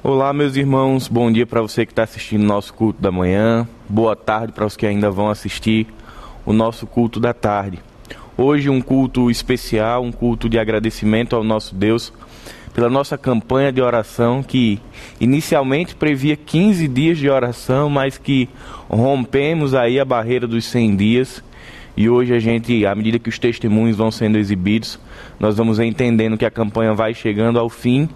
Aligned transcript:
Olá, 0.00 0.32
meus 0.32 0.54
irmãos. 0.54 1.08
Bom 1.08 1.30
dia 1.30 1.44
para 1.44 1.60
você 1.60 1.84
que 1.84 1.90
está 1.90 2.04
assistindo 2.04 2.44
nosso 2.44 2.72
culto 2.72 3.02
da 3.02 3.10
manhã. 3.10 3.66
Boa 3.88 4.14
tarde 4.14 4.52
para 4.52 4.64
os 4.64 4.76
que 4.76 4.86
ainda 4.86 5.10
vão 5.10 5.28
assistir 5.28 5.88
o 6.46 6.52
nosso 6.52 6.86
culto 6.86 7.18
da 7.18 7.34
tarde. 7.34 7.80
Hoje, 8.36 8.70
um 8.70 8.80
culto 8.80 9.28
especial, 9.28 10.04
um 10.04 10.12
culto 10.12 10.48
de 10.48 10.56
agradecimento 10.56 11.34
ao 11.34 11.42
nosso 11.42 11.74
Deus 11.74 12.12
pela 12.72 12.88
nossa 12.88 13.18
campanha 13.18 13.72
de 13.72 13.82
oração 13.82 14.40
que 14.40 14.80
inicialmente 15.20 15.96
previa 15.96 16.36
15 16.36 16.86
dias 16.86 17.18
de 17.18 17.28
oração, 17.28 17.90
mas 17.90 18.16
que 18.16 18.48
rompemos 18.88 19.74
aí 19.74 19.98
a 19.98 20.04
barreira 20.04 20.46
dos 20.46 20.64
100 20.66 20.94
dias. 20.94 21.42
E 21.98 22.08
hoje 22.08 22.32
a 22.32 22.38
gente, 22.38 22.86
à 22.86 22.94
medida 22.94 23.18
que 23.18 23.28
os 23.28 23.40
testemunhos 23.40 23.96
vão 23.96 24.10
sendo 24.10 24.38
exibidos, 24.38 25.00
nós 25.40 25.56
vamos 25.56 25.80
entendendo 25.80 26.38
que 26.38 26.46
a 26.46 26.50
campanha 26.50 26.94
vai 26.94 27.12
chegando 27.12 27.58
ao 27.58 27.68
fim 27.68 28.08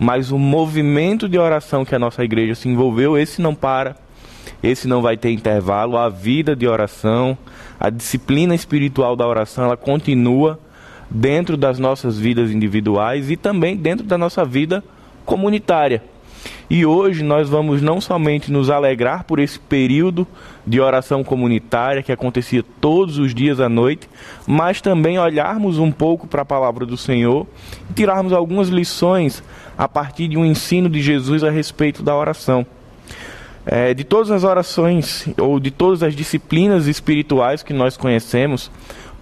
mas 0.00 0.32
o 0.32 0.38
movimento 0.38 1.28
de 1.28 1.38
oração 1.38 1.84
que 1.84 1.94
a 1.94 1.98
nossa 1.98 2.24
igreja 2.24 2.54
se 2.54 2.66
envolveu, 2.66 3.18
esse 3.18 3.42
não 3.42 3.54
para, 3.54 3.96
esse 4.62 4.88
não 4.88 5.02
vai 5.02 5.14
ter 5.14 5.30
intervalo, 5.30 5.98
a 5.98 6.08
vida 6.08 6.56
de 6.56 6.66
oração, 6.66 7.36
a 7.78 7.90
disciplina 7.90 8.54
espiritual 8.54 9.14
da 9.14 9.26
oração, 9.26 9.64
ela 9.64 9.76
continua 9.76 10.58
dentro 11.10 11.54
das 11.54 11.78
nossas 11.78 12.18
vidas 12.18 12.50
individuais 12.50 13.30
e 13.30 13.36
também 13.36 13.76
dentro 13.76 14.06
da 14.06 14.16
nossa 14.16 14.42
vida 14.42 14.82
comunitária. 15.26 16.02
E 16.70 16.86
hoje 16.86 17.24
nós 17.24 17.48
vamos 17.48 17.82
não 17.82 18.00
somente 18.00 18.52
nos 18.52 18.70
alegrar 18.70 19.24
por 19.24 19.40
esse 19.40 19.58
período 19.58 20.24
de 20.64 20.80
oração 20.80 21.24
comunitária 21.24 22.00
que 22.00 22.12
acontecia 22.12 22.64
todos 22.80 23.18
os 23.18 23.34
dias 23.34 23.58
à 23.58 23.68
noite, 23.68 24.08
mas 24.46 24.80
também 24.80 25.18
olharmos 25.18 25.78
um 25.78 25.90
pouco 25.90 26.28
para 26.28 26.42
a 26.42 26.44
palavra 26.44 26.86
do 26.86 26.96
Senhor 26.96 27.44
e 27.90 27.92
tirarmos 27.92 28.32
algumas 28.32 28.68
lições 28.68 29.42
a 29.76 29.88
partir 29.88 30.28
de 30.28 30.38
um 30.38 30.44
ensino 30.44 30.88
de 30.88 31.02
Jesus 31.02 31.42
a 31.42 31.50
respeito 31.50 32.04
da 32.04 32.14
oração. 32.14 32.64
É, 33.66 33.92
de 33.92 34.04
todas 34.04 34.30
as 34.30 34.44
orações 34.44 35.26
ou 35.36 35.58
de 35.58 35.72
todas 35.72 36.04
as 36.04 36.14
disciplinas 36.14 36.86
espirituais 36.86 37.64
que 37.64 37.72
nós 37.72 37.96
conhecemos, 37.96 38.70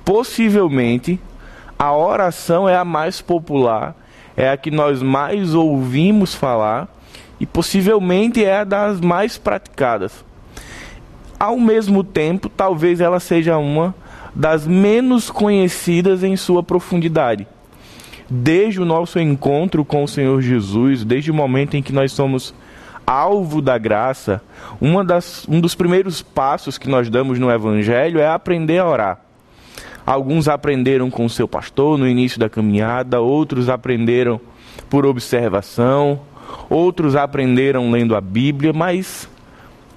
possivelmente 0.04 1.18
a 1.78 1.96
oração 1.96 2.68
é 2.68 2.76
a 2.76 2.84
mais 2.84 3.22
popular, 3.22 3.96
é 4.36 4.50
a 4.50 4.56
que 4.58 4.70
nós 4.70 5.02
mais 5.02 5.54
ouvimos 5.54 6.34
falar 6.34 6.97
e 7.40 7.46
possivelmente 7.46 8.44
é 8.44 8.64
das 8.64 9.00
mais 9.00 9.38
praticadas. 9.38 10.24
Ao 11.38 11.58
mesmo 11.58 12.02
tempo, 12.02 12.48
talvez 12.48 13.00
ela 13.00 13.20
seja 13.20 13.56
uma 13.58 13.94
das 14.34 14.66
menos 14.66 15.30
conhecidas 15.30 16.24
em 16.24 16.36
sua 16.36 16.62
profundidade. 16.62 17.46
Desde 18.28 18.80
o 18.80 18.84
nosso 18.84 19.18
encontro 19.18 19.84
com 19.84 20.04
o 20.04 20.08
Senhor 20.08 20.40
Jesus, 20.42 21.04
desde 21.04 21.30
o 21.30 21.34
momento 21.34 21.76
em 21.76 21.82
que 21.82 21.92
nós 21.92 22.12
somos 22.12 22.54
alvo 23.06 23.62
da 23.62 23.78
graça, 23.78 24.42
uma 24.80 25.02
das, 25.02 25.46
um 25.48 25.60
dos 25.60 25.74
primeiros 25.74 26.20
passos 26.20 26.76
que 26.76 26.88
nós 26.88 27.08
damos 27.08 27.38
no 27.38 27.50
Evangelho 27.50 28.20
é 28.20 28.28
aprender 28.28 28.78
a 28.78 28.86
orar. 28.86 29.20
Alguns 30.04 30.48
aprenderam 30.48 31.10
com 31.10 31.24
o 31.24 31.30
seu 31.30 31.48
pastor 31.48 31.98
no 31.98 32.06
início 32.06 32.38
da 32.38 32.48
caminhada, 32.48 33.20
outros 33.20 33.68
aprenderam 33.68 34.40
por 34.90 35.06
observação, 35.06 36.20
outros 36.68 37.16
aprenderam 37.16 37.90
lendo 37.90 38.14
a 38.14 38.20
Bíblia, 38.20 38.72
mas 38.72 39.28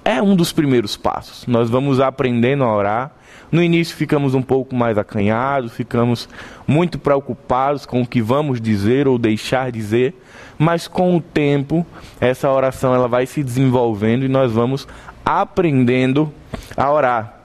é 0.04 0.20
um 0.20 0.34
dos 0.34 0.52
primeiros 0.52 0.96
passos. 0.96 1.46
Nós 1.46 1.70
vamos 1.70 2.00
aprendendo 2.00 2.64
a 2.64 2.74
orar. 2.74 3.12
No 3.50 3.62
início 3.62 3.94
ficamos 3.94 4.34
um 4.34 4.40
pouco 4.40 4.74
mais 4.74 4.96
acanhados, 4.96 5.74
ficamos 5.74 6.28
muito 6.66 6.98
preocupados 6.98 7.84
com 7.84 8.00
o 8.00 8.06
que 8.06 8.22
vamos 8.22 8.60
dizer 8.60 9.06
ou 9.06 9.18
deixar 9.18 9.70
dizer, 9.70 10.14
mas 10.58 10.88
com 10.88 11.14
o 11.16 11.20
tempo 11.20 11.86
essa 12.18 12.50
oração 12.50 12.94
ela 12.94 13.06
vai 13.06 13.26
se 13.26 13.42
desenvolvendo 13.42 14.24
e 14.24 14.28
nós 14.28 14.52
vamos 14.52 14.88
aprendendo 15.22 16.32
a 16.74 16.90
orar. 16.90 17.40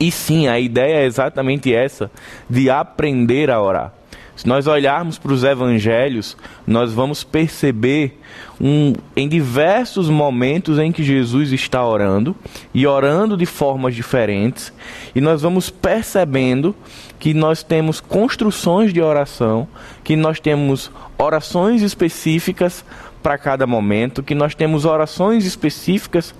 E 0.00 0.10
sim, 0.10 0.48
a 0.48 0.58
ideia 0.58 1.02
é 1.02 1.04
exatamente 1.04 1.72
essa, 1.72 2.10
de 2.48 2.68
aprender 2.68 3.50
a 3.50 3.60
orar. 3.60 3.92
Se 4.40 4.48
nós 4.48 4.66
olharmos 4.66 5.18
para 5.18 5.34
os 5.34 5.44
evangelhos, 5.44 6.34
nós 6.66 6.94
vamos 6.94 7.22
perceber 7.22 8.18
um, 8.58 8.94
em 9.14 9.28
diversos 9.28 10.08
momentos 10.08 10.78
em 10.78 10.90
que 10.90 11.02
Jesus 11.02 11.52
está 11.52 11.86
orando 11.86 12.34
e 12.72 12.86
orando 12.86 13.36
de 13.36 13.44
formas 13.44 13.94
diferentes, 13.94 14.72
e 15.14 15.20
nós 15.20 15.42
vamos 15.42 15.68
percebendo 15.68 16.74
que 17.18 17.34
nós 17.34 17.62
temos 17.62 18.00
construções 18.00 18.94
de 18.94 19.02
oração, 19.02 19.68
que 20.02 20.16
nós 20.16 20.40
temos 20.40 20.90
orações 21.18 21.82
específicas 21.82 22.82
para 23.22 23.36
cada 23.36 23.66
momento, 23.66 24.22
que 24.22 24.34
nós 24.34 24.54
temos 24.54 24.86
orações 24.86 25.44
específicas 25.44 26.34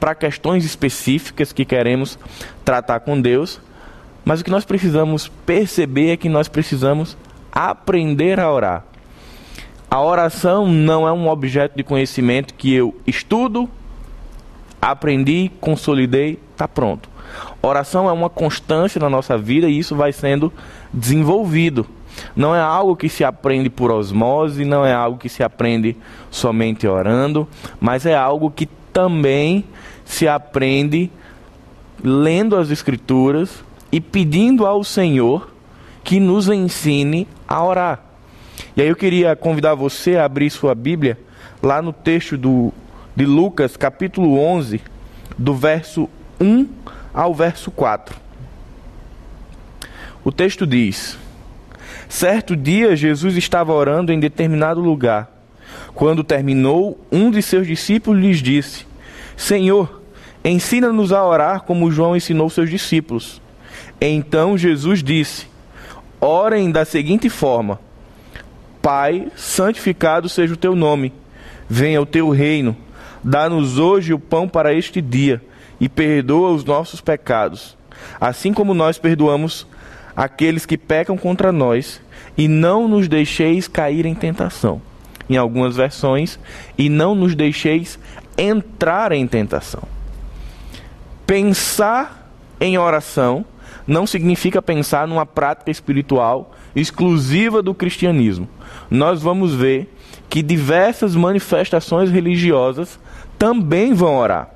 para 0.00 0.12
questões 0.12 0.64
específicas 0.64 1.52
que 1.52 1.64
queremos 1.64 2.18
tratar 2.64 2.98
com 2.98 3.20
Deus, 3.20 3.60
mas 4.24 4.40
o 4.40 4.44
que 4.44 4.50
nós 4.50 4.64
precisamos 4.64 5.28
perceber 5.46 6.10
é 6.10 6.16
que 6.16 6.28
nós 6.28 6.48
precisamos 6.48 7.16
aprender 7.54 8.40
a 8.40 8.50
orar. 8.50 8.84
A 9.88 10.02
oração 10.02 10.66
não 10.66 11.06
é 11.06 11.12
um 11.12 11.28
objeto 11.28 11.76
de 11.76 11.84
conhecimento 11.84 12.52
que 12.54 12.74
eu 12.74 12.94
estudo, 13.06 13.70
aprendi, 14.82 15.52
consolidei, 15.60 16.38
está 16.50 16.66
pronto. 16.66 17.08
Oração 17.62 18.08
é 18.08 18.12
uma 18.12 18.28
constância 18.28 19.00
na 19.00 19.08
nossa 19.08 19.38
vida 19.38 19.68
e 19.68 19.78
isso 19.78 19.94
vai 19.94 20.12
sendo 20.12 20.52
desenvolvido. 20.92 21.86
Não 22.34 22.54
é 22.54 22.60
algo 22.60 22.96
que 22.96 23.08
se 23.08 23.24
aprende 23.24 23.70
por 23.70 23.90
osmose, 23.90 24.64
não 24.64 24.84
é 24.84 24.92
algo 24.92 25.18
que 25.18 25.28
se 25.28 25.42
aprende 25.42 25.96
somente 26.30 26.86
orando, 26.86 27.48
mas 27.80 28.04
é 28.04 28.16
algo 28.16 28.50
que 28.50 28.66
também 28.92 29.64
se 30.04 30.28
aprende 30.28 31.10
lendo 32.02 32.56
as 32.56 32.70
Escrituras 32.70 33.64
e 33.90 34.00
pedindo 34.00 34.66
ao 34.66 34.84
Senhor 34.84 35.54
que 36.04 36.20
nos 36.20 36.48
ensine 36.48 37.26
a 37.54 37.64
orar. 37.64 38.04
E 38.76 38.82
aí 38.82 38.88
eu 38.88 38.96
queria 38.96 39.36
convidar 39.36 39.74
você 39.74 40.16
a 40.16 40.24
abrir 40.24 40.50
sua 40.50 40.74
Bíblia 40.74 41.16
lá 41.62 41.80
no 41.80 41.92
texto 41.92 42.36
do, 42.36 42.72
de 43.14 43.24
Lucas, 43.24 43.76
capítulo 43.76 44.38
11, 44.38 44.80
do 45.38 45.54
verso 45.54 46.08
1 46.40 46.66
ao 47.12 47.32
verso 47.32 47.70
4. 47.70 48.16
O 50.24 50.32
texto 50.32 50.66
diz: 50.66 51.16
Certo 52.08 52.56
dia 52.56 52.96
Jesus 52.96 53.36
estava 53.36 53.72
orando 53.72 54.12
em 54.12 54.18
determinado 54.18 54.80
lugar. 54.80 55.30
Quando 55.94 56.24
terminou, 56.24 56.98
um 57.10 57.30
de 57.30 57.40
seus 57.40 57.68
discípulos 57.68 58.20
lhes 58.20 58.38
disse: 58.38 58.84
Senhor, 59.36 60.02
ensina-nos 60.44 61.12
a 61.12 61.24
orar 61.24 61.62
como 61.62 61.90
João 61.92 62.16
ensinou 62.16 62.50
seus 62.50 62.68
discípulos. 62.68 63.40
Então 64.00 64.58
Jesus 64.58 65.04
disse: 65.04 65.53
Orem 66.24 66.70
da 66.70 66.86
seguinte 66.86 67.28
forma: 67.28 67.78
Pai, 68.80 69.28
santificado 69.36 70.26
seja 70.26 70.54
o 70.54 70.56
teu 70.56 70.74
nome, 70.74 71.12
venha 71.68 72.00
o 72.00 72.06
teu 72.06 72.30
reino, 72.30 72.74
dá-nos 73.22 73.78
hoje 73.78 74.14
o 74.14 74.18
pão 74.18 74.48
para 74.48 74.72
este 74.72 75.02
dia 75.02 75.42
e 75.78 75.86
perdoa 75.86 76.52
os 76.52 76.64
nossos 76.64 77.02
pecados, 77.02 77.76
assim 78.18 78.54
como 78.54 78.72
nós 78.72 78.96
perdoamos 78.96 79.66
aqueles 80.16 80.64
que 80.64 80.78
pecam 80.78 81.18
contra 81.18 81.52
nós, 81.52 82.00
e 82.38 82.48
não 82.48 82.88
nos 82.88 83.06
deixeis 83.06 83.68
cair 83.68 84.06
em 84.06 84.14
tentação. 84.14 84.80
Em 85.28 85.36
algumas 85.36 85.76
versões, 85.76 86.38
e 86.78 86.88
não 86.88 87.14
nos 87.14 87.34
deixeis 87.34 87.98
entrar 88.38 89.12
em 89.12 89.26
tentação. 89.26 89.82
Pensar 91.26 92.30
em 92.58 92.78
oração 92.78 93.44
não 93.86 94.06
significa 94.06 94.62
pensar 94.62 95.06
numa 95.06 95.26
prática 95.26 95.70
espiritual 95.70 96.52
exclusiva 96.74 97.62
do 97.62 97.74
cristianismo. 97.74 98.48
Nós 98.90 99.22
vamos 99.22 99.54
ver 99.54 99.94
que 100.28 100.42
diversas 100.42 101.14
manifestações 101.14 102.10
religiosas 102.10 102.98
também 103.38 103.92
vão 103.92 104.16
orar. 104.16 104.48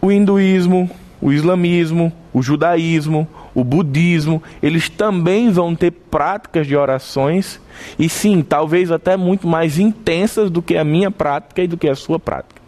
O 0.00 0.12
hinduísmo, 0.12 0.90
o 1.20 1.32
islamismo, 1.32 2.12
o 2.32 2.42
judaísmo, 2.42 3.28
o 3.54 3.64
budismo, 3.64 4.42
eles 4.62 4.88
também 4.88 5.50
vão 5.50 5.74
ter 5.74 5.90
práticas 5.90 6.66
de 6.66 6.76
orações 6.76 7.60
e 7.98 8.08
sim, 8.08 8.42
talvez 8.42 8.90
até 8.90 9.16
muito 9.16 9.48
mais 9.48 9.78
intensas 9.78 10.50
do 10.50 10.62
que 10.62 10.76
a 10.76 10.84
minha 10.84 11.10
prática 11.10 11.62
e 11.62 11.66
do 11.66 11.76
que 11.76 11.88
a 11.88 11.94
sua 11.94 12.18
prática. 12.18 12.60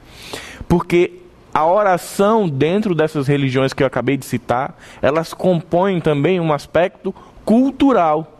Porque 0.68 1.12
a 1.52 1.66
oração 1.66 2.48
dentro 2.48 2.94
dessas 2.94 3.26
religiões 3.26 3.72
que 3.72 3.82
eu 3.82 3.86
acabei 3.86 4.16
de 4.16 4.24
citar, 4.24 4.76
elas 5.02 5.34
compõem 5.34 6.00
também 6.00 6.38
um 6.38 6.52
aspecto 6.52 7.14
cultural. 7.44 8.38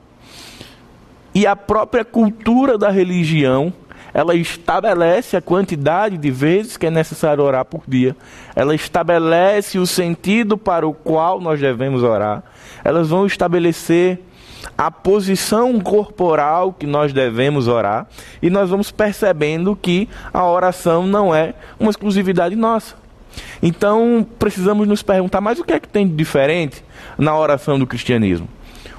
E 1.35 1.47
a 1.47 1.55
própria 1.55 2.05
cultura 2.05 2.77
da 2.77 2.91
religião, 2.91 3.73
ela 4.13 4.35
estabelece 4.35 5.37
a 5.37 5.43
quantidade 5.43 6.19
de 6.19 6.31
vezes 6.31 6.77
que 6.77 6.87
é 6.87 6.91
necessário 6.91 7.43
orar 7.43 7.65
por 7.65 7.83
dia. 7.87 8.17
Ela 8.55 8.75
estabelece 8.75 9.79
o 9.79 9.87
sentido 9.87 10.57
para 10.57 10.87
o 10.87 10.93
qual 10.93 11.41
nós 11.41 11.61
devemos 11.61 12.03
orar. 12.03 12.43
Elas 12.85 13.09
vão 13.09 13.27
estabelecer 13.27 14.21
a 14.77 14.91
posição 14.91 15.79
corporal 15.81 16.73
que 16.73 16.87
nós 16.87 17.13
devemos 17.13 17.69
orar 17.69 18.07
e 18.43 18.51
nós 18.51 18.71
vamos 18.71 18.91
percebendo 18.91 19.77
que 19.77 20.09
a 20.33 20.45
oração 20.45 21.07
não 21.07 21.35
é 21.35 21.55
uma 21.79 21.91
exclusividade 21.91 22.57
nossa. 22.57 22.97
Então, 23.63 24.27
precisamos 24.39 24.89
nos 24.89 25.03
perguntar, 25.03 25.41
mas 25.41 25.59
o 25.59 25.65
que 25.65 25.73
é 25.73 25.81
que 25.81 25.89
tem 25.89 26.07
de 26.07 26.15
diferente 26.15 26.85
na 27.17 27.37
oração 27.37 27.79
do 27.79 27.87
cristianismo? 27.87 28.49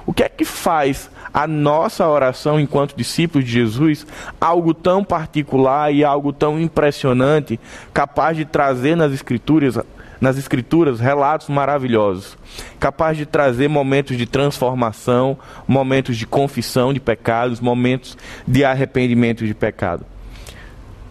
O 0.06 0.12
que 0.12 0.22
é 0.22 0.28
que 0.28 0.44
faz 0.44 1.10
a 1.32 1.46
nossa 1.46 2.06
oração 2.06 2.60
enquanto 2.60 2.96
discípulos 2.96 3.46
de 3.46 3.52
Jesus 3.52 4.06
algo 4.40 4.74
tão 4.74 5.02
particular 5.02 5.92
e 5.92 6.04
algo 6.04 6.32
tão 6.32 6.60
impressionante, 6.60 7.58
capaz 7.92 8.36
de 8.36 8.44
trazer 8.44 8.96
nas 8.96 9.12
escrituras 9.12 9.78
nas 10.22 10.38
escrituras 10.38 11.00
relatos 11.00 11.48
maravilhosos, 11.48 12.38
capaz 12.78 13.16
de 13.16 13.26
trazer 13.26 13.66
momentos 13.66 14.16
de 14.16 14.24
transformação, 14.24 15.36
momentos 15.66 16.16
de 16.16 16.24
confissão 16.28 16.94
de 16.94 17.00
pecados, 17.00 17.58
momentos 17.58 18.16
de 18.46 18.64
arrependimento 18.64 19.44
de 19.44 19.52
pecado. 19.52 20.06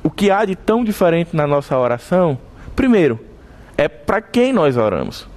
O 0.01 0.09
que 0.09 0.31
há 0.31 0.45
de 0.45 0.55
tão 0.55 0.81
diferente 0.81 1.35
na 1.35 1.45
nossa 1.45 1.77
oração? 1.77 2.39
Primeiro, 2.73 3.19
é 3.77 3.89
para 3.89 4.21
quem 4.21 4.53
nós 4.53 4.77
oramos. 4.77 5.27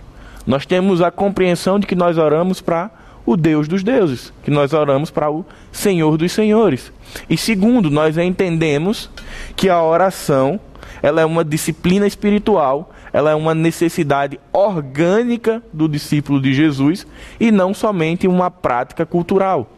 Nós 0.46 0.64
temos 0.64 1.02
a 1.02 1.10
compreensão 1.10 1.80
de 1.80 1.86
que 1.88 1.96
nós 1.96 2.16
oramos 2.16 2.60
para 2.60 2.92
o 3.26 3.36
Deus 3.36 3.66
dos 3.66 3.82
deuses, 3.82 4.32
que 4.44 4.52
nós 4.52 4.72
oramos 4.72 5.10
para 5.10 5.32
o 5.32 5.44
Senhor 5.72 6.16
dos 6.16 6.30
senhores. 6.30 6.92
E 7.28 7.36
segundo, 7.36 7.90
nós 7.90 8.16
entendemos 8.16 9.10
que 9.56 9.68
a 9.68 9.82
oração, 9.82 10.60
ela 11.02 11.20
é 11.20 11.24
uma 11.24 11.44
disciplina 11.44 12.06
espiritual, 12.06 12.93
ela 13.14 13.30
é 13.30 13.34
uma 13.34 13.54
necessidade 13.54 14.40
orgânica 14.52 15.62
do 15.72 15.88
discípulo 15.88 16.42
de 16.42 16.52
Jesus 16.52 17.06
e 17.38 17.52
não 17.52 17.72
somente 17.72 18.26
uma 18.26 18.50
prática 18.50 19.06
cultural. 19.06 19.70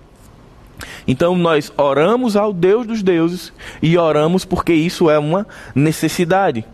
Então 1.06 1.36
nós 1.36 1.70
oramos 1.76 2.34
ao 2.34 2.50
Deus 2.50 2.86
dos 2.86 3.02
deuses 3.02 3.52
e 3.82 3.98
oramos 3.98 4.46
porque 4.46 4.72
isso 4.72 5.10
é 5.10 5.18
uma 5.18 5.46
necessidade. 5.74 6.64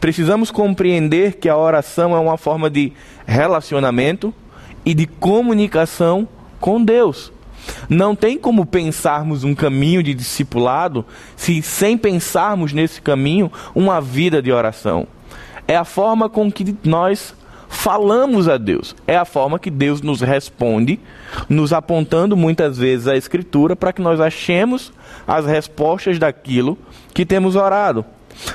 Precisamos 0.00 0.50
compreender 0.50 1.34
que 1.34 1.48
a 1.48 1.56
oração 1.56 2.16
é 2.16 2.18
uma 2.18 2.36
forma 2.36 2.68
de 2.68 2.92
relacionamento 3.24 4.34
e 4.84 4.94
de 4.94 5.06
comunicação 5.06 6.26
com 6.58 6.82
Deus. 6.82 7.32
Não 7.88 8.16
tem 8.16 8.36
como 8.36 8.66
pensarmos 8.66 9.44
um 9.44 9.54
caminho 9.54 10.02
de 10.02 10.14
discipulado 10.14 11.04
se, 11.36 11.62
sem 11.62 11.96
pensarmos 11.96 12.72
nesse 12.72 13.00
caminho, 13.00 13.52
uma 13.72 14.00
vida 14.00 14.42
de 14.42 14.50
oração. 14.50 15.06
É 15.68 15.76
a 15.76 15.84
forma 15.84 16.30
com 16.30 16.50
que 16.50 16.74
nós 16.82 17.34
falamos 17.68 18.48
a 18.48 18.56
Deus. 18.56 18.96
É 19.06 19.16
a 19.16 19.26
forma 19.26 19.58
que 19.58 19.70
Deus 19.70 20.00
nos 20.00 20.22
responde, 20.22 20.98
nos 21.48 21.72
apontando 21.72 22.36
muitas 22.36 22.78
vezes 22.78 23.06
a 23.06 23.16
Escritura 23.16 23.76
para 23.76 23.92
que 23.92 24.00
nós 24.00 24.18
achemos 24.18 24.92
as 25.26 25.44
respostas 25.44 26.18
daquilo 26.18 26.78
que 27.12 27.26
temos 27.26 27.54
orado. 27.54 28.04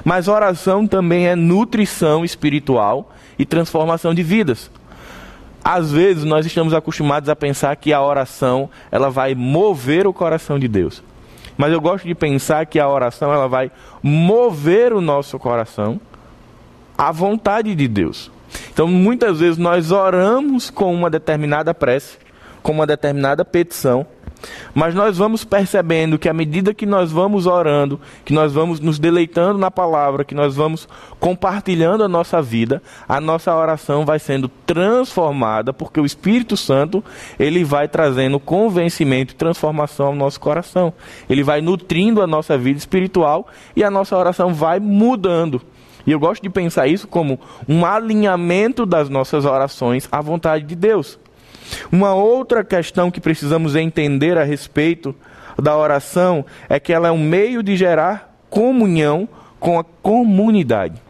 Mas 0.03 0.27
oração 0.27 0.87
também 0.87 1.27
é 1.27 1.35
nutrição 1.35 2.25
espiritual 2.25 3.11
e 3.37 3.45
transformação 3.45 4.13
de 4.13 4.23
vidas. 4.23 4.71
Às 5.63 5.91
vezes 5.91 6.23
nós 6.23 6.45
estamos 6.45 6.73
acostumados 6.73 7.29
a 7.29 7.35
pensar 7.35 7.75
que 7.75 7.93
a 7.93 8.01
oração 8.01 8.69
ela 8.91 9.09
vai 9.09 9.35
mover 9.35 10.07
o 10.07 10.13
coração 10.13 10.57
de 10.57 10.67
Deus. 10.67 11.03
Mas 11.55 11.71
eu 11.71 11.79
gosto 11.79 12.07
de 12.07 12.15
pensar 12.15 12.65
que 12.65 12.79
a 12.79 12.89
oração 12.89 13.31
ela 13.31 13.47
vai 13.47 13.71
mover 14.01 14.91
o 14.91 14.99
nosso 14.99 15.37
coração 15.37 16.01
à 16.97 17.11
vontade 17.11 17.73
de 17.75 17.87
Deus. 17.87 18.31
Então 18.71 18.87
muitas 18.87 19.39
vezes 19.39 19.57
nós 19.57 19.91
oramos 19.91 20.69
com 20.69 20.93
uma 20.93 21.09
determinada 21.09 21.73
prece, 21.73 22.17
com 22.61 22.71
uma 22.71 22.87
determinada 22.87 23.43
petição, 23.43 24.05
mas 24.73 24.93
nós 24.93 25.17
vamos 25.17 25.43
percebendo 25.43 26.17
que 26.17 26.27
à 26.27 26.33
medida 26.33 26.73
que 26.73 26.85
nós 26.85 27.11
vamos 27.11 27.45
orando, 27.45 27.99
que 28.25 28.33
nós 28.33 28.53
vamos 28.53 28.79
nos 28.79 28.99
deleitando 28.99 29.57
na 29.57 29.71
palavra, 29.71 30.25
que 30.25 30.35
nós 30.35 30.55
vamos 30.55 30.87
compartilhando 31.19 32.03
a 32.03 32.07
nossa 32.07 32.41
vida, 32.41 32.81
a 33.07 33.21
nossa 33.21 33.55
oração 33.55 34.05
vai 34.05 34.19
sendo 34.19 34.49
transformada, 34.65 35.71
porque 35.71 35.99
o 35.99 36.05
Espírito 36.05 36.57
Santo, 36.57 37.03
ele 37.39 37.63
vai 37.63 37.87
trazendo 37.87 38.39
convencimento 38.39 39.33
e 39.33 39.37
transformação 39.37 40.07
ao 40.07 40.15
nosso 40.15 40.39
coração. 40.39 40.93
Ele 41.29 41.43
vai 41.43 41.61
nutrindo 41.61 42.21
a 42.21 42.27
nossa 42.27 42.57
vida 42.57 42.77
espiritual 42.77 43.47
e 43.75 43.83
a 43.83 43.91
nossa 43.91 44.17
oração 44.17 44.53
vai 44.53 44.79
mudando. 44.79 45.61
E 46.05 46.11
eu 46.11 46.19
gosto 46.19 46.41
de 46.41 46.49
pensar 46.49 46.87
isso 46.87 47.07
como 47.07 47.39
um 47.67 47.85
alinhamento 47.85 48.85
das 48.85 49.09
nossas 49.09 49.45
orações 49.45 50.07
à 50.11 50.21
vontade 50.21 50.65
de 50.65 50.75
Deus. 50.75 51.17
Uma 51.91 52.13
outra 52.13 52.63
questão 52.63 53.09
que 53.09 53.21
precisamos 53.21 53.75
entender 53.75 54.37
a 54.37 54.43
respeito 54.43 55.15
da 55.61 55.77
oração 55.77 56.45
é 56.67 56.79
que 56.79 56.91
ela 56.91 57.07
é 57.07 57.11
um 57.11 57.23
meio 57.23 57.63
de 57.63 57.75
gerar 57.75 58.35
comunhão 58.49 59.27
com 59.59 59.79
a 59.79 59.83
comunidade. 59.83 61.01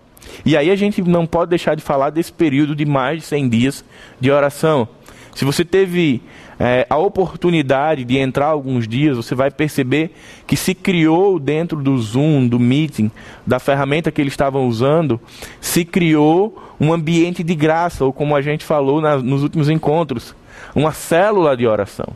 E 0.45 0.56
aí 0.56 0.69
a 0.69 0.75
gente 0.75 1.01
não 1.01 1.25
pode 1.25 1.50
deixar 1.50 1.75
de 1.75 1.81
falar 1.81 2.10
desse 2.10 2.31
período 2.31 2.75
de 2.75 2.86
mais 2.86 3.19
de 3.19 3.25
100 3.25 3.50
dias 3.50 3.86
de 4.19 4.31
oração. 4.31 4.88
Se 5.36 5.44
você 5.44 5.66
teve 5.66 6.22
é, 6.60 6.86
a 6.90 6.98
oportunidade 6.98 8.04
de 8.04 8.18
entrar 8.18 8.48
alguns 8.48 8.88
dias, 8.88 9.18
você 9.18 9.34
vai 9.34 9.50
perceber 9.50 10.12
que 10.46 10.56
se 10.56 10.74
criou 10.74 11.40
dentro 11.40 11.82
do 11.82 11.98
Zoom, 11.98 12.48
do 12.48 12.60
Meeting, 12.60 13.12
da 13.46 13.60
ferramenta 13.60 14.12
que 14.12 14.22
eles 14.22 14.34
estavam 14.34 14.68
usando, 14.68 15.20
se 15.60 15.84
criou 15.84 16.62
um 16.80 16.94
ambiente 16.94 17.44
de 17.44 17.56
graça, 17.56 18.06
ou 18.06 18.14
como 18.14 18.36
a 18.36 18.42
gente 18.42 18.64
falou 18.64 19.02
na, 19.02 19.18
nos 19.18 19.44
últimos 19.44 19.70
encontros, 19.70 20.36
uma 20.76 20.92
célula 20.92 21.56
de 21.58 21.66
oração. 21.66 22.08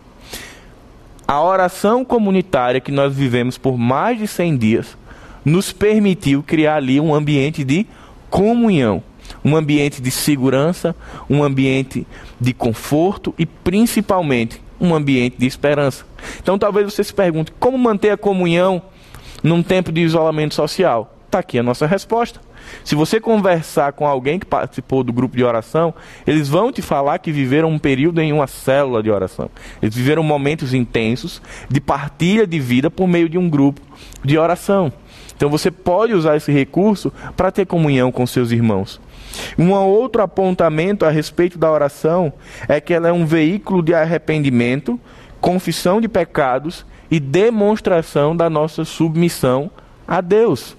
A 1.27 1.41
oração 1.41 2.05
comunitária 2.05 2.79
que 2.79 2.91
nós 2.91 3.13
vivemos 3.13 3.57
por 3.57 3.77
mais 3.77 4.17
de 4.17 4.27
100 4.27 4.57
dias 4.57 4.97
nos 5.43 5.73
permitiu 5.73 6.43
criar 6.43 6.75
ali 6.75 6.99
um 6.99 7.13
ambiente 7.13 7.63
de 7.63 7.85
comunhão, 8.29 9.01
um 9.43 9.55
ambiente 9.55 10.01
de 10.01 10.11
segurança, 10.11 10.95
um 11.29 11.43
ambiente 11.43 12.05
de 12.39 12.53
conforto 12.53 13.33
e 13.37 13.45
principalmente 13.45 14.61
um 14.79 14.93
ambiente 14.93 15.37
de 15.37 15.45
esperança. 15.45 16.05
Então 16.41 16.57
talvez 16.57 16.91
você 16.93 17.03
se 17.03 17.13
pergunte 17.13 17.51
como 17.59 17.77
manter 17.77 18.11
a 18.11 18.17
comunhão 18.17 18.81
num 19.43 19.63
tempo 19.63 19.91
de 19.91 20.01
isolamento 20.01 20.53
social. 20.53 21.13
Está 21.25 21.39
aqui 21.39 21.59
a 21.59 21.63
nossa 21.63 21.85
resposta. 21.85 22.39
Se 22.83 22.95
você 22.95 23.19
conversar 23.19 23.93
com 23.93 24.05
alguém 24.05 24.39
que 24.39 24.45
participou 24.45 25.03
do 25.03 25.13
grupo 25.13 25.35
de 25.35 25.43
oração, 25.43 25.93
eles 26.25 26.47
vão 26.47 26.71
te 26.71 26.81
falar 26.81 27.17
que 27.19 27.31
viveram 27.31 27.69
um 27.69 27.79
período 27.79 28.21
em 28.21 28.31
uma 28.31 28.47
célula 28.47 29.03
de 29.03 29.09
oração. 29.09 29.49
Eles 29.81 29.95
viveram 29.95 30.23
momentos 30.23 30.73
intensos 30.73 31.41
de 31.69 31.79
partilha 31.79 32.45
de 32.47 32.59
vida 32.59 32.89
por 32.89 33.07
meio 33.07 33.29
de 33.29 33.37
um 33.37 33.49
grupo 33.49 33.81
de 34.23 34.37
oração. 34.37 34.91
Então 35.35 35.49
você 35.49 35.69
pode 35.69 36.13
usar 36.13 36.35
esse 36.35 36.51
recurso 36.51 37.11
para 37.35 37.51
ter 37.51 37.65
comunhão 37.65 38.11
com 38.11 38.25
seus 38.25 38.51
irmãos. 38.51 38.99
Um 39.57 39.71
outro 39.71 40.21
apontamento 40.21 41.05
a 41.05 41.09
respeito 41.09 41.57
da 41.57 41.71
oração 41.71 42.31
é 42.67 42.79
que 42.79 42.93
ela 42.93 43.07
é 43.07 43.11
um 43.11 43.25
veículo 43.25 43.81
de 43.81 43.93
arrependimento, 43.93 44.99
confissão 45.39 45.99
de 46.01 46.07
pecados 46.07 46.85
e 47.09 47.19
demonstração 47.19 48.35
da 48.35 48.49
nossa 48.49 48.83
submissão 48.85 49.71
a 50.07 50.21
Deus. 50.21 50.75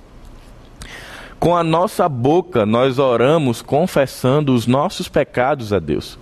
Com 1.38 1.56
a 1.56 1.62
nossa 1.62 2.08
boca, 2.08 2.66
nós 2.66 2.98
oramos 2.98 3.62
confessando 3.62 4.52
os 4.52 4.66
nossos 4.66 5.08
pecados 5.08 5.72
a 5.72 5.78
Deus. 5.78 6.18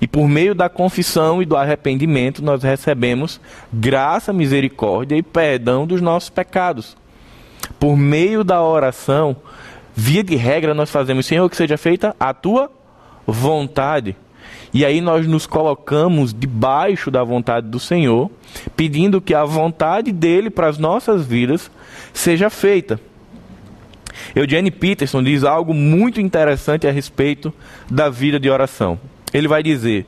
E 0.00 0.06
por 0.06 0.28
meio 0.28 0.54
da 0.54 0.68
confissão 0.68 1.42
e 1.42 1.46
do 1.46 1.56
arrependimento, 1.56 2.44
nós 2.44 2.62
recebemos 2.62 3.40
graça, 3.72 4.32
misericórdia 4.32 5.16
e 5.16 5.22
perdão 5.22 5.86
dos 5.86 6.00
nossos 6.00 6.28
pecados. 6.28 6.96
Por 7.80 7.96
meio 7.96 8.44
da 8.44 8.62
oração, 8.62 9.36
via 9.94 10.22
de 10.22 10.36
regra, 10.36 10.74
nós 10.74 10.90
fazemos, 10.90 11.26
Senhor, 11.26 11.48
que 11.48 11.56
seja 11.56 11.76
feita 11.76 12.14
a 12.18 12.32
tua 12.32 12.70
vontade. 13.26 14.16
E 14.74 14.84
aí 14.84 15.00
nós 15.00 15.26
nos 15.26 15.46
colocamos 15.46 16.32
debaixo 16.32 17.10
da 17.10 17.22
vontade 17.22 17.68
do 17.68 17.78
Senhor, 17.78 18.30
pedindo 18.74 19.20
que 19.20 19.34
a 19.34 19.44
vontade 19.44 20.10
dele 20.10 20.48
para 20.48 20.68
as 20.68 20.78
nossas 20.78 21.26
vidas 21.26 21.70
seja 22.12 22.48
feita. 22.48 22.98
Eugene 24.34 24.70
Peterson 24.70 25.22
diz 25.22 25.44
algo 25.44 25.74
muito 25.74 26.20
interessante 26.20 26.86
a 26.86 26.92
respeito 26.92 27.52
da 27.90 28.08
vida 28.08 28.40
de 28.40 28.48
oração. 28.48 28.98
Ele 29.32 29.48
vai 29.48 29.62
dizer: 29.62 30.06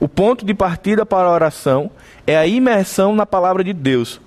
o 0.00 0.08
ponto 0.08 0.44
de 0.44 0.54
partida 0.54 1.04
para 1.04 1.28
a 1.28 1.32
oração 1.32 1.90
é 2.26 2.36
a 2.36 2.46
imersão 2.46 3.14
na 3.14 3.26
palavra 3.26 3.62
de 3.62 3.72
Deus. 3.72 4.20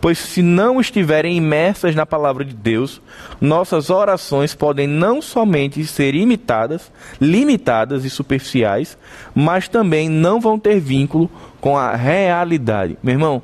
Pois 0.00 0.18
se 0.18 0.42
não 0.42 0.80
estiverem 0.80 1.36
imersas 1.36 1.94
na 1.94 2.04
palavra 2.04 2.44
de 2.44 2.54
Deus, 2.54 3.00
nossas 3.40 3.90
orações 3.90 4.54
podem 4.54 4.86
não 4.86 5.22
somente 5.22 5.84
ser 5.86 6.14
imitadas, 6.14 6.92
limitadas 7.20 8.04
e 8.04 8.10
superficiais, 8.10 8.96
mas 9.34 9.68
também 9.68 10.08
não 10.08 10.40
vão 10.40 10.58
ter 10.58 10.78
vínculo 10.78 11.30
com 11.60 11.76
a 11.76 11.96
realidade. 11.96 12.96
Meu 13.02 13.14
irmão, 13.14 13.42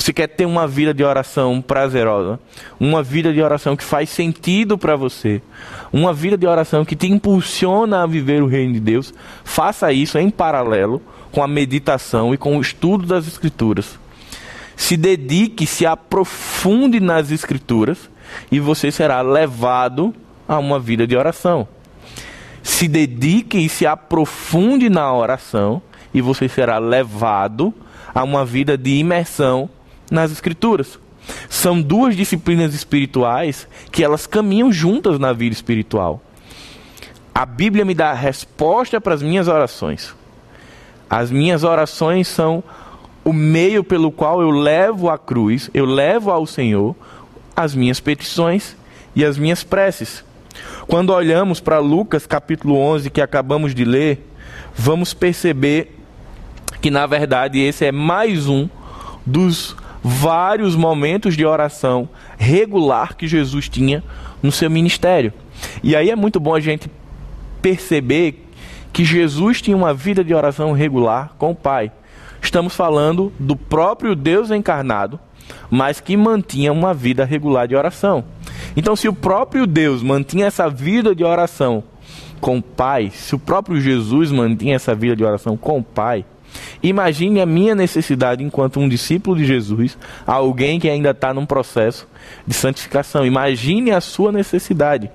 Você 0.00 0.14
quer 0.14 0.28
ter 0.28 0.46
uma 0.46 0.66
vida 0.66 0.94
de 0.94 1.04
oração 1.04 1.60
prazerosa, 1.60 2.40
uma 2.80 3.02
vida 3.02 3.34
de 3.34 3.42
oração 3.42 3.76
que 3.76 3.84
faz 3.84 4.08
sentido 4.08 4.78
para 4.78 4.96
você, 4.96 5.42
uma 5.92 6.10
vida 6.10 6.38
de 6.38 6.46
oração 6.46 6.86
que 6.86 6.96
te 6.96 7.06
impulsiona 7.06 8.02
a 8.02 8.06
viver 8.06 8.42
o 8.42 8.46
reino 8.46 8.72
de 8.72 8.80
Deus. 8.80 9.12
Faça 9.44 9.92
isso 9.92 10.16
em 10.16 10.30
paralelo 10.30 11.02
com 11.30 11.42
a 11.42 11.46
meditação 11.46 12.32
e 12.32 12.38
com 12.38 12.56
o 12.56 12.62
estudo 12.62 13.06
das 13.06 13.26
Escrituras. 13.26 13.98
Se 14.80 14.96
dedique, 14.96 15.66
se 15.66 15.84
aprofunde 15.84 17.00
nas 17.00 17.30
Escrituras 17.30 18.08
e 18.50 18.58
você 18.58 18.90
será 18.90 19.20
levado 19.20 20.14
a 20.48 20.58
uma 20.58 20.80
vida 20.80 21.06
de 21.06 21.14
oração. 21.14 21.68
Se 22.62 22.88
dedique 22.88 23.58
e 23.58 23.68
se 23.68 23.86
aprofunde 23.86 24.88
na 24.88 25.12
oração 25.12 25.82
e 26.14 26.22
você 26.22 26.48
será 26.48 26.78
levado 26.78 27.74
a 28.14 28.24
uma 28.24 28.42
vida 28.42 28.76
de 28.78 28.92
imersão 28.92 29.68
nas 30.10 30.32
Escrituras. 30.32 30.98
São 31.50 31.80
duas 31.80 32.16
disciplinas 32.16 32.72
espirituais 32.74 33.68
que 33.92 34.02
elas 34.02 34.26
caminham 34.26 34.72
juntas 34.72 35.18
na 35.18 35.34
vida 35.34 35.52
espiritual. 35.52 36.22
A 37.34 37.44
Bíblia 37.44 37.84
me 37.84 37.94
dá 37.94 38.12
a 38.12 38.14
resposta 38.14 38.98
para 38.98 39.12
as 39.12 39.22
minhas 39.22 39.46
orações. 39.46 40.14
As 41.08 41.30
minhas 41.30 41.64
orações 41.64 42.28
são 42.28 42.64
o 43.24 43.32
meio 43.32 43.84
pelo 43.84 44.10
qual 44.10 44.40
eu 44.40 44.50
levo 44.50 45.10
à 45.10 45.18
cruz, 45.18 45.70
eu 45.74 45.84
levo 45.84 46.30
ao 46.30 46.46
Senhor 46.46 46.96
as 47.54 47.74
minhas 47.74 48.00
petições 48.00 48.76
e 49.14 49.24
as 49.24 49.36
minhas 49.36 49.62
preces. 49.62 50.24
Quando 50.86 51.10
olhamos 51.10 51.60
para 51.60 51.78
Lucas 51.78 52.26
capítulo 52.26 52.76
11 52.76 53.10
que 53.10 53.20
acabamos 53.20 53.74
de 53.74 53.84
ler, 53.84 54.26
vamos 54.74 55.14
perceber 55.14 55.96
que 56.80 56.90
na 56.90 57.06
verdade 57.06 57.60
esse 57.60 57.84
é 57.84 57.92
mais 57.92 58.48
um 58.48 58.68
dos 59.24 59.76
vários 60.02 60.74
momentos 60.74 61.36
de 61.36 61.44
oração 61.44 62.08
regular 62.38 63.16
que 63.16 63.28
Jesus 63.28 63.68
tinha 63.68 64.02
no 64.42 64.50
seu 64.50 64.70
ministério. 64.70 65.32
E 65.82 65.94
aí 65.94 66.10
é 66.10 66.16
muito 66.16 66.40
bom 66.40 66.54
a 66.54 66.60
gente 66.60 66.90
perceber 67.60 68.46
que 68.92 69.04
Jesus 69.04 69.60
tinha 69.60 69.76
uma 69.76 69.92
vida 69.92 70.24
de 70.24 70.34
oração 70.34 70.72
regular 70.72 71.34
com 71.38 71.50
o 71.50 71.54
Pai. 71.54 71.92
Estamos 72.40 72.74
falando 72.74 73.32
do 73.38 73.54
próprio 73.54 74.14
Deus 74.14 74.50
encarnado, 74.50 75.18
mas 75.70 76.00
que 76.00 76.16
mantinha 76.16 76.72
uma 76.72 76.94
vida 76.94 77.24
regular 77.24 77.68
de 77.68 77.76
oração. 77.76 78.24
Então, 78.76 78.96
se 78.96 79.08
o 79.08 79.12
próprio 79.12 79.66
Deus 79.66 80.02
mantinha 80.02 80.46
essa 80.46 80.68
vida 80.68 81.14
de 81.14 81.24
oração 81.24 81.82
com 82.40 82.58
o 82.58 82.62
Pai, 82.62 83.10
se 83.10 83.34
o 83.34 83.38
próprio 83.38 83.80
Jesus 83.80 84.30
mantinha 84.30 84.76
essa 84.76 84.94
vida 84.94 85.14
de 85.14 85.24
oração 85.24 85.56
com 85.56 85.78
o 85.78 85.82
Pai, 85.82 86.24
Imagine 86.82 87.40
a 87.40 87.46
minha 87.46 87.74
necessidade 87.74 88.42
enquanto 88.42 88.80
um 88.80 88.88
discípulo 88.88 89.36
de 89.36 89.44
Jesus, 89.44 89.98
alguém 90.26 90.80
que 90.80 90.88
ainda 90.88 91.10
está 91.10 91.32
num 91.32 91.46
processo 91.46 92.08
de 92.46 92.54
santificação. 92.54 93.24
Imagine 93.24 93.90
a 93.90 94.00
sua 94.00 94.32
necessidade. 94.32 95.10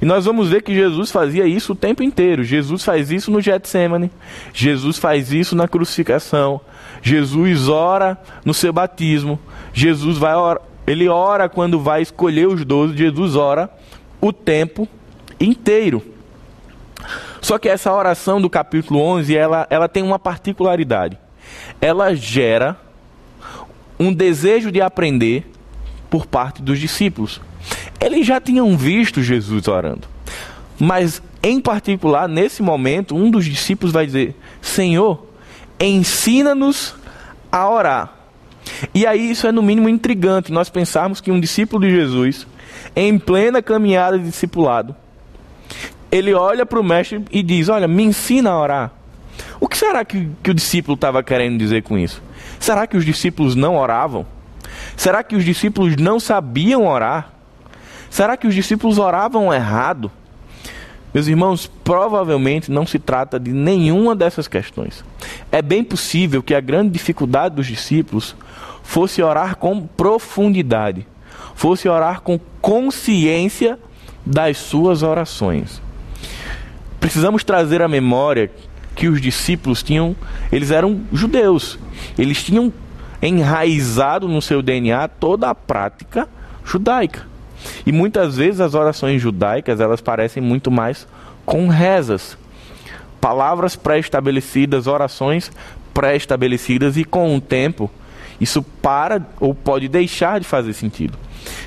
E 0.00 0.04
nós 0.04 0.24
vamos 0.24 0.48
ver 0.48 0.62
que 0.62 0.74
Jesus 0.74 1.10
fazia 1.10 1.46
isso 1.46 1.72
o 1.72 1.76
tempo 1.76 2.02
inteiro. 2.02 2.44
Jesus 2.44 2.84
faz 2.84 3.10
isso 3.10 3.30
no 3.30 3.40
Getsemane. 3.40 4.10
Jesus 4.52 4.98
faz 4.98 5.32
isso 5.32 5.56
na 5.56 5.66
crucificação. 5.66 6.60
Jesus 7.02 7.68
ora 7.68 8.18
no 8.44 8.54
seu 8.54 8.72
batismo. 8.72 9.38
Jesus 9.72 10.18
vai 10.18 10.34
ele 10.86 11.08
ora 11.08 11.48
quando 11.48 11.80
vai 11.80 12.02
escolher 12.02 12.46
os 12.46 12.64
doze. 12.64 12.96
Jesus 12.96 13.34
ora 13.34 13.70
o 14.20 14.32
tempo 14.32 14.88
inteiro. 15.40 16.02
Só 17.40 17.58
que 17.58 17.68
essa 17.68 17.92
oração 17.92 18.40
do 18.40 18.50
capítulo 18.50 19.00
11, 19.00 19.36
ela, 19.36 19.66
ela 19.70 19.88
tem 19.88 20.02
uma 20.02 20.18
particularidade. 20.18 21.18
Ela 21.80 22.14
gera 22.14 22.76
um 23.98 24.12
desejo 24.12 24.70
de 24.70 24.80
aprender 24.80 25.50
por 26.10 26.26
parte 26.26 26.62
dos 26.62 26.78
discípulos. 26.78 27.40
Eles 28.00 28.26
já 28.26 28.40
tinham 28.40 28.76
visto 28.76 29.22
Jesus 29.22 29.68
orando. 29.68 30.08
Mas, 30.78 31.22
em 31.42 31.60
particular, 31.60 32.28
nesse 32.28 32.62
momento, 32.62 33.16
um 33.16 33.30
dos 33.30 33.44
discípulos 33.44 33.92
vai 33.92 34.06
dizer: 34.06 34.34
Senhor, 34.60 35.26
ensina-nos 35.80 36.94
a 37.50 37.68
orar. 37.68 38.14
E 38.92 39.06
aí 39.06 39.30
isso 39.30 39.46
é 39.46 39.52
no 39.52 39.62
mínimo 39.62 39.88
intrigante, 39.88 40.52
nós 40.52 40.68
pensarmos 40.68 41.20
que 41.20 41.30
um 41.30 41.40
discípulo 41.40 41.86
de 41.86 41.90
Jesus, 41.90 42.46
em 42.94 43.18
plena 43.18 43.62
caminhada 43.62 44.18
de 44.18 44.24
discipulado, 44.24 44.94
ele 46.10 46.34
olha 46.34 46.66
para 46.66 46.80
o 46.80 46.84
mestre 46.84 47.24
e 47.30 47.42
diz: 47.42 47.68
Olha, 47.68 47.88
me 47.88 48.02
ensina 48.02 48.50
a 48.50 48.60
orar. 48.60 48.92
O 49.60 49.68
que 49.68 49.76
será 49.76 50.04
que, 50.04 50.28
que 50.42 50.50
o 50.50 50.54
discípulo 50.54 50.94
estava 50.94 51.22
querendo 51.22 51.58
dizer 51.58 51.82
com 51.82 51.96
isso? 51.98 52.22
Será 52.58 52.86
que 52.86 52.96
os 52.96 53.04
discípulos 53.04 53.54
não 53.54 53.76
oravam? 53.76 54.26
Será 54.96 55.22
que 55.22 55.36
os 55.36 55.44
discípulos 55.44 55.96
não 55.96 56.18
sabiam 56.20 56.86
orar? 56.86 57.32
Será 58.16 58.36
que 58.36 58.46
os 58.46 58.54
discípulos 58.54 58.98
oravam 58.98 59.52
errado? 59.52 60.10
Meus 61.12 61.26
irmãos, 61.26 61.70
provavelmente 61.84 62.70
não 62.70 62.86
se 62.86 62.98
trata 62.98 63.38
de 63.38 63.50
nenhuma 63.52 64.16
dessas 64.16 64.48
questões. 64.48 65.04
É 65.52 65.60
bem 65.60 65.84
possível 65.84 66.42
que 66.42 66.54
a 66.54 66.60
grande 66.60 66.90
dificuldade 66.90 67.56
dos 67.56 67.66
discípulos 67.66 68.34
fosse 68.82 69.22
orar 69.22 69.56
com 69.56 69.86
profundidade, 69.86 71.06
fosse 71.54 71.88
orar 71.88 72.22
com 72.22 72.38
consciência 72.60 73.78
das 74.24 74.56
suas 74.56 75.02
orações 75.02 75.82
precisamos 77.06 77.44
trazer 77.44 77.82
à 77.82 77.86
memória 77.86 78.50
que 78.96 79.06
os 79.06 79.20
discípulos 79.20 79.80
tinham, 79.80 80.16
eles 80.50 80.72
eram 80.72 81.02
judeus. 81.12 81.78
Eles 82.18 82.42
tinham 82.42 82.72
enraizado 83.22 84.26
no 84.26 84.42
seu 84.42 84.60
DNA 84.60 85.06
toda 85.06 85.48
a 85.48 85.54
prática 85.54 86.28
judaica. 86.64 87.24
E 87.84 87.92
muitas 87.92 88.36
vezes 88.36 88.60
as 88.60 88.74
orações 88.74 89.20
judaicas, 89.20 89.80
elas 89.80 90.00
parecem 90.00 90.42
muito 90.42 90.70
mais 90.70 91.06
com 91.44 91.68
rezas. 91.68 92.36
Palavras 93.20 93.76
pré-estabelecidas, 93.76 94.86
orações 94.86 95.50
pré-estabelecidas 95.94 96.96
e 96.96 97.04
com 97.04 97.34
o 97.34 97.40
tempo 97.40 97.90
isso 98.40 98.62
para 98.62 99.26
ou 99.40 99.54
pode 99.54 99.88
deixar 99.88 100.40
de 100.40 100.46
fazer 100.46 100.72
sentido. 100.72 101.18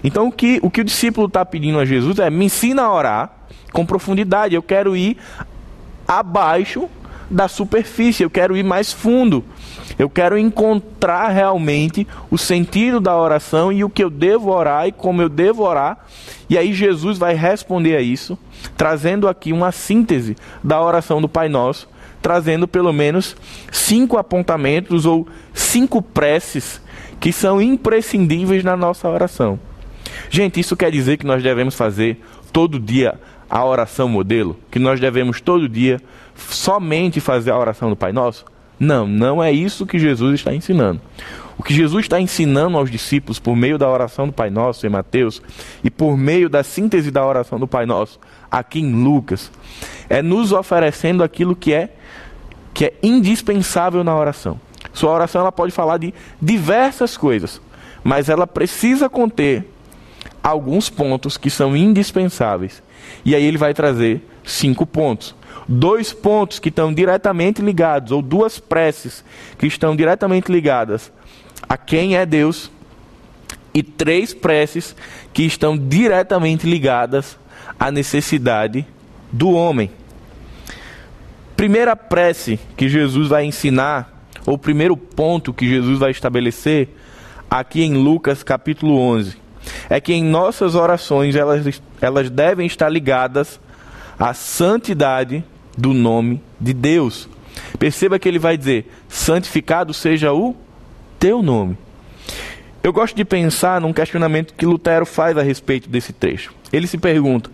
Então 0.04 0.28
o 0.28 0.32
que 0.32 0.60
o, 0.62 0.70
que 0.70 0.82
o 0.82 0.84
discípulo 0.84 1.28
está 1.28 1.44
pedindo 1.44 1.80
a 1.80 1.86
Jesus 1.86 2.20
é 2.20 2.30
me 2.30 2.46
ensina 2.46 2.84
a 2.84 2.94
orar 2.94 3.32
com 3.72 3.86
profundidade. 3.86 4.56
Eu 4.56 4.62
quero 4.62 4.96
ir 4.96 5.18
abaixo 6.08 6.90
da 7.30 7.48
superfície, 7.48 8.24
eu 8.24 8.30
quero 8.30 8.58
ir 8.58 8.64
mais 8.64 8.92
fundo. 8.92 9.44
Eu 9.98 10.10
quero 10.10 10.38
encontrar 10.38 11.30
realmente 11.30 12.08
o 12.32 12.38
sentido 12.38 13.00
da 13.00 13.18
oração 13.18 13.72
e 13.72 13.84
o 13.84 13.90
que 13.90 14.04
eu 14.04 14.10
devo 14.10 14.52
orar 14.52 14.88
e 14.88 14.92
como 14.92 15.22
eu 15.22 15.30
devo 15.30 15.64
orar. 15.64 16.06
E 16.50 16.58
aí 16.58 16.74
Jesus 16.74 17.18
vai 17.18 17.34
responder 17.34 17.96
a 17.96 18.02
isso, 18.02 18.38
trazendo 18.78 19.28
aqui 19.28 19.52
uma 19.52 19.72
síntese 19.72 20.36
da 20.64 20.82
oração 20.82 21.22
do 21.22 21.28
Pai 21.28 21.50
Nosso, 21.50 21.88
trazendo 22.22 22.68
pelo 22.68 22.94
menos 22.94 23.36
cinco 23.72 24.18
apontamentos 24.18 25.06
ou 25.06 25.28
cinco 25.54 26.02
preces 26.02 26.82
que 27.20 27.34
são 27.34 27.62
imprescindíveis 27.62 28.64
na 28.64 28.78
nossa 28.78 29.08
oração. 29.10 29.60
Gente, 30.30 30.60
isso 30.60 30.78
quer 30.78 30.92
dizer 30.92 31.18
que 31.18 31.26
nós 31.26 31.44
devemos 31.44 31.76
fazer 31.76 32.22
todo 32.52 32.80
dia 32.80 33.20
a 33.50 33.64
oração 33.66 34.08
modelo? 34.08 34.58
Que 34.72 34.80
nós 34.80 35.00
devemos 35.00 35.42
todo 35.42 35.68
dia 35.68 36.02
somente 36.36 37.20
fazer 37.20 37.52
a 37.52 37.58
oração 37.58 37.90
do 37.90 37.96
Pai 37.96 38.12
Nosso? 38.12 38.46
Não, 38.80 39.06
não 39.06 39.44
é 39.44 39.52
isso 39.52 39.86
que 39.86 40.00
Jesus 40.00 40.36
está 40.36 40.54
ensinando. 40.54 41.02
O 41.58 41.64
que 41.64 41.74
Jesus 41.74 42.06
está 42.06 42.22
ensinando 42.22 42.78
aos 42.78 42.90
discípulos 42.90 43.38
por 43.38 43.54
meio 43.54 43.78
da 43.78 43.90
oração 43.90 44.28
do 44.28 44.32
Pai 44.32 44.50
Nosso 44.50 44.88
em 44.88 44.90
Mateus 44.90 45.42
e 45.84 45.90
por 45.90 46.18
meio 46.18 46.50
da 46.50 46.64
síntese 46.64 47.12
da 47.12 47.26
oração 47.26 47.60
do 47.60 47.68
Pai 47.68 47.86
Nosso 47.86 48.18
aqui 48.50 48.80
em 48.80 49.04
Lucas 49.04 49.52
é 50.10 50.22
nos 50.22 50.54
oferecendo 50.54 51.22
aquilo 51.22 51.56
que 51.56 51.74
é 51.74 51.90
que 52.74 52.86
é 52.86 52.94
indispensável 53.04 54.06
na 54.06 54.16
oração. 54.16 54.58
Sua 54.94 55.12
oração 55.12 55.42
ela 55.42 55.52
pode 55.52 55.74
falar 55.74 55.98
de 55.98 56.14
diversas 56.42 57.18
coisas, 57.18 57.62
mas 58.04 58.30
ela 58.30 58.48
precisa 58.48 59.10
conter 59.10 59.70
alguns 60.42 60.90
pontos 60.90 61.38
que 61.38 61.50
são 61.50 61.76
indispensáveis. 61.76 62.82
E 63.26 63.36
aí 63.36 63.44
ele 63.44 63.58
vai 63.58 63.74
trazer 63.74 64.22
cinco 64.46 64.86
pontos. 64.86 65.36
Dois 65.72 66.12
pontos 66.12 66.58
que 66.58 66.70
estão 66.70 66.92
diretamente 66.92 67.62
ligados, 67.62 68.12
ou 68.12 68.24
duas 68.24 68.58
preces 68.58 69.24
que 69.60 69.68
estão 69.68 69.96
diretamente 69.96 70.52
ligadas 70.52 71.12
a 71.68 71.78
quem 71.78 72.18
é 72.18 72.26
Deus, 72.26 72.72
e 73.72 73.84
três 73.84 74.34
preces 74.34 74.96
que 75.32 75.44
estão 75.44 75.78
diretamente 75.78 76.68
ligadas 76.68 77.38
à 77.80 77.92
necessidade 77.92 78.84
do 79.32 79.52
homem. 79.52 79.92
Primeira 81.56 81.96
prece 81.96 82.60
que 82.76 82.90
Jesus 82.90 83.28
vai 83.28 83.46
ensinar, 83.46 84.26
ou 84.48 84.58
primeiro 84.58 84.98
ponto 84.98 85.54
que 85.54 85.68
Jesus 85.68 86.00
vai 86.00 86.10
estabelecer, 86.10 86.90
aqui 87.48 87.84
em 87.84 87.94
Lucas 87.94 88.42
capítulo 88.42 88.98
11 88.98 89.38
é 89.90 90.00
que 90.00 90.14
em 90.14 90.24
nossas 90.24 90.76
orações 90.76 91.36
elas, 91.36 91.82
elas 92.02 92.30
devem 92.30 92.66
estar 92.66 92.90
ligadas 92.90 93.60
à 94.18 94.34
santidade 94.34 95.44
do 95.80 95.94
nome 95.94 96.42
de 96.60 96.74
Deus. 96.74 97.30
Perceba 97.78 98.20
que 98.20 98.28
ele 98.28 98.40
vai 98.40 98.58
dizer: 98.58 98.92
santificado 99.08 99.94
seja 99.94 100.34
o 100.34 100.56
teu 101.18 101.42
nome. 101.42 101.78
eu 102.84 102.94
gosto 102.94 103.16
de 103.16 103.26
pensar 103.26 103.82
num 103.82 103.94
questionamento 103.94 104.54
que 104.54 104.66
Lutero 104.66 105.06
faz 105.06 105.38
a 105.38 105.42
respeito 105.42 105.90
desse 105.90 106.14
trecho. 106.14 106.54
Ele 106.72 106.88
se 106.88 106.98
pergunta: 106.98 107.50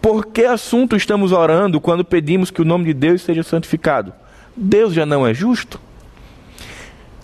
por 0.00 0.26
que 0.26 0.44
assunto 0.44 0.96
estamos 0.96 1.32
orando 1.32 1.80
quando 1.80 2.04
pedimos 2.04 2.50
que 2.50 2.62
o 2.62 2.64
nome 2.64 2.86
de 2.86 2.94
Deus 2.94 3.22
seja 3.22 3.42
santificado? 3.42 4.12
Deus 4.56 4.92
já 4.92 5.06
não 5.06 5.26
é 5.26 5.32
justo? 5.32 5.80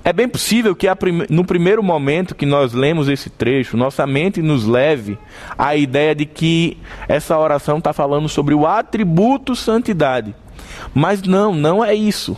É 0.07 0.13
bem 0.13 0.29
possível 0.29 0.77
que 0.77 0.87
no 1.29 1.45
primeiro 1.45 1.83
momento 1.83 2.37
que 2.37 2.47
nós 2.47 2.73
lemos 2.73 3.09
esse 3.09 3.29
trecho, 3.29 3.77
nossa 3.77 4.07
mente 4.07 4.41
nos 4.41 4.65
leve 4.65 5.19
à 5.59 5.75
ideia 5.75 6.15
de 6.15 6.25
que 6.25 6.79
essa 7.09 7.37
oração 7.37 7.79
está 7.79 7.93
falando 7.93 8.29
sobre 8.29 8.55
o 8.55 8.69
atributo 8.69 9.57
santidade. 9.57 10.33
Mas 10.95 11.23
não, 11.23 11.53
não 11.53 11.85
é 11.85 11.93
isso. 11.93 12.37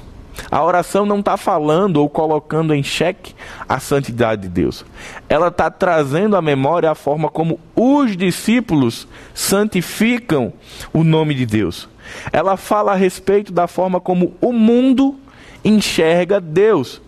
A 0.51 0.65
oração 0.65 1.05
não 1.05 1.19
está 1.19 1.37
falando 1.37 1.99
ou 1.99 2.09
colocando 2.09 2.75
em 2.75 2.83
xeque 2.83 3.35
a 3.69 3.79
santidade 3.79 4.41
de 4.43 4.49
Deus. 4.49 4.83
Ela 5.29 5.49
está 5.49 5.71
trazendo 5.71 6.37
à 6.37 6.41
memória 6.41 6.91
a 6.91 6.95
forma 6.95 7.29
como 7.29 7.61
os 7.77 8.17
discípulos 8.17 9.07
santificam 9.35 10.55
o 10.91 11.05
nome 11.05 11.35
de 11.35 11.45
Deus. 11.45 11.87
Ela 12.33 12.57
fala 12.57 12.93
a 12.93 12.97
respeito 12.97 13.53
da 13.53 13.67
forma 13.67 14.01
como 14.01 14.33
o 14.41 14.55
mundo 14.55 15.17
enxerga 15.63 16.41
Deus. 16.41 17.03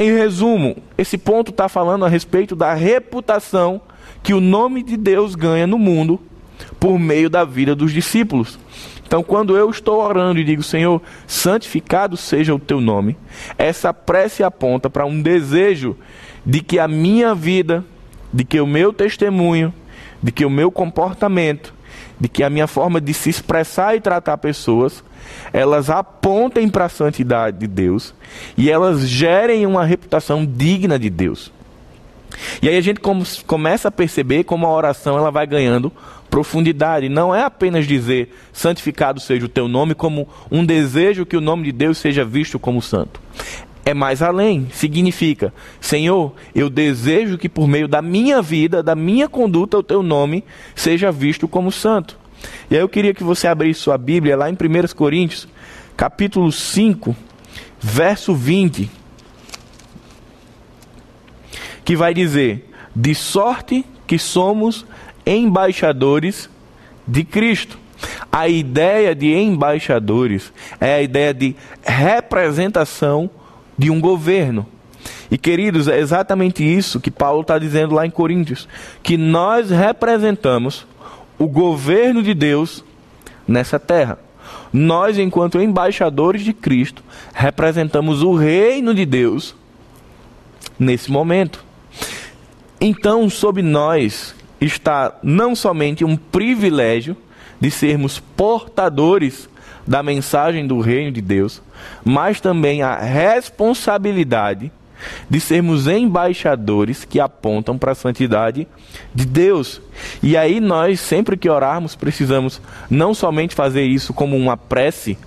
Em 0.00 0.16
resumo, 0.16 0.76
esse 0.96 1.18
ponto 1.18 1.50
está 1.50 1.68
falando 1.68 2.04
a 2.04 2.08
respeito 2.08 2.54
da 2.54 2.72
reputação 2.72 3.80
que 4.22 4.32
o 4.32 4.40
nome 4.40 4.84
de 4.84 4.96
Deus 4.96 5.34
ganha 5.34 5.66
no 5.66 5.76
mundo 5.76 6.20
por 6.78 7.00
meio 7.00 7.28
da 7.28 7.44
vida 7.44 7.74
dos 7.74 7.92
discípulos. 7.92 8.60
Então, 9.04 9.24
quando 9.24 9.56
eu 9.56 9.68
estou 9.68 10.00
orando 10.00 10.38
e 10.38 10.44
digo, 10.44 10.62
Senhor, 10.62 11.02
santificado 11.26 12.16
seja 12.16 12.54
o 12.54 12.60
teu 12.60 12.80
nome, 12.80 13.16
essa 13.56 13.92
prece 13.92 14.44
aponta 14.44 14.88
para 14.88 15.04
um 15.04 15.20
desejo 15.20 15.96
de 16.46 16.60
que 16.60 16.78
a 16.78 16.86
minha 16.86 17.34
vida, 17.34 17.84
de 18.32 18.44
que 18.44 18.60
o 18.60 18.66
meu 18.68 18.92
testemunho, 18.92 19.74
de 20.22 20.30
que 20.30 20.44
o 20.44 20.50
meu 20.50 20.70
comportamento, 20.70 21.74
de 22.20 22.28
que 22.28 22.44
a 22.44 22.50
minha 22.50 22.68
forma 22.68 23.00
de 23.00 23.12
se 23.12 23.30
expressar 23.30 23.96
e 23.96 24.00
tratar 24.00 24.38
pessoas, 24.38 25.02
elas 25.52 25.90
apontem 25.90 26.68
para 26.68 26.86
a 26.86 26.88
santidade 26.88 27.58
de 27.58 27.66
Deus 27.66 28.14
e 28.56 28.70
elas 28.70 29.08
gerem 29.08 29.66
uma 29.66 29.84
reputação 29.84 30.44
digna 30.44 30.98
de 30.98 31.10
Deus. 31.10 31.52
E 32.62 32.68
aí 32.68 32.76
a 32.76 32.80
gente 32.80 33.00
começa 33.46 33.88
a 33.88 33.92
perceber 33.92 34.44
como 34.44 34.66
a 34.66 34.72
oração 34.72 35.16
ela 35.16 35.30
vai 35.30 35.46
ganhando 35.46 35.92
profundidade. 36.28 37.08
Não 37.08 37.34
é 37.34 37.42
apenas 37.42 37.86
dizer 37.86 38.34
santificado 38.52 39.20
seja 39.20 39.46
o 39.46 39.48
teu 39.48 39.66
nome, 39.66 39.94
como 39.94 40.28
um 40.50 40.64
desejo 40.64 41.26
que 41.26 41.36
o 41.36 41.40
nome 41.40 41.64
de 41.64 41.72
Deus 41.72 41.98
seja 41.98 42.24
visto 42.24 42.58
como 42.58 42.82
santo. 42.82 43.20
É 43.84 43.94
mais 43.94 44.20
além, 44.20 44.68
significa, 44.70 45.52
Senhor, 45.80 46.34
eu 46.54 46.68
desejo 46.68 47.38
que 47.38 47.48
por 47.48 47.66
meio 47.66 47.88
da 47.88 48.02
minha 48.02 48.42
vida, 48.42 48.82
da 48.82 48.94
minha 48.94 49.28
conduta, 49.30 49.78
o 49.78 49.82
teu 49.82 50.02
nome 50.02 50.44
seja 50.74 51.10
visto 51.10 51.48
como 51.48 51.72
santo. 51.72 52.18
E 52.70 52.74
aí 52.74 52.80
eu 52.80 52.88
queria 52.88 53.14
que 53.14 53.24
você 53.24 53.46
abrisse 53.46 53.80
sua 53.80 53.98
Bíblia 53.98 54.36
lá 54.36 54.50
em 54.50 54.54
1 54.54 54.94
Coríntios, 54.94 55.48
capítulo 55.96 56.52
5, 56.52 57.16
verso 57.80 58.34
20, 58.34 58.90
que 61.84 61.96
vai 61.96 62.12
dizer: 62.12 62.70
De 62.94 63.14
sorte 63.14 63.84
que 64.06 64.18
somos 64.18 64.84
embaixadores 65.24 66.48
de 67.06 67.24
Cristo. 67.24 67.78
A 68.30 68.46
ideia 68.48 69.14
de 69.14 69.34
embaixadores 69.34 70.52
é 70.80 70.94
a 70.94 71.02
ideia 71.02 71.34
de 71.34 71.56
representação 71.82 73.30
de 73.76 73.90
um 73.90 74.00
governo. 74.00 74.66
E 75.30 75.36
queridos, 75.36 75.88
é 75.88 75.98
exatamente 75.98 76.62
isso 76.62 77.00
que 77.00 77.10
Paulo 77.10 77.42
está 77.42 77.58
dizendo 77.58 77.94
lá 77.94 78.06
em 78.06 78.10
Coríntios: 78.10 78.68
que 79.02 79.16
nós 79.16 79.70
representamos 79.70 80.86
o 81.38 81.46
governo 81.46 82.22
de 82.22 82.34
Deus 82.34 82.84
nessa 83.46 83.78
terra. 83.78 84.18
Nós, 84.72 85.18
enquanto 85.18 85.60
embaixadores 85.60 86.42
de 86.42 86.52
Cristo, 86.52 87.02
representamos 87.32 88.22
o 88.22 88.34
reino 88.34 88.94
de 88.94 89.06
Deus 89.06 89.54
nesse 90.78 91.10
momento. 91.10 91.64
Então, 92.80 93.28
sob 93.30 93.62
nós 93.62 94.34
está 94.60 95.16
não 95.22 95.54
somente 95.54 96.04
um 96.04 96.16
privilégio 96.16 97.16
de 97.60 97.70
sermos 97.70 98.18
portadores 98.18 99.48
da 99.86 100.02
mensagem 100.02 100.66
do 100.66 100.80
reino 100.80 101.10
de 101.10 101.20
Deus, 101.20 101.62
mas 102.04 102.40
também 102.40 102.82
a 102.82 102.96
responsabilidade 102.96 104.70
de 105.28 105.40
sermos 105.40 105.86
embaixadores 105.86 107.04
que 107.04 107.20
apontam 107.20 107.78
para 107.78 107.92
a 107.92 107.94
santidade 107.94 108.66
de 109.14 109.24
Deus. 109.24 109.80
E 110.22 110.36
aí 110.36 110.60
nós, 110.60 111.00
sempre 111.00 111.36
que 111.36 111.48
orarmos, 111.48 111.94
precisamos 111.94 112.60
não 112.90 113.14
somente 113.14 113.54
fazer 113.54 113.84
isso 113.84 114.12
como 114.12 114.36
uma 114.36 114.56
prece, 114.56 115.18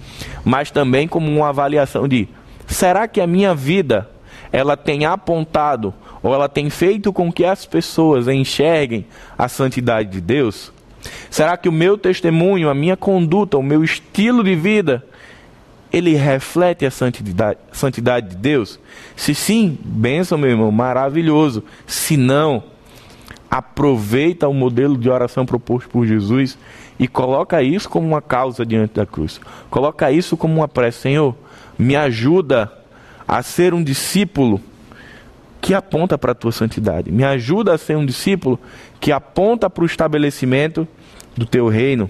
mas 0.43 0.71
também 0.71 1.07
como 1.07 1.31
uma 1.31 1.49
avaliação 1.49 2.07
de 2.07 2.27
será 2.67 3.07
que 3.07 3.21
a 3.21 3.27
minha 3.27 3.53
vida 3.53 4.09
ela 4.51 4.75
tem 4.75 5.05
apontado 5.05 5.93
ou 6.21 6.33
ela 6.33 6.49
tem 6.49 6.69
feito 6.69 7.11
com 7.11 7.31
que 7.31 7.45
as 7.45 7.65
pessoas 7.65 8.27
enxerguem 8.27 9.05
a 9.37 9.47
santidade 9.47 10.09
de 10.09 10.21
Deus? 10.21 10.71
Será 11.29 11.57
que 11.57 11.69
o 11.69 11.71
meu 11.71 11.97
testemunho, 11.97 12.69
a 12.69 12.75
minha 12.75 12.95
conduta, 12.95 13.57
o 13.57 13.63
meu 13.63 13.83
estilo 13.83 14.43
de 14.43 14.55
vida, 14.55 15.03
ele 15.91 16.15
reflete 16.15 16.85
a 16.85 16.91
santidade, 16.91 17.59
santidade 17.71 18.29
de 18.29 18.35
Deus? 18.35 18.79
Se 19.15 19.35
sim, 19.35 19.77
benção, 19.83 20.37
meu 20.37 20.49
irmão, 20.49 20.71
maravilhoso. 20.71 21.63
Se 21.85 22.15
não, 22.15 22.63
aproveita 23.49 24.47
o 24.47 24.53
modelo 24.53 24.97
de 24.97 25.09
oração 25.09 25.45
proposto 25.45 25.89
por 25.89 26.05
Jesus 26.05 26.57
e 26.97 27.07
coloca 27.07 27.61
isso 27.61 27.89
como 27.89 28.07
uma 28.07 28.21
causa 28.21 28.65
diante 28.65 28.93
da 28.93 29.05
cruz. 29.05 29.41
Coloca 29.69 30.11
isso 30.11 30.37
como 30.37 30.55
uma 30.55 30.67
prece, 30.67 30.99
Senhor, 30.99 31.35
me 31.77 31.95
ajuda 31.95 32.71
a 33.27 33.41
ser 33.41 33.73
um 33.73 33.83
discípulo 33.83 34.61
que 35.59 35.73
aponta 35.73 36.17
para 36.17 36.31
a 36.31 36.35
tua 36.35 36.51
santidade. 36.51 37.11
Me 37.11 37.23
ajuda 37.23 37.73
a 37.73 37.77
ser 37.77 37.97
um 37.97 38.05
discípulo 38.05 38.59
que 38.99 39.11
aponta 39.11 39.69
para 39.69 39.83
o 39.83 39.85
estabelecimento 39.85 40.87
do 41.35 41.45
teu 41.45 41.67
reino. 41.67 42.09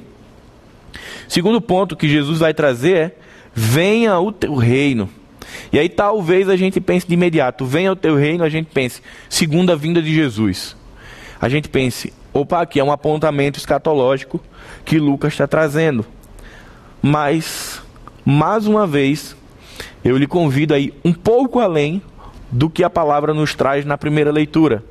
Segundo 1.27 1.61
ponto 1.61 1.95
que 1.95 2.07
Jesus 2.07 2.39
vai 2.39 2.53
trazer 2.53 2.95
é: 2.95 3.15
venha 3.53 4.19
o 4.19 4.31
teu 4.31 4.55
reino. 4.55 5.09
E 5.71 5.79
aí 5.79 5.89
talvez 5.89 6.49
a 6.49 6.55
gente 6.55 6.79
pense 6.79 7.07
de 7.07 7.13
imediato, 7.13 7.65
venha 7.65 7.91
o 7.91 7.95
teu 7.95 8.15
reino, 8.15 8.43
a 8.43 8.49
gente 8.49 8.69
pense, 8.73 9.01
segunda 9.29 9.75
vinda 9.75 10.01
de 10.01 10.13
Jesus. 10.13 10.75
A 11.39 11.49
gente 11.49 11.69
pense, 11.69 12.13
opa, 12.33 12.61
aqui 12.61 12.79
é 12.79 12.83
um 12.83 12.91
apontamento 12.91 13.57
escatológico 13.57 14.39
que 14.85 14.99
Lucas 14.99 15.33
está 15.33 15.47
trazendo. 15.47 16.05
Mas, 17.01 17.81
mais 18.23 18.67
uma 18.67 18.85
vez, 18.85 19.35
eu 20.03 20.17
lhe 20.17 20.27
convido 20.27 20.73
aí 20.73 20.93
um 21.03 21.13
pouco 21.13 21.59
além 21.59 22.01
do 22.51 22.69
que 22.69 22.83
a 22.83 22.89
palavra 22.89 23.33
nos 23.33 23.55
traz 23.55 23.85
na 23.85 23.97
primeira 23.97 24.31
leitura. 24.31 24.83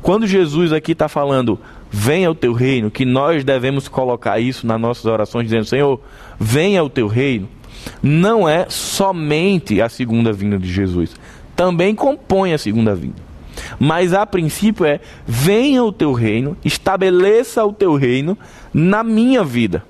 Quando 0.00 0.26
Jesus 0.26 0.72
aqui 0.72 0.92
está 0.92 1.08
falando, 1.08 1.58
venha 1.90 2.30
o 2.30 2.34
teu 2.34 2.52
reino, 2.52 2.90
que 2.90 3.04
nós 3.04 3.42
devemos 3.42 3.88
colocar 3.88 4.38
isso 4.38 4.66
nas 4.66 4.80
nossas 4.80 5.04
orações, 5.04 5.44
dizendo, 5.44 5.64
Senhor, 5.64 6.00
venha 6.38 6.82
o 6.84 6.88
teu 6.88 7.08
reino, 7.08 7.48
não 8.02 8.48
é 8.48 8.66
somente 8.68 9.80
a 9.80 9.88
segunda 9.88 10.32
vinda 10.32 10.58
de 10.58 10.70
Jesus, 10.70 11.14
também 11.54 11.94
compõe 11.94 12.52
a 12.52 12.58
segunda 12.58 12.94
vinda. 12.94 13.28
Mas 13.78 14.12
a 14.12 14.24
princípio 14.24 14.86
é: 14.86 15.00
venha 15.26 15.82
o 15.82 15.92
teu 15.92 16.12
reino, 16.12 16.56
estabeleça 16.64 17.64
o 17.64 17.72
teu 17.72 17.94
reino 17.96 18.38
na 18.72 19.02
minha 19.02 19.42
vida. 19.42 19.84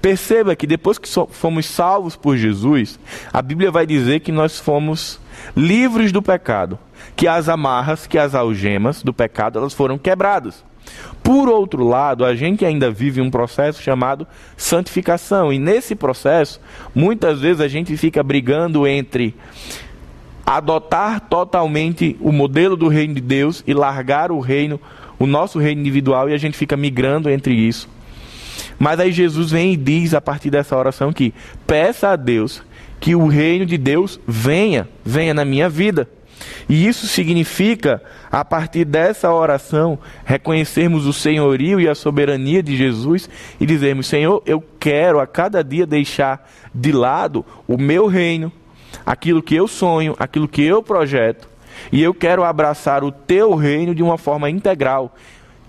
Perceba 0.00 0.56
que 0.56 0.66
depois 0.66 0.98
que 0.98 1.08
fomos 1.30 1.66
salvos 1.66 2.16
por 2.16 2.36
Jesus, 2.36 2.98
a 3.32 3.42
Bíblia 3.42 3.70
vai 3.70 3.86
dizer 3.86 4.20
que 4.20 4.32
nós 4.32 4.58
fomos 4.58 5.20
livres 5.56 6.10
do 6.10 6.22
pecado, 6.22 6.78
que 7.14 7.28
as 7.28 7.48
amarras, 7.48 8.06
que 8.06 8.18
as 8.18 8.34
algemas 8.34 9.02
do 9.02 9.12
pecado, 9.12 9.58
elas 9.58 9.74
foram 9.74 9.98
quebradas. 9.98 10.64
Por 11.22 11.48
outro 11.48 11.84
lado, 11.84 12.24
a 12.24 12.34
gente 12.34 12.64
ainda 12.64 12.90
vive 12.90 13.20
um 13.20 13.30
processo 13.30 13.82
chamado 13.82 14.26
santificação, 14.56 15.52
e 15.52 15.58
nesse 15.58 15.94
processo, 15.94 16.60
muitas 16.94 17.40
vezes 17.40 17.60
a 17.60 17.68
gente 17.68 17.96
fica 17.96 18.22
brigando 18.22 18.86
entre 18.86 19.34
adotar 20.44 21.20
totalmente 21.20 22.16
o 22.20 22.32
modelo 22.32 22.76
do 22.76 22.88
reino 22.88 23.14
de 23.14 23.20
Deus 23.20 23.62
e 23.66 23.72
largar 23.72 24.32
o 24.32 24.40
reino, 24.40 24.80
o 25.18 25.26
nosso 25.26 25.58
reino 25.58 25.80
individual, 25.80 26.28
e 26.28 26.34
a 26.34 26.38
gente 26.38 26.56
fica 26.56 26.76
migrando 26.76 27.30
entre 27.30 27.54
isso. 27.54 27.88
Mas 28.78 28.98
aí 28.98 29.12
Jesus 29.12 29.50
vem 29.50 29.74
e 29.74 29.76
diz 29.76 30.14
a 30.14 30.20
partir 30.20 30.50
dessa 30.50 30.76
oração 30.76 31.12
que 31.12 31.34
peça 31.66 32.08
a 32.08 32.16
Deus 32.16 32.62
que 32.98 33.14
o 33.14 33.26
reino 33.26 33.64
de 33.64 33.78
Deus 33.78 34.18
venha, 34.26 34.88
venha 35.04 35.32
na 35.32 35.44
minha 35.44 35.68
vida. 35.68 36.08
E 36.68 36.86
isso 36.86 37.06
significa, 37.06 38.02
a 38.30 38.44
partir 38.44 38.84
dessa 38.84 39.32
oração, 39.32 39.98
reconhecermos 40.24 41.06
o 41.06 41.12
senhorio 41.12 41.80
e 41.80 41.88
a 41.88 41.94
soberania 41.94 42.62
de 42.62 42.76
Jesus 42.76 43.28
e 43.60 43.66
dizermos: 43.66 44.06
Senhor, 44.06 44.42
eu 44.46 44.62
quero 44.78 45.20
a 45.20 45.26
cada 45.26 45.62
dia 45.62 45.86
deixar 45.86 46.48
de 46.74 46.92
lado 46.92 47.44
o 47.66 47.76
meu 47.76 48.06
reino, 48.06 48.52
aquilo 49.04 49.42
que 49.42 49.54
eu 49.54 49.66
sonho, 49.66 50.14
aquilo 50.18 50.48
que 50.48 50.62
eu 50.62 50.82
projeto, 50.82 51.48
e 51.90 52.02
eu 52.02 52.14
quero 52.14 52.44
abraçar 52.44 53.02
o 53.02 53.12
teu 53.12 53.54
reino 53.54 53.94
de 53.94 54.02
uma 54.02 54.18
forma 54.18 54.48
integral. 54.48 55.16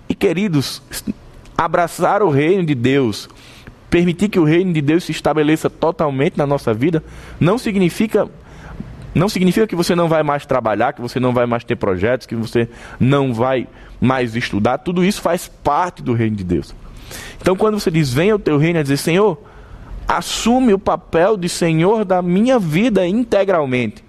E 0.08 0.14
queridos, 0.14 0.82
abraçar 1.56 2.22
o 2.22 2.30
reino 2.30 2.64
de 2.64 2.74
Deus, 2.74 3.28
permitir 3.88 4.28
que 4.28 4.38
o 4.38 4.44
reino 4.44 4.72
de 4.72 4.80
Deus 4.80 5.04
se 5.04 5.12
estabeleça 5.12 5.68
totalmente 5.68 6.36
na 6.36 6.46
nossa 6.46 6.72
vida, 6.72 7.02
não 7.38 7.58
significa 7.58 8.28
não 9.14 9.28
significa 9.28 9.66
que 9.66 9.76
você 9.76 9.94
não 9.94 10.08
vai 10.08 10.22
mais 10.22 10.46
trabalhar, 10.46 10.92
que 10.92 11.00
você 11.00 11.20
não 11.20 11.32
vai 11.32 11.46
mais 11.46 11.64
ter 11.64 11.76
projetos, 11.76 12.26
que 12.26 12.34
você 12.34 12.68
não 12.98 13.34
vai 13.34 13.66
mais 14.00 14.34
estudar. 14.34 14.78
Tudo 14.78 15.04
isso 15.04 15.20
faz 15.20 15.48
parte 15.48 16.02
do 16.02 16.12
reino 16.12 16.36
de 16.36 16.44
Deus. 16.44 16.74
Então, 17.40 17.56
quando 17.56 17.78
você 17.78 17.90
diz, 17.90 18.12
venha 18.12 18.34
o 18.34 18.38
teu 18.38 18.56
reino, 18.56 18.78
é 18.78 18.82
dizer, 18.82 18.96
Senhor, 18.96 19.38
assume 20.08 20.72
o 20.72 20.78
papel 20.78 21.36
de 21.36 21.48
Senhor 21.48 22.04
da 22.04 22.22
minha 22.22 22.58
vida 22.58 23.06
integralmente. 23.06 24.02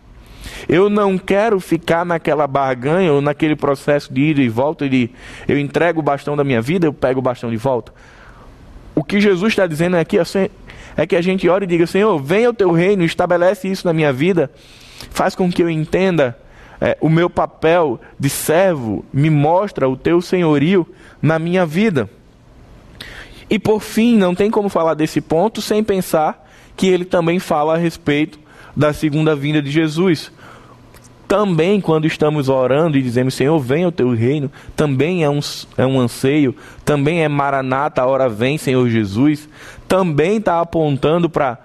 Eu 0.67 0.89
não 0.89 1.17
quero 1.17 1.59
ficar 1.59 2.05
naquela 2.05 2.47
barganha 2.47 3.11
ou 3.11 3.21
naquele 3.21 3.55
processo 3.55 4.13
de 4.13 4.21
ida 4.21 4.41
e 4.41 4.49
volta 4.49 4.87
de 4.87 5.09
eu 5.47 5.57
entrego 5.59 5.99
o 5.99 6.03
bastão 6.03 6.35
da 6.35 6.43
minha 6.43 6.61
vida, 6.61 6.85
eu 6.85 6.93
pego 6.93 7.19
o 7.19 7.23
bastão 7.23 7.49
de 7.49 7.57
volta. 7.57 7.93
O 8.95 9.03
que 9.03 9.19
Jesus 9.19 9.53
está 9.53 9.65
dizendo 9.65 9.95
aqui 9.95 10.17
é 10.95 11.07
que 11.07 11.15
a 11.15 11.21
gente 11.21 11.47
ore 11.49 11.65
e 11.65 11.67
diga: 11.67 11.87
Senhor, 11.87 12.17
venha 12.19 12.49
o 12.49 12.53
teu 12.53 12.71
reino, 12.71 13.03
estabelece 13.03 13.67
isso 13.67 13.87
na 13.87 13.93
minha 13.93 14.13
vida, 14.13 14.51
faz 15.09 15.35
com 15.35 15.51
que 15.51 15.61
eu 15.61 15.69
entenda 15.69 16.37
é, 16.79 16.97
o 16.99 17.09
meu 17.09 17.29
papel 17.29 17.99
de 18.19 18.29
servo, 18.29 19.05
me 19.13 19.29
mostra 19.29 19.87
o 19.87 19.95
teu 19.95 20.21
senhorio 20.21 20.85
na 21.21 21.39
minha 21.39 21.65
vida. 21.65 22.09
E 23.49 23.57
por 23.57 23.81
fim, 23.81 24.17
não 24.17 24.35
tem 24.35 24.51
como 24.51 24.67
falar 24.67 24.93
desse 24.93 25.21
ponto 25.21 25.61
sem 25.61 25.83
pensar 25.83 26.49
que 26.75 26.87
ele 26.87 27.05
também 27.05 27.39
fala 27.39 27.75
a 27.75 27.77
respeito 27.77 28.39
da 28.75 28.91
segunda 28.91 29.35
vinda 29.35 29.61
de 29.61 29.71
Jesus. 29.71 30.31
Também, 31.27 31.79
quando 31.79 32.05
estamos 32.05 32.49
orando 32.49 32.97
e 32.97 33.01
dizemos, 33.01 33.33
Senhor, 33.33 33.57
venha 33.59 33.87
o 33.87 33.91
teu 33.91 34.13
reino, 34.13 34.51
também 34.75 35.23
é 35.23 35.29
um, 35.29 35.39
é 35.77 35.85
um 35.85 35.99
anseio, 35.99 36.55
também 36.83 37.23
é 37.23 37.29
maranata, 37.29 38.01
a 38.01 38.05
hora 38.05 38.27
vem, 38.27 38.57
Senhor 38.57 38.89
Jesus, 38.89 39.47
também 39.87 40.37
está 40.37 40.59
apontando 40.59 41.29
para 41.29 41.57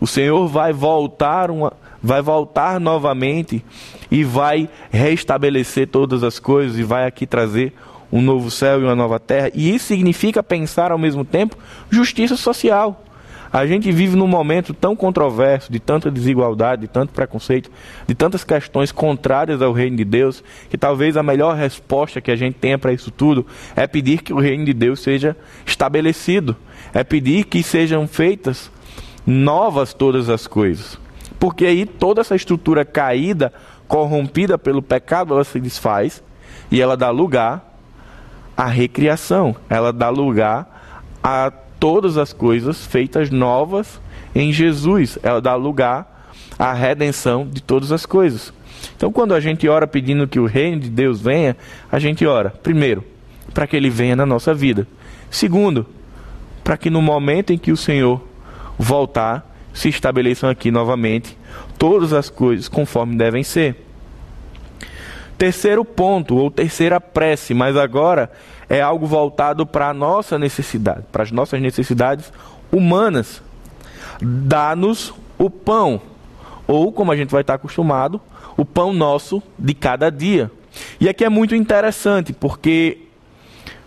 o 0.00 0.06
Senhor 0.06 0.48
vai 0.48 0.72
voltar, 0.72 1.50
uma, 1.50 1.72
vai 2.02 2.22
voltar 2.22 2.80
novamente 2.80 3.62
e 4.10 4.24
vai 4.24 4.68
restabelecer 4.90 5.88
todas 5.88 6.24
as 6.24 6.38
coisas 6.38 6.78
e 6.78 6.82
vai 6.82 7.06
aqui 7.06 7.26
trazer 7.26 7.74
um 8.10 8.20
novo 8.20 8.50
céu 8.50 8.80
e 8.80 8.84
uma 8.84 8.96
nova 8.96 9.20
terra. 9.20 9.50
E 9.54 9.74
isso 9.74 9.86
significa 9.86 10.42
pensar 10.42 10.90
ao 10.90 10.98
mesmo 10.98 11.24
tempo 11.24 11.56
justiça 11.90 12.36
social. 12.36 13.04
A 13.52 13.66
gente 13.66 13.90
vive 13.90 14.14
num 14.14 14.28
momento 14.28 14.72
tão 14.72 14.94
controverso, 14.94 15.72
de 15.72 15.80
tanta 15.80 16.08
desigualdade, 16.08 16.82
de 16.82 16.88
tanto 16.88 17.12
preconceito, 17.12 17.68
de 18.06 18.14
tantas 18.14 18.44
questões 18.44 18.92
contrárias 18.92 19.60
ao 19.60 19.72
reino 19.72 19.96
de 19.96 20.04
Deus, 20.04 20.42
que 20.68 20.78
talvez 20.78 21.16
a 21.16 21.22
melhor 21.22 21.56
resposta 21.56 22.20
que 22.20 22.30
a 22.30 22.36
gente 22.36 22.54
tenha 22.54 22.78
para 22.78 22.92
isso 22.92 23.10
tudo 23.10 23.44
é 23.74 23.88
pedir 23.88 24.22
que 24.22 24.32
o 24.32 24.38
reino 24.38 24.64
de 24.64 24.72
Deus 24.72 25.00
seja 25.00 25.36
estabelecido, 25.66 26.56
é 26.94 27.02
pedir 27.02 27.44
que 27.44 27.60
sejam 27.60 28.06
feitas 28.06 28.70
novas 29.26 29.92
todas 29.92 30.28
as 30.28 30.46
coisas. 30.46 30.98
Porque 31.38 31.66
aí 31.66 31.86
toda 31.86 32.20
essa 32.20 32.36
estrutura 32.36 32.84
caída, 32.84 33.52
corrompida 33.88 34.58
pelo 34.58 34.82
pecado, 34.82 35.34
ela 35.34 35.44
se 35.44 35.58
desfaz 35.58 36.22
e 36.70 36.80
ela 36.80 36.96
dá 36.96 37.10
lugar 37.10 37.78
à 38.56 38.66
recriação, 38.66 39.56
ela 39.68 39.92
dá 39.92 40.10
lugar 40.10 41.18
a 41.22 41.50
todas 41.80 42.18
as 42.18 42.32
coisas 42.32 42.84
feitas 42.84 43.30
novas 43.30 44.00
em 44.34 44.52
Jesus. 44.52 45.18
Ela 45.22 45.40
dá 45.40 45.54
lugar 45.54 46.30
à 46.58 46.72
redenção 46.72 47.48
de 47.48 47.62
todas 47.62 47.90
as 47.90 48.04
coisas. 48.04 48.52
Então, 48.96 49.10
quando 49.10 49.34
a 49.34 49.40
gente 49.40 49.66
ora 49.68 49.86
pedindo 49.86 50.28
que 50.28 50.38
o 50.38 50.46
reino 50.46 50.80
de 50.80 50.90
Deus 50.90 51.20
venha, 51.20 51.56
a 51.90 51.98
gente 51.98 52.26
ora, 52.26 52.50
primeiro, 52.50 53.04
para 53.52 53.66
que 53.66 53.76
ele 53.76 53.90
venha 53.90 54.14
na 54.14 54.26
nossa 54.26 54.54
vida. 54.54 54.86
Segundo, 55.30 55.86
para 56.62 56.76
que 56.76 56.90
no 56.90 57.00
momento 57.00 57.52
em 57.52 57.58
que 57.58 57.72
o 57.72 57.76
Senhor 57.76 58.22
voltar, 58.82 59.54
se 59.74 59.90
estabeleçam 59.90 60.48
aqui 60.48 60.70
novamente 60.70 61.36
todas 61.78 62.14
as 62.14 62.30
coisas 62.30 62.66
conforme 62.66 63.14
devem 63.14 63.44
ser. 63.44 63.86
Terceiro 65.36 65.84
ponto, 65.84 66.36
ou 66.36 66.50
terceira 66.50 67.00
prece, 67.00 67.54
mas 67.54 67.76
agora 67.76 68.30
é 68.68 68.80
algo 68.80 69.06
voltado 69.06 69.66
para 69.66 69.88
a 69.88 69.94
nossa 69.94 70.38
necessidade, 70.38 71.04
para 71.12 71.22
as 71.22 71.30
nossas 71.30 71.60
necessidades 71.60 72.32
humanas. 72.72 73.42
Dá-nos 74.20 75.12
o 75.38 75.48
pão, 75.50 76.00
ou 76.66 76.92
como 76.92 77.12
a 77.12 77.16
gente 77.16 77.30
vai 77.30 77.42
estar 77.42 77.54
acostumado, 77.54 78.20
o 78.56 78.64
pão 78.64 78.92
nosso 78.92 79.42
de 79.58 79.74
cada 79.74 80.10
dia. 80.10 80.50
E 80.98 81.08
aqui 81.08 81.24
é 81.24 81.28
muito 81.28 81.54
interessante, 81.54 82.32
porque 82.32 82.98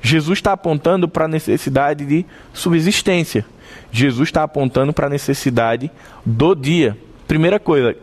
Jesus 0.01 0.39
está 0.39 0.51
apontando 0.51 1.07
para 1.07 1.25
a 1.25 1.27
necessidade 1.27 2.05
de 2.05 2.25
subsistência. 2.51 3.45
Jesus 3.93 4.29
está 4.29 4.41
apontando 4.41 4.91
para 4.91 5.05
a 5.05 5.09
necessidade 5.09 5.91
do 6.25 6.55
dia. 6.55 6.97
Primeira 7.27 7.59
coisa, 7.59 7.95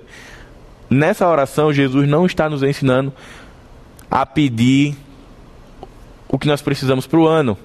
nessa 0.88 1.28
oração, 1.28 1.72
Jesus 1.72 2.08
não 2.08 2.24
está 2.24 2.48
nos 2.48 2.62
ensinando 2.62 3.12
a 4.08 4.24
pedir 4.24 4.96
o 6.28 6.38
que 6.38 6.46
nós 6.46 6.62
precisamos 6.62 7.08
para 7.08 7.18
o 7.18 7.26
ano. 7.26 7.58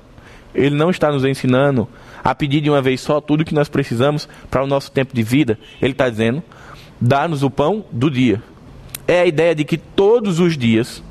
Ele 0.55 0.75
não 0.75 0.89
está 0.89 1.11
nos 1.11 1.23
ensinando 1.23 1.87
a 2.23 2.33
pedir 2.33 2.61
de 2.61 2.69
uma 2.69 2.81
vez 2.81 2.99
só 2.99 3.21
tudo 3.21 3.41
o 3.41 3.45
que 3.45 3.53
nós 3.53 3.69
precisamos 3.69 4.27
para 4.49 4.63
o 4.63 4.67
nosso 4.67 4.91
tempo 4.91 5.13
de 5.15 5.21
vida. 5.21 5.59
Ele 5.79 5.91
está 5.91 6.09
dizendo: 6.09 6.41
dá-nos 6.99 7.43
o 7.43 7.51
pão 7.51 7.85
do 7.91 8.09
dia. 8.09 8.41
É 9.07 9.21
a 9.21 9.25
ideia 9.27 9.53
de 9.53 9.63
que 9.63 9.77
todos 9.77 10.39
os 10.39 10.57
dias 10.57 11.03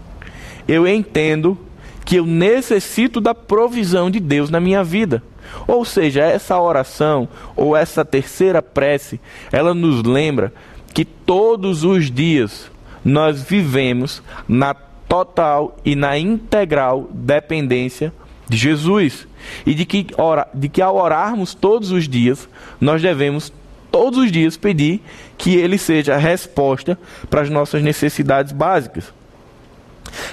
eu 0.66 0.84
entendo 0.88 1.56
que 2.04 2.16
eu 2.16 2.26
necessito 2.26 3.20
da 3.20 3.36
provisão 3.36 4.10
de 4.10 4.18
Deus 4.18 4.50
na 4.50 4.58
minha 4.58 4.82
vida. 4.82 5.22
Ou 5.66 5.84
seja, 5.84 6.22
essa 6.22 6.58
oração 6.58 7.28
ou 7.56 7.76
essa 7.76 8.04
terceira 8.04 8.60
prece, 8.60 9.20
ela 9.50 9.74
nos 9.74 10.02
lembra 10.02 10.52
que 10.92 11.04
todos 11.04 11.84
os 11.84 12.10
dias 12.10 12.70
nós 13.04 13.42
vivemos 13.42 14.22
na 14.48 14.74
total 14.74 15.76
e 15.84 15.94
na 15.94 16.18
integral 16.18 17.08
dependência 17.12 18.12
de 18.48 18.56
Jesus. 18.56 19.26
E 19.66 19.74
de 19.74 19.84
que, 19.84 20.06
ora, 20.16 20.48
de 20.54 20.68
que 20.68 20.80
ao 20.80 20.96
orarmos 20.96 21.54
todos 21.54 21.90
os 21.90 22.08
dias, 22.08 22.48
nós 22.80 23.02
devemos 23.02 23.52
todos 23.90 24.18
os 24.18 24.32
dias 24.32 24.56
pedir 24.56 25.02
que 25.36 25.54
Ele 25.54 25.78
seja 25.78 26.14
a 26.14 26.18
resposta 26.18 26.98
para 27.28 27.42
as 27.42 27.50
nossas 27.50 27.82
necessidades 27.82 28.52
básicas. 28.52 29.12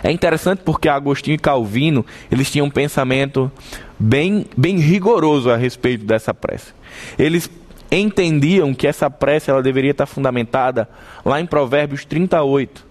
É 0.03 0.11
interessante 0.11 0.61
porque 0.63 0.89
Agostinho 0.89 1.35
e 1.35 1.39
Calvino, 1.39 2.05
eles 2.31 2.51
tinham 2.51 2.67
um 2.67 2.71
pensamento 2.71 3.51
bem, 3.99 4.45
bem 4.55 4.77
rigoroso 4.77 5.49
a 5.49 5.57
respeito 5.57 6.05
dessa 6.05 6.33
prece. 6.33 6.73
Eles 7.17 7.49
entendiam 7.91 8.73
que 8.73 8.87
essa 8.87 9.09
prece 9.09 9.51
ela 9.51 9.61
deveria 9.61 9.91
estar 9.91 10.05
fundamentada 10.05 10.87
lá 11.25 11.41
em 11.41 11.45
Provérbios 11.45 12.05
38, 12.05 12.85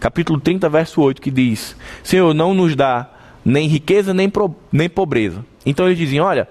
capítulo 0.00 0.40
30, 0.40 0.68
verso 0.68 1.02
8, 1.02 1.20
que 1.20 1.30
diz: 1.30 1.76
Senhor, 2.02 2.32
não 2.32 2.54
nos 2.54 2.74
dá 2.74 3.10
nem 3.44 3.68
riqueza 3.68 4.12
nem, 4.12 4.28
pro, 4.28 4.54
nem 4.72 4.88
pobreza. 4.88 5.44
Então 5.64 5.86
eles 5.86 5.98
diziam: 5.98 6.26
Olha, 6.26 6.48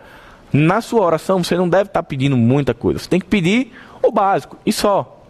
na 0.54 0.80
sua 0.82 1.02
oração 1.02 1.44
você 1.44 1.56
não 1.56 1.68
deve 1.68 1.90
estar 1.90 2.04
pedindo 2.04 2.38
muita 2.38 2.74
coisa, 2.74 3.00
você 3.00 3.10
tem 3.10 3.20
que 3.20 3.26
pedir 3.26 3.74
o 4.02 4.12
básico 4.12 4.58
e 4.66 4.72
só. 4.72 5.26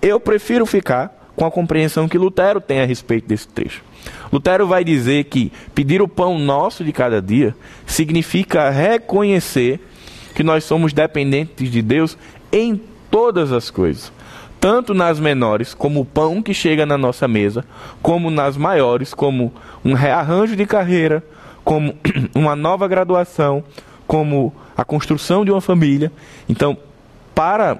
Eu 0.00 0.18
prefiro 0.18 0.66
ficar 0.66 1.30
com 1.36 1.46
a 1.46 1.50
compreensão 1.50 2.08
que 2.08 2.18
Lutero 2.18 2.60
tem 2.60 2.80
a 2.80 2.84
respeito 2.84 3.26
desse 3.26 3.48
trecho. 3.48 3.82
Lutero 4.32 4.66
vai 4.66 4.84
dizer 4.84 5.24
que 5.24 5.52
pedir 5.74 6.00
o 6.00 6.08
pão 6.08 6.38
nosso 6.38 6.84
de 6.84 6.92
cada 6.92 7.20
dia 7.20 7.54
significa 7.86 8.70
reconhecer 8.70 9.80
que 10.34 10.42
nós 10.42 10.64
somos 10.64 10.92
dependentes 10.92 11.70
de 11.70 11.82
Deus 11.82 12.16
em 12.50 12.80
todas 13.10 13.52
as 13.52 13.70
coisas 13.70 14.12
tanto 14.62 14.94
nas 14.94 15.18
menores, 15.18 15.74
como 15.74 16.02
o 16.02 16.04
pão 16.04 16.40
que 16.40 16.54
chega 16.54 16.86
na 16.86 16.96
nossa 16.96 17.26
mesa, 17.26 17.64
como 18.00 18.30
nas 18.30 18.56
maiores, 18.56 19.12
como 19.12 19.52
um 19.84 19.92
rearranjo 19.92 20.54
de 20.54 20.64
carreira, 20.64 21.20
como 21.64 21.96
uma 22.32 22.54
nova 22.54 22.86
graduação, 22.86 23.64
como 24.06 24.54
a 24.76 24.84
construção 24.84 25.44
de 25.44 25.50
uma 25.50 25.60
família. 25.60 26.12
Então, 26.48 26.76
para, 27.34 27.76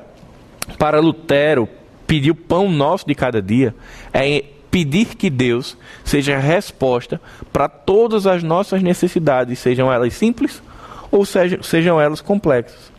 para 0.77 0.99
Lutero, 0.99 1.69
pedir 2.05 2.33
o 2.33 2.35
pão 2.35 2.69
nosso 2.69 3.07
de 3.07 3.15
cada 3.15 3.41
dia 3.41 3.73
é 4.13 4.43
pedir 4.73 5.15
que 5.17 5.29
Deus 5.29 5.77
seja 6.03 6.37
a 6.37 6.41
resposta 6.41 7.21
para 7.53 7.69
todas 7.69 8.27
as 8.27 8.43
nossas 8.43 8.83
necessidades, 8.83 9.59
sejam 9.59 9.93
elas 9.93 10.15
simples 10.15 10.63
ou 11.11 11.27
sejam, 11.27 11.63
sejam 11.63 12.01
elas 12.01 12.23
complexas. 12.23 12.91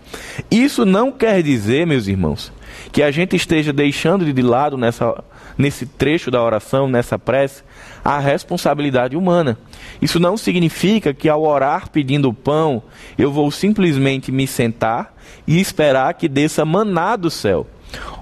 Isso 0.52 0.86
não 0.86 1.12
quer 1.12 1.42
dizer, 1.42 1.88
meus 1.88 2.08
irmãos, 2.08 2.52
que 2.92 3.02
a 3.02 3.10
gente 3.10 3.36
esteja 3.36 3.74
deixando 3.74 4.32
de 4.32 4.42
lado 4.44 4.78
nessa, 4.78 5.24
nesse 5.58 5.88
trecho 5.88 6.30
da 6.30 6.44
oração, 6.44 6.88
nessa 6.88 7.18
prece, 7.18 7.64
a 8.06 8.20
responsabilidade 8.20 9.18
humana. 9.18 9.58
Isso 10.00 10.20
não 10.20 10.38
significa 10.38 11.12
que 11.12 11.28
ao 11.28 11.42
orar 11.42 11.90
pedindo 11.90 12.32
pão, 12.32 12.84
eu 13.18 13.32
vou 13.32 13.50
simplesmente 13.50 14.32
me 14.32 14.46
sentar 14.46 15.12
e 15.48 15.60
esperar 15.60 16.14
que 16.14 16.28
desça 16.28 16.64
maná 16.64 17.16
do 17.16 17.32
céu. 17.32 17.66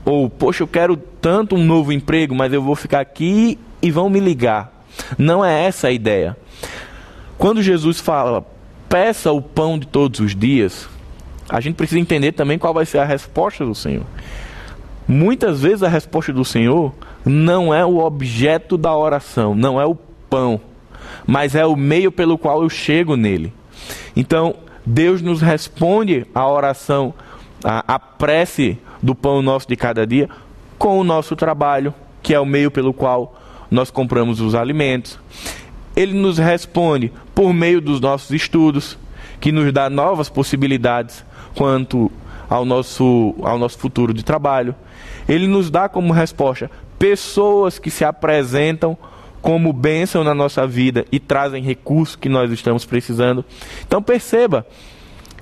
Ou, 0.04 0.30
poxa, 0.30 0.64
eu 0.64 0.68
quero 0.68 0.98
tanto 0.98 1.56
um 1.56 1.64
novo 1.64 1.92
emprego, 1.92 2.34
mas 2.34 2.52
eu 2.52 2.62
vou 2.62 2.76
ficar 2.76 3.00
aqui 3.00 3.58
e 3.82 3.92
vão 3.92 4.10
me 4.10 4.20
ligar. 4.20 4.84
Não 5.18 5.44
é 5.44 5.66
essa 5.66 5.88
a 5.88 5.92
ideia. 5.92 6.38
Quando 7.38 7.62
Jesus 7.62 8.00
fala, 8.00 8.46
peça 8.90 9.32
o 9.32 9.42
pão 9.42 9.80
de 9.80 9.88
todos 9.88 10.20
os 10.20 10.36
dias, 10.36 10.88
a 11.50 11.60
gente 11.60 11.76
precisa 11.76 12.00
entender 12.00 12.32
também 12.34 12.58
qual 12.58 12.74
vai 12.74 12.86
ser 12.86 13.00
a 13.00 13.06
resposta 13.06 13.66
do 13.66 13.76
Senhor. 13.76 14.06
Muitas 15.08 15.62
vezes 15.62 15.84
a 15.84 15.90
resposta 15.90 16.32
do 16.32 16.46
Senhor 16.46 16.94
não 17.26 17.74
é 17.74 17.86
o 17.86 17.98
objeto 17.98 18.78
da 18.78 18.96
oração, 18.96 19.54
não 19.56 19.80
é 19.80 19.86
o 19.86 19.96
pão, 19.96 20.62
mas 21.26 21.56
é 21.56 21.66
o 21.66 21.76
meio 21.76 22.12
pelo 22.12 22.38
qual 22.38 22.64
eu 22.64 22.70
chego 22.70 23.16
nele. 23.16 23.54
Então, 24.16 24.56
Deus 24.86 25.22
nos 25.22 25.42
responde 25.42 26.26
a 26.34 26.48
oração, 26.48 27.14
a, 27.64 27.96
a 27.96 28.00
prece 28.00 28.78
do 29.02 29.16
pão 29.16 29.42
nosso 29.42 29.68
de 29.68 29.76
cada 29.76 30.06
dia, 30.06 30.30
com 30.78 31.00
o 31.00 31.04
nosso 31.04 31.36
trabalho, 31.36 31.94
que 32.22 32.34
é 32.34 32.40
o 32.40 32.46
meio 32.46 32.70
pelo 32.70 32.94
qual 32.94 33.40
nós 33.70 33.90
compramos 33.90 34.42
os 34.42 34.54
alimentos. 34.56 35.20
Ele 35.96 36.14
nos 36.14 36.38
responde 36.38 37.12
por 37.34 37.54
meio 37.54 37.82
dos 37.82 38.00
nossos 38.00 38.32
estudos, 38.32 38.98
que 39.40 39.52
nos 39.52 39.72
dá 39.74 39.90
novas 39.90 40.30
possibilidades 40.30 41.26
quanto 41.56 42.12
ao 42.50 42.66
nosso, 42.66 43.34
ao 43.42 43.58
nosso 43.58 43.78
futuro 43.78 44.14
de 44.14 44.24
trabalho. 44.24 44.76
Ele 45.28 45.48
nos 45.48 45.70
dá 45.70 45.88
como 45.90 46.14
resposta 46.14 46.70
pessoas 47.00 47.80
que 47.80 47.90
se 47.90 48.06
apresentam 48.06 48.96
como 49.42 49.74
bênção 49.74 50.24
na 50.24 50.36
nossa 50.36 50.68
vida 50.68 51.04
e 51.12 51.20
trazem 51.20 51.64
recursos 51.64 52.16
que 52.16 52.30
nós 52.30 52.52
estamos 52.52 52.86
precisando. 52.86 53.44
Então 53.88 54.04
perceba, 54.04 54.68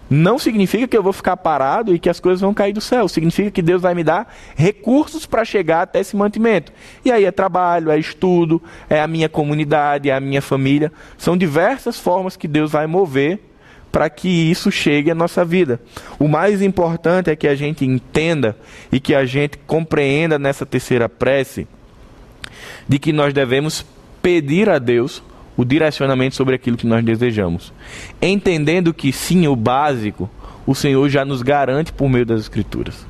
não 0.09 0.39
significa 0.39 0.87
que 0.87 0.97
eu 0.97 1.03
vou 1.03 1.13
ficar 1.13 1.37
parado 1.37 1.93
e 1.93 1.99
que 1.99 2.09
as 2.09 2.19
coisas 2.19 2.41
vão 2.41 2.53
cair 2.53 2.73
do 2.73 2.81
céu. 2.81 3.07
Significa 3.07 3.51
que 3.51 3.61
Deus 3.61 3.81
vai 3.81 3.93
me 3.93 4.03
dar 4.03 4.33
recursos 4.55 5.25
para 5.25 5.45
chegar 5.45 5.83
até 5.83 5.99
esse 5.99 6.15
mantimento. 6.15 6.71
E 7.05 7.11
aí 7.11 7.25
é 7.25 7.31
trabalho, 7.31 7.91
é 7.91 7.99
estudo, 7.99 8.61
é 8.89 8.99
a 8.99 9.07
minha 9.07 9.29
comunidade, 9.29 10.09
é 10.09 10.15
a 10.15 10.19
minha 10.19 10.41
família. 10.41 10.91
São 11.17 11.37
diversas 11.37 11.99
formas 11.99 12.35
que 12.35 12.47
Deus 12.47 12.71
vai 12.71 12.87
mover 12.87 13.39
para 13.91 14.09
que 14.09 14.27
isso 14.27 14.71
chegue 14.71 15.11
à 15.11 15.15
nossa 15.15 15.45
vida. 15.45 15.79
O 16.17 16.27
mais 16.27 16.61
importante 16.61 17.29
é 17.29 17.35
que 17.35 17.47
a 17.47 17.55
gente 17.55 17.85
entenda 17.85 18.57
e 18.91 18.99
que 18.99 19.13
a 19.13 19.25
gente 19.25 19.57
compreenda 19.59 20.39
nessa 20.39 20.65
terceira 20.65 21.07
prece 21.07 21.67
de 22.87 22.97
que 22.97 23.13
nós 23.13 23.33
devemos 23.33 23.85
pedir 24.21 24.69
a 24.69 24.79
Deus 24.79 25.23
o 25.59 25.65
direcionamento 25.65 26.37
sobre 26.37 26.55
aquilo 26.55 26.77
que 26.77 26.87
nós 26.87 27.03
desejamos. 27.03 27.73
Entendendo 28.21 28.93
que 28.93 29.11
sim, 29.11 29.45
o 29.45 29.57
básico, 29.57 30.29
o 30.65 30.73
Senhor 30.73 31.09
já 31.09 31.25
nos 31.25 31.41
garante 31.41 31.91
por 31.91 32.07
meio 32.07 32.25
das 32.25 32.39
Escrituras. 32.39 33.05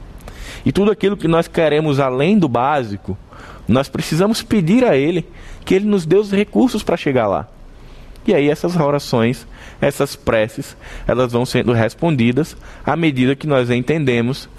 E 0.65 0.71
tudo 0.71 0.89
aquilo 0.89 1.15
que 1.15 1.27
nós 1.27 1.47
queremos 1.47 1.99
além 1.99 2.39
do 2.39 2.49
básico, 2.49 3.15
nós 3.67 3.88
precisamos 3.88 4.41
pedir 4.41 4.83
a 4.83 4.97
Ele 4.97 5.27
que 5.63 5.75
Ele 5.75 5.85
nos 5.85 6.07
dê 6.07 6.15
os 6.15 6.31
recursos 6.31 6.81
para 6.81 6.97
chegar 6.97 7.27
lá. 7.27 7.47
E 8.25 8.33
aí 8.33 8.49
essas 8.49 8.75
orações, 8.75 9.45
essas 9.79 10.15
preces, 10.15 10.75
elas 11.07 11.31
vão 11.31 11.45
sendo 11.45 11.71
respondidas 11.71 12.57
à 12.83 12.95
medida 12.95 13.35
que 13.35 13.45
nós 13.45 13.69
entendemos 13.69 14.49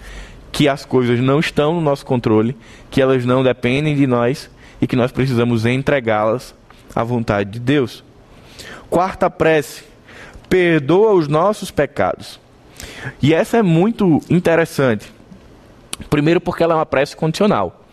que 0.53 0.68
as 0.68 0.85
coisas 0.85 1.18
não 1.18 1.40
estão 1.40 1.74
no 1.74 1.81
nosso 1.81 2.07
controle, 2.07 2.57
que 2.88 3.03
elas 3.03 3.24
não 3.24 3.42
dependem 3.42 3.96
de 3.96 4.07
nós 4.07 4.48
e 4.81 4.87
que 4.87 4.94
nós 4.94 5.11
precisamos 5.11 5.66
entregá-las 5.66 6.55
a 6.94 7.03
vontade 7.03 7.50
de 7.50 7.61
Deus. 7.61 8.05
Quarta 8.88 9.31
prece: 9.31 9.85
perdoa 10.48 11.12
os 11.12 11.29
nossos 11.29 11.70
pecados. 11.70 12.40
E 13.22 13.33
essa 13.33 13.59
é 13.59 13.62
muito 13.62 14.20
interessante. 14.29 15.12
Primeiro, 16.09 16.40
porque 16.40 16.62
ela 16.62 16.74
é 16.74 16.76
uma 16.79 16.87
prece 16.87 17.16
condicional. 17.16 17.85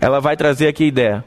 Ela 0.00 0.20
vai 0.20 0.36
trazer 0.36 0.68
aqui 0.68 0.84
a 0.84 0.88
ideia: 0.88 1.24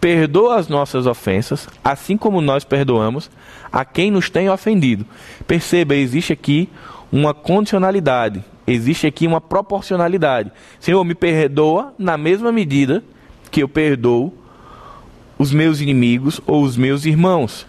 perdoa 0.00 0.56
as 0.56 0.68
nossas 0.68 1.06
ofensas, 1.06 1.68
assim 1.82 2.16
como 2.16 2.40
nós 2.40 2.64
perdoamos 2.64 3.30
a 3.72 3.84
quem 3.84 4.10
nos 4.10 4.28
tem 4.28 4.50
ofendido. 4.50 5.06
Perceba, 5.46 5.94
existe 5.94 6.32
aqui 6.32 6.68
uma 7.10 7.34
condicionalidade, 7.34 8.44
existe 8.66 9.06
aqui 9.06 9.26
uma 9.26 9.40
proporcionalidade. 9.40 10.52
Senhor, 10.78 11.02
me 11.04 11.14
perdoa 11.14 11.94
na 11.98 12.16
mesma 12.16 12.52
medida 12.52 13.02
que 13.50 13.62
eu 13.62 13.68
perdoo 13.68 14.32
os 15.42 15.52
meus 15.52 15.80
inimigos 15.80 16.40
ou 16.46 16.62
os 16.62 16.76
meus 16.76 17.04
irmãos. 17.04 17.66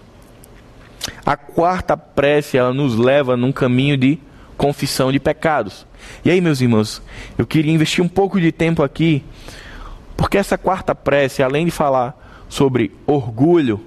A 1.25 1.35
quarta 1.35 1.97
prece, 1.97 2.55
ela 2.55 2.71
nos 2.71 2.95
leva 2.95 3.35
num 3.35 3.51
caminho 3.51 3.97
de 3.97 4.19
confissão 4.55 5.11
de 5.11 5.19
pecados. 5.19 5.83
E 6.23 6.29
aí, 6.29 6.39
meus 6.39 6.61
irmãos, 6.61 7.01
eu 7.35 7.47
queria 7.47 7.73
investir 7.73 8.03
um 8.03 8.07
pouco 8.07 8.39
de 8.39 8.51
tempo 8.51 8.83
aqui, 8.83 9.23
porque 10.15 10.37
essa 10.37 10.55
quarta 10.55 10.93
prece, 10.93 11.41
além 11.41 11.65
de 11.65 11.71
falar 11.71 12.45
sobre 12.47 12.91
orgulho, 13.07 13.81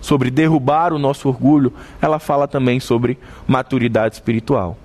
sobre 0.00 0.30
derrubar 0.30 0.92
o 0.92 0.98
nosso 0.98 1.28
orgulho, 1.28 1.72
ela 2.00 2.20
fala 2.20 2.46
também 2.46 2.78
sobre 2.78 3.18
maturidade 3.48 4.14
espiritual. 4.14 4.78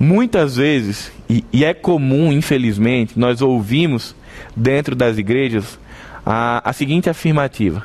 Muitas 0.00 0.56
vezes, 0.56 1.12
e, 1.28 1.64
é 1.64 1.72
comum, 1.72 2.32
infelizmente, 2.32 3.16
nós 3.16 3.40
ouvimos 3.40 4.16
dentro 4.56 4.96
das 4.96 5.16
igrejas 5.16 5.78
a, 6.24 6.68
a 6.68 6.72
seguinte 6.72 7.10
afirmativa: 7.10 7.82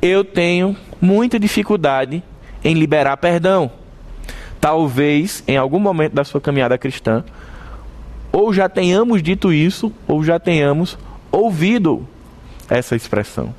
Eu 0.00 0.24
tenho 0.24 0.76
muita 1.00 1.38
dificuldade 1.38 2.22
em 2.62 2.74
liberar 2.74 3.16
perdão. 3.16 3.70
Talvez 4.60 5.42
em 5.48 5.56
algum 5.56 5.78
momento 5.78 6.12
da 6.12 6.22
sua 6.24 6.40
caminhada 6.40 6.76
cristã, 6.76 7.24
ou 8.30 8.52
já 8.52 8.68
tenhamos 8.68 9.22
dito 9.22 9.52
isso, 9.52 9.92
ou 10.06 10.22
já 10.22 10.38
tenhamos 10.38 10.98
ouvido 11.32 12.06
essa 12.68 12.94
expressão. 12.94 13.54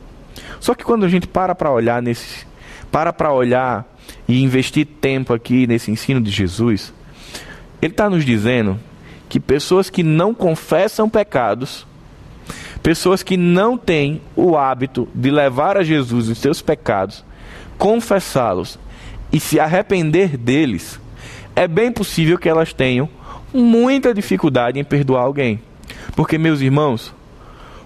Só 0.59 0.75
que 0.75 0.83
quando 0.83 1.03
a 1.03 1.09
gente 1.09 1.27
para 1.27 1.55
para 1.55 1.71
olhar 1.71 2.01
nesse, 2.01 2.45
para 2.91 3.11
para 3.11 3.33
olhar 3.33 3.85
e 4.27 4.43
investir 4.43 4.85
tempo 4.85 5.33
aqui 5.33 5.65
nesse 5.65 5.89
ensino 5.89 6.21
de 6.21 6.29
Jesus, 6.29 6.93
ele 7.81 7.93
está 7.93 8.09
nos 8.09 8.23
dizendo 8.23 8.79
que 9.27 9.39
pessoas 9.39 9.89
que 9.89 10.03
não 10.03 10.33
confessam 10.33 11.09
pecados 11.09 11.87
Pessoas 12.83 13.21
que 13.21 13.37
não 13.37 13.77
têm 13.77 14.21
o 14.35 14.57
hábito 14.57 15.07
de 15.13 15.29
levar 15.29 15.77
a 15.77 15.83
Jesus 15.83 16.27
os 16.27 16.37
seus 16.37 16.61
pecados, 16.61 17.23
confessá-los 17.77 18.79
e 19.31 19.39
se 19.39 19.59
arrepender 19.59 20.35
deles, 20.35 20.99
é 21.55 21.67
bem 21.67 21.91
possível 21.91 22.37
que 22.37 22.49
elas 22.49 22.73
tenham 22.73 23.07
muita 23.53 24.13
dificuldade 24.13 24.79
em 24.79 24.83
perdoar 24.83 25.23
alguém. 25.23 25.61
Porque, 26.15 26.37
meus 26.37 26.61
irmãos, 26.61 27.13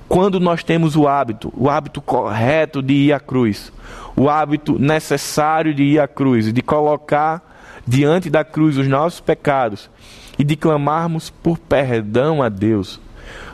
quando 0.08 0.40
nós 0.40 0.64
temos 0.64 0.96
o 0.96 1.08
hábito, 1.08 1.52
o 1.56 1.70
hábito 1.70 2.02
correto 2.02 2.82
de 2.82 2.94
ir 2.94 3.14
à 3.14 3.20
cruz, 3.20 3.72
o 4.16 4.30
hábito 4.30 4.80
necessário 4.80 5.74
de 5.74 5.84
ir 5.84 6.00
à 6.00 6.08
cruz, 6.08 6.54
de 6.54 6.62
colocar 6.62 7.56
diante 7.88 8.30
da 8.30 8.44
cruz 8.44 8.78
os 8.78 8.88
nossos 8.88 9.20
pecados 9.20 9.90
e 10.38 10.44
de 10.44 10.56
clamarmos 10.56 11.30
por 11.30 11.58
perdão 11.58 12.42
a 12.42 12.50
Deus, 12.50 13.00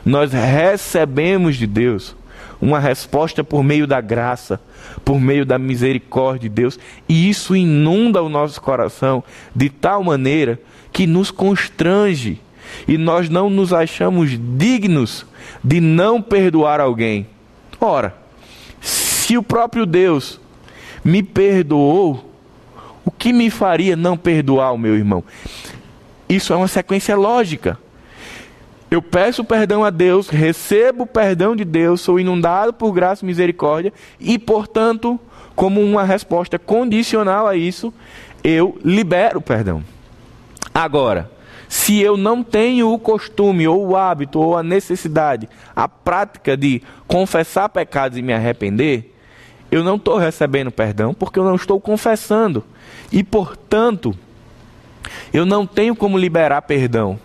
nós 0.04 0.32
recebemos 0.32 1.56
de 1.56 1.66
Deus 1.66 2.16
uma 2.60 2.78
resposta 2.78 3.42
por 3.42 3.64
meio 3.64 3.86
da 3.86 4.00
graça, 4.00 4.60
por 5.04 5.20
meio 5.20 5.44
da 5.44 5.58
misericórdia 5.58 6.48
de 6.48 6.54
Deus, 6.54 6.78
e 7.08 7.28
isso 7.28 7.56
inunda 7.56 8.22
o 8.22 8.28
nosso 8.28 8.60
coração 8.60 9.22
de 9.54 9.68
tal 9.68 10.04
maneira 10.04 10.60
que 10.92 11.06
nos 11.06 11.30
constrange 11.30 12.40
e 12.86 12.96
nós 12.96 13.28
não 13.28 13.50
nos 13.50 13.72
achamos 13.72 14.38
dignos 14.56 15.26
de 15.62 15.80
não 15.80 16.22
perdoar 16.22 16.80
alguém. 16.80 17.26
Ora, 17.80 18.14
se 18.80 19.36
o 19.36 19.42
próprio 19.42 19.84
Deus 19.84 20.40
me 21.04 21.22
perdoou, 21.22 22.30
o 23.04 23.10
que 23.10 23.32
me 23.32 23.50
faria 23.50 23.96
não 23.96 24.16
perdoar 24.16 24.72
o 24.72 24.78
meu 24.78 24.94
irmão? 24.94 25.24
Isso 26.28 26.52
é 26.52 26.56
uma 26.56 26.68
sequência 26.68 27.16
lógica. 27.16 27.78
Eu 28.92 29.00
peço 29.00 29.42
perdão 29.42 29.82
a 29.82 29.88
Deus, 29.88 30.28
recebo 30.28 31.04
o 31.04 31.06
perdão 31.06 31.56
de 31.56 31.64
Deus, 31.64 32.02
sou 32.02 32.20
inundado 32.20 32.74
por 32.74 32.92
graça 32.92 33.24
e 33.24 33.26
misericórdia 33.26 33.90
e, 34.20 34.38
portanto, 34.38 35.18
como 35.56 35.80
uma 35.80 36.04
resposta 36.04 36.58
condicional 36.58 37.46
a 37.46 37.56
isso, 37.56 37.90
eu 38.44 38.78
libero 38.84 39.38
o 39.38 39.42
perdão. 39.42 39.82
Agora, 40.74 41.30
se 41.70 42.02
eu 42.02 42.18
não 42.18 42.42
tenho 42.42 42.92
o 42.92 42.98
costume, 42.98 43.66
ou 43.66 43.88
o 43.88 43.96
hábito, 43.96 44.38
ou 44.38 44.58
a 44.58 44.62
necessidade, 44.62 45.48
a 45.74 45.88
prática 45.88 46.54
de 46.54 46.82
confessar 47.08 47.70
pecados 47.70 48.18
e 48.18 48.20
me 48.20 48.34
arrepender, 48.34 49.16
eu 49.70 49.82
não 49.82 49.96
estou 49.96 50.18
recebendo 50.18 50.70
perdão 50.70 51.14
porque 51.14 51.38
eu 51.38 51.44
não 51.44 51.54
estou 51.54 51.80
confessando. 51.80 52.62
E, 53.10 53.24
portanto, 53.24 54.14
eu 55.32 55.46
não 55.46 55.66
tenho 55.66 55.96
como 55.96 56.18
liberar 56.18 56.60
perdão. 56.60 57.18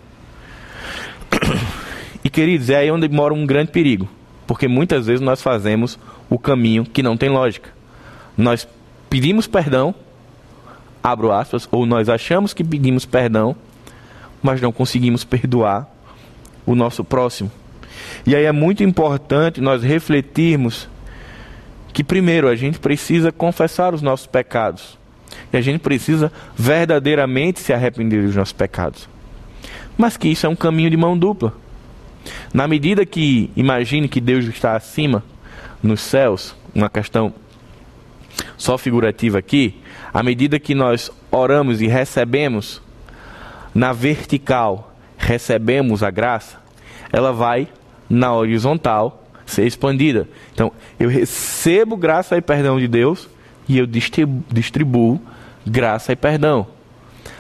Queridos, 2.37 2.69
é 2.69 2.75
aí 2.75 2.91
onde 2.91 3.09
mora 3.09 3.33
um 3.33 3.47
grande 3.47 3.71
perigo, 3.71 4.07
porque 4.45 4.67
muitas 4.67 5.07
vezes 5.07 5.21
nós 5.21 5.41
fazemos 5.41 5.97
o 6.29 6.37
caminho 6.37 6.85
que 6.85 7.01
não 7.01 7.17
tem 7.17 7.29
lógica. 7.29 7.71
Nós 8.37 8.67
pedimos 9.09 9.47
perdão, 9.47 9.95
abro 11.01 11.31
aspas, 11.31 11.67
ou 11.71 11.83
nós 11.83 12.07
achamos 12.09 12.53
que 12.53 12.63
pedimos 12.63 13.07
perdão, 13.07 13.55
mas 14.39 14.61
não 14.61 14.71
conseguimos 14.71 15.23
perdoar 15.23 15.89
o 16.63 16.75
nosso 16.75 17.03
próximo. 17.03 17.51
E 18.23 18.35
aí 18.35 18.43
é 18.43 18.51
muito 18.51 18.83
importante 18.83 19.59
nós 19.59 19.81
refletirmos 19.81 20.87
que 21.91 22.03
primeiro 22.03 22.47
a 22.47 22.55
gente 22.55 22.77
precisa 22.77 23.31
confessar 23.31 23.95
os 23.95 24.03
nossos 24.03 24.27
pecados. 24.27 24.95
E 25.51 25.57
a 25.57 25.61
gente 25.61 25.79
precisa 25.81 26.31
verdadeiramente 26.55 27.59
se 27.59 27.73
arrepender 27.73 28.21
dos 28.21 28.35
nossos 28.35 28.53
pecados. 28.53 29.09
Mas 29.97 30.17
que 30.17 30.27
isso 30.27 30.45
é 30.45 30.49
um 30.49 30.55
caminho 30.55 30.91
de 30.91 30.97
mão 30.97 31.17
dupla. 31.17 31.65
Na 32.53 32.67
medida 32.67 33.05
que 33.05 33.51
imagine 33.55 34.07
que 34.07 34.21
Deus 34.21 34.45
está 34.45 34.75
acima, 34.75 35.23
nos 35.81 36.01
céus, 36.01 36.55
uma 36.73 36.89
questão 36.89 37.33
só 38.57 38.77
figurativa 38.77 39.37
aqui, 39.37 39.75
à 40.13 40.23
medida 40.23 40.59
que 40.59 40.73
nós 40.73 41.11
oramos 41.31 41.81
e 41.81 41.87
recebemos 41.87 42.81
na 43.73 43.93
vertical, 43.93 44.95
recebemos 45.17 46.01
a 46.03 46.09
graça, 46.09 46.57
ela 47.11 47.31
vai 47.31 47.67
na 48.09 48.33
horizontal 48.33 49.23
ser 49.45 49.65
expandida. 49.65 50.27
Então, 50.53 50.71
eu 50.99 51.09
recebo 51.09 51.95
graça 51.95 52.37
e 52.37 52.41
perdão 52.41 52.79
de 52.79 52.87
Deus 52.87 53.29
e 53.67 53.77
eu 53.77 53.85
distribuo 53.87 55.21
graça 55.65 56.11
e 56.11 56.15
perdão. 56.15 56.67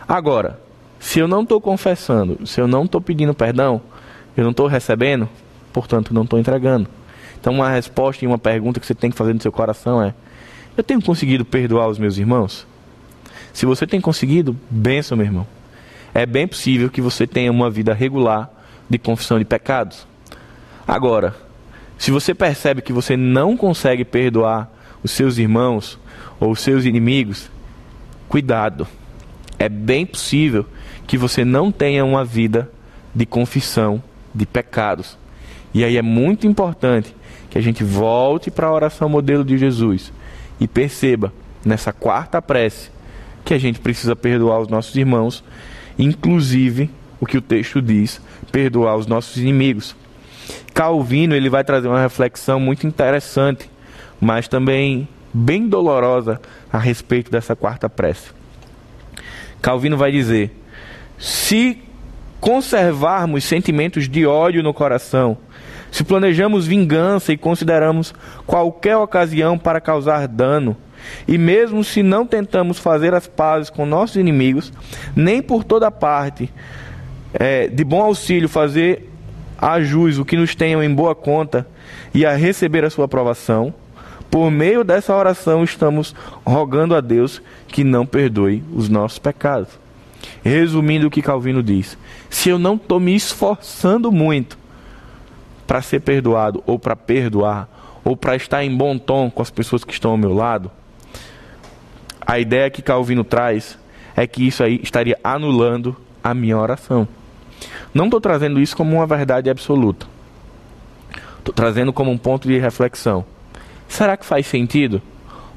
Agora, 0.07 0.59
se 0.99 1.19
eu 1.19 1.27
não 1.27 1.43
estou 1.43 1.59
confessando, 1.59 2.45
se 2.45 2.59
eu 2.59 2.67
não 2.67 2.85
estou 2.85 3.01
pedindo 3.01 3.33
perdão, 3.33 3.81
eu 4.37 4.43
não 4.43 4.51
estou 4.51 4.67
recebendo, 4.67 5.27
portanto, 5.73 6.13
não 6.13 6.23
estou 6.23 6.39
entregando. 6.39 6.87
Então, 7.39 7.53
uma 7.53 7.69
resposta 7.69 8.23
e 8.23 8.27
uma 8.27 8.37
pergunta 8.37 8.79
que 8.79 8.85
você 8.85 8.95
tem 8.95 9.09
que 9.09 9.17
fazer 9.17 9.33
no 9.33 9.41
seu 9.41 9.51
coração 9.51 10.01
é: 10.01 10.13
Eu 10.77 10.83
tenho 10.83 11.01
conseguido 11.01 11.43
perdoar 11.43 11.87
os 11.87 11.99
meus 11.99 12.17
irmãos? 12.17 12.65
Se 13.53 13.65
você 13.65 13.87
tem 13.87 13.99
conseguido, 13.99 14.55
benção, 14.69 15.17
meu 15.17 15.25
irmão. 15.25 15.47
É 16.13 16.25
bem 16.25 16.47
possível 16.47 16.89
que 16.89 17.01
você 17.01 17.27
tenha 17.27 17.51
uma 17.51 17.69
vida 17.69 17.93
regular 17.93 18.49
de 18.89 18.97
confissão 18.97 19.37
de 19.37 19.45
pecados. 19.45 20.07
Agora, 20.87 21.35
se 21.97 22.11
você 22.11 22.33
percebe 22.33 22.81
que 22.81 22.93
você 22.93 23.17
não 23.17 23.57
consegue 23.57 24.05
perdoar 24.05 24.71
os 25.03 25.11
seus 25.11 25.37
irmãos 25.37 25.99
ou 26.39 26.51
os 26.51 26.61
seus 26.61 26.85
inimigos, 26.85 27.49
cuidado. 28.27 28.87
É 29.59 29.67
bem 29.67 30.05
possível 30.05 30.65
que 31.07 31.17
você 31.17 31.43
não 31.43 31.71
tenha 31.71 32.05
uma 32.05 32.23
vida 32.23 32.69
de 33.13 33.25
confissão 33.25 34.01
de 34.37 34.45
pecados. 34.45 35.17
E 35.73 35.83
aí 35.83 35.97
é 35.97 36.01
muito 36.01 36.47
importante 36.47 37.13
que 37.49 37.57
a 37.57 37.61
gente 37.61 37.83
volte 37.83 38.51
para 38.51 38.67
a 38.67 38.71
oração 38.71 39.09
modelo 39.09 39.43
de 39.43 39.57
Jesus 39.57 40.13
e 40.59 40.67
perceba 40.67 41.33
nessa 41.65 41.91
quarta 41.91 42.41
prece 42.41 42.91
que 43.43 43.53
a 43.53 43.57
gente 43.57 43.79
precisa 43.79 44.15
perdoar 44.15 44.59
os 44.59 44.67
nossos 44.67 44.95
irmãos, 44.95 45.43
inclusive 45.97 46.89
o 47.19 47.25
que 47.25 47.37
o 47.37 47.41
texto 47.41 47.81
diz, 47.81 48.21
perdoar 48.51 48.95
os 48.97 49.07
nossos 49.07 49.37
inimigos. 49.37 49.95
Calvino 50.73 51.33
ele 51.33 51.49
vai 51.49 51.63
trazer 51.63 51.87
uma 51.87 52.01
reflexão 52.01 52.59
muito 52.59 52.85
interessante, 52.85 53.69
mas 54.19 54.47
também 54.47 55.07
bem 55.33 55.67
dolorosa 55.67 56.39
a 56.71 56.77
respeito 56.77 57.31
dessa 57.31 57.55
quarta 57.55 57.89
prece. 57.89 58.31
Calvino 59.61 59.97
vai 59.97 60.11
dizer: 60.11 60.51
se 61.17 61.81
conservarmos 62.39 63.43
sentimentos 63.43 64.07
de 64.07 64.25
ódio 64.25 64.63
no 64.63 64.73
coração, 64.73 65.37
se 65.91 66.03
planejamos 66.03 66.67
vingança 66.67 67.31
e 67.33 67.37
consideramos 67.37 68.13
qualquer 68.45 68.97
ocasião 68.97 69.57
para 69.57 69.81
causar 69.81 70.27
dano, 70.27 70.75
e 71.27 71.37
mesmo 71.37 71.83
se 71.83 72.03
não 72.03 72.25
tentamos 72.25 72.79
fazer 72.79 73.13
as 73.13 73.27
pazes 73.27 73.69
com 73.69 73.85
nossos 73.85 74.17
inimigos, 74.17 74.73
nem 75.15 75.41
por 75.41 75.63
toda 75.63 75.89
parte, 75.89 76.51
é, 77.33 77.67
de 77.67 77.83
bom 77.83 78.01
auxílio 78.01 78.49
fazer 78.49 79.09
a 79.57 79.81
jus 79.81 80.17
o 80.17 80.25
que 80.25 80.37
nos 80.37 80.53
tenham 80.53 80.83
em 80.83 80.93
boa 80.93 81.15
conta 81.15 81.67
e 82.13 82.25
a 82.25 82.35
receber 82.35 82.83
a 82.83 82.89
sua 82.89 83.05
aprovação, 83.05 83.73
por 84.29 84.51
meio 84.51 84.83
dessa 84.83 85.15
oração 85.15 85.63
estamos 85.63 86.13
rogando 86.45 86.95
a 86.95 87.01
Deus 87.01 87.41
que 87.67 87.83
não 87.83 88.05
perdoe 88.05 88.63
os 88.73 88.89
nossos 88.89 89.19
pecados. 89.19 89.69
Resumindo 90.43 91.07
o 91.07 91.09
que 91.09 91.21
Calvino 91.21 91.63
diz: 91.63 91.97
se 92.29 92.49
eu 92.49 92.59
não 92.59 92.75
estou 92.75 92.99
me 92.99 93.15
esforçando 93.15 94.11
muito 94.11 94.57
para 95.65 95.81
ser 95.81 95.99
perdoado, 95.99 96.63
ou 96.65 96.79
para 96.79 96.95
perdoar, 96.95 97.67
ou 98.03 98.15
para 98.15 98.35
estar 98.35 98.63
em 98.63 98.75
bom 98.75 98.97
tom 98.97 99.29
com 99.29 99.41
as 99.41 99.49
pessoas 99.49 99.83
que 99.83 99.91
estão 99.91 100.11
ao 100.11 100.17
meu 100.17 100.33
lado, 100.33 100.71
a 102.25 102.39
ideia 102.39 102.69
que 102.69 102.81
Calvino 102.81 103.23
traz 103.23 103.77
é 104.15 104.25
que 104.25 104.47
isso 104.47 104.63
aí 104.63 104.79
estaria 104.81 105.17
anulando 105.23 105.95
a 106.23 106.33
minha 106.33 106.57
oração. 106.57 107.07
Não 107.93 108.05
estou 108.05 108.19
trazendo 108.19 108.59
isso 108.59 108.75
como 108.75 108.95
uma 108.95 109.07
verdade 109.07 109.49
absoluta. 109.49 110.05
Estou 111.39 111.53
trazendo 111.53 111.93
como 111.93 112.11
um 112.11 112.17
ponto 112.17 112.47
de 112.47 112.57
reflexão. 112.57 113.23
Será 113.87 114.17
que 114.17 114.25
faz 114.25 114.45
sentido 114.47 115.01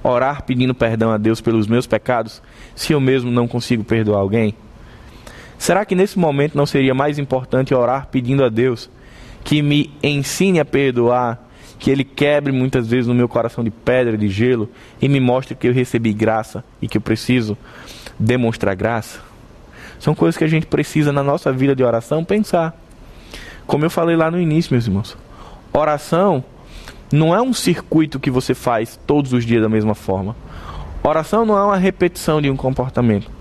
orar 0.03 0.45
pedindo 0.45 0.75
perdão 0.75 1.11
a 1.11 1.19
Deus 1.19 1.41
pelos 1.41 1.67
meus 1.67 1.87
pecados 1.87 2.41
se 2.75 2.93
eu 2.93 3.01
mesmo 3.01 3.31
não 3.31 3.49
consigo 3.49 3.83
perdoar 3.83 4.21
alguém? 4.21 4.55
Será 5.61 5.85
que 5.85 5.95
nesse 5.95 6.19
momento 6.19 6.57
não 6.57 6.65
seria 6.65 6.95
mais 6.95 7.19
importante 7.19 7.75
orar 7.75 8.09
pedindo 8.11 8.43
a 8.43 8.49
Deus 8.49 8.89
que 9.45 9.61
me 9.61 9.93
ensine 10.03 10.59
a 10.59 10.65
perdoar, 10.65 11.39
que 11.79 11.91
Ele 11.91 12.03
quebre 12.03 12.51
muitas 12.51 12.89
vezes 12.89 13.07
no 13.07 13.15
meu 13.15 13.29
coração 13.29 13.63
de 13.63 13.71
pedra, 13.71 14.17
de 14.17 14.27
gelo 14.27 14.71
e 15.03 15.07
me 15.07 15.21
mostre 15.21 15.55
que 15.55 15.69
eu 15.69 15.73
recebi 15.75 16.15
graça 16.15 16.65
e 16.81 16.89
que 16.89 16.97
eu 16.97 17.01
preciso 17.03 17.59
demonstrar 18.19 18.75
graça? 18.75 19.21
São 19.99 20.15
coisas 20.15 20.39
que 20.39 20.45
a 20.45 20.49
gente 20.49 20.65
precisa 20.65 21.13
na 21.13 21.23
nossa 21.23 21.53
vida 21.53 21.77
de 21.77 21.85
oração 21.85 22.25
pensar. 22.25 22.75
Como 23.67 23.85
eu 23.85 23.91
falei 23.91 24.17
lá 24.17 24.31
no 24.31 24.41
início, 24.41 24.73
meus 24.73 24.87
irmãos, 24.87 25.15
oração 25.75 26.43
não 27.13 27.35
é 27.35 27.43
um 27.43 27.53
circuito 27.53 28.19
que 28.19 28.31
você 28.31 28.55
faz 28.55 28.99
todos 29.07 29.35
os 29.35 29.45
dias 29.45 29.61
da 29.61 29.69
mesma 29.69 29.95
forma. 29.95 30.35
Oração 31.03 31.45
não 31.45 31.59
é 31.59 31.63
uma 31.63 31.77
repetição 31.77 32.41
de 32.41 32.49
um 32.49 32.57
comportamento 32.57 33.40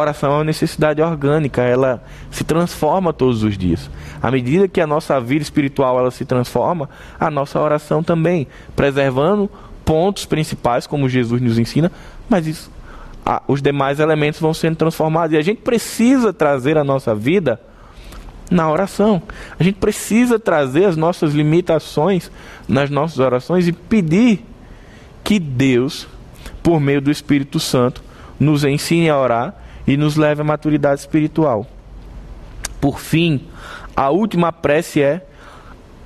oração 0.00 0.32
é 0.32 0.34
uma 0.34 0.44
necessidade 0.44 1.00
orgânica, 1.00 1.62
ela 1.62 2.02
se 2.30 2.44
transforma 2.44 3.12
todos 3.12 3.42
os 3.42 3.56
dias. 3.56 3.90
À 4.22 4.30
medida 4.30 4.68
que 4.68 4.80
a 4.80 4.86
nossa 4.86 5.20
vida 5.20 5.42
espiritual 5.42 5.98
ela 5.98 6.10
se 6.10 6.24
transforma, 6.24 6.88
a 7.18 7.30
nossa 7.30 7.60
oração 7.60 8.02
também, 8.02 8.46
preservando 8.74 9.50
pontos 9.84 10.26
principais, 10.26 10.86
como 10.86 11.08
Jesus 11.08 11.40
nos 11.40 11.58
ensina, 11.58 11.90
mas 12.28 12.46
isso, 12.46 12.70
ah, 13.24 13.42
os 13.46 13.62
demais 13.62 14.00
elementos 14.00 14.40
vão 14.40 14.52
sendo 14.52 14.76
transformados. 14.76 15.34
E 15.34 15.38
a 15.38 15.42
gente 15.42 15.60
precisa 15.62 16.32
trazer 16.32 16.76
a 16.76 16.84
nossa 16.84 17.14
vida 17.14 17.60
na 18.50 18.70
oração. 18.70 19.22
A 19.58 19.62
gente 19.62 19.76
precisa 19.76 20.38
trazer 20.38 20.84
as 20.84 20.96
nossas 20.96 21.32
limitações 21.32 22.30
nas 22.68 22.90
nossas 22.90 23.18
orações 23.18 23.66
e 23.66 23.72
pedir 23.72 24.44
que 25.24 25.38
Deus, 25.38 26.06
por 26.62 26.80
meio 26.80 27.00
do 27.00 27.10
Espírito 27.10 27.58
Santo, 27.58 28.02
nos 28.38 28.64
ensine 28.64 29.08
a 29.08 29.18
orar 29.18 29.65
e 29.86 29.96
nos 29.96 30.16
leve 30.16 30.40
à 30.40 30.44
maturidade 30.44 31.00
espiritual. 31.00 31.66
Por 32.80 33.00
fim, 33.00 33.42
a 33.94 34.10
última 34.10 34.52
prece 34.52 35.00
é: 35.00 35.24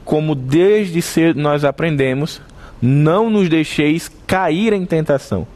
como 0.05 0.35
desde 0.35 1.01
cedo 1.01 1.41
nós 1.41 1.65
aprendemos, 1.65 2.41
não 2.81 3.31
nos 3.31 3.49
deixeis 3.49 4.11
cair 4.27 4.73
em 4.73 4.85
tentação. 4.85 5.47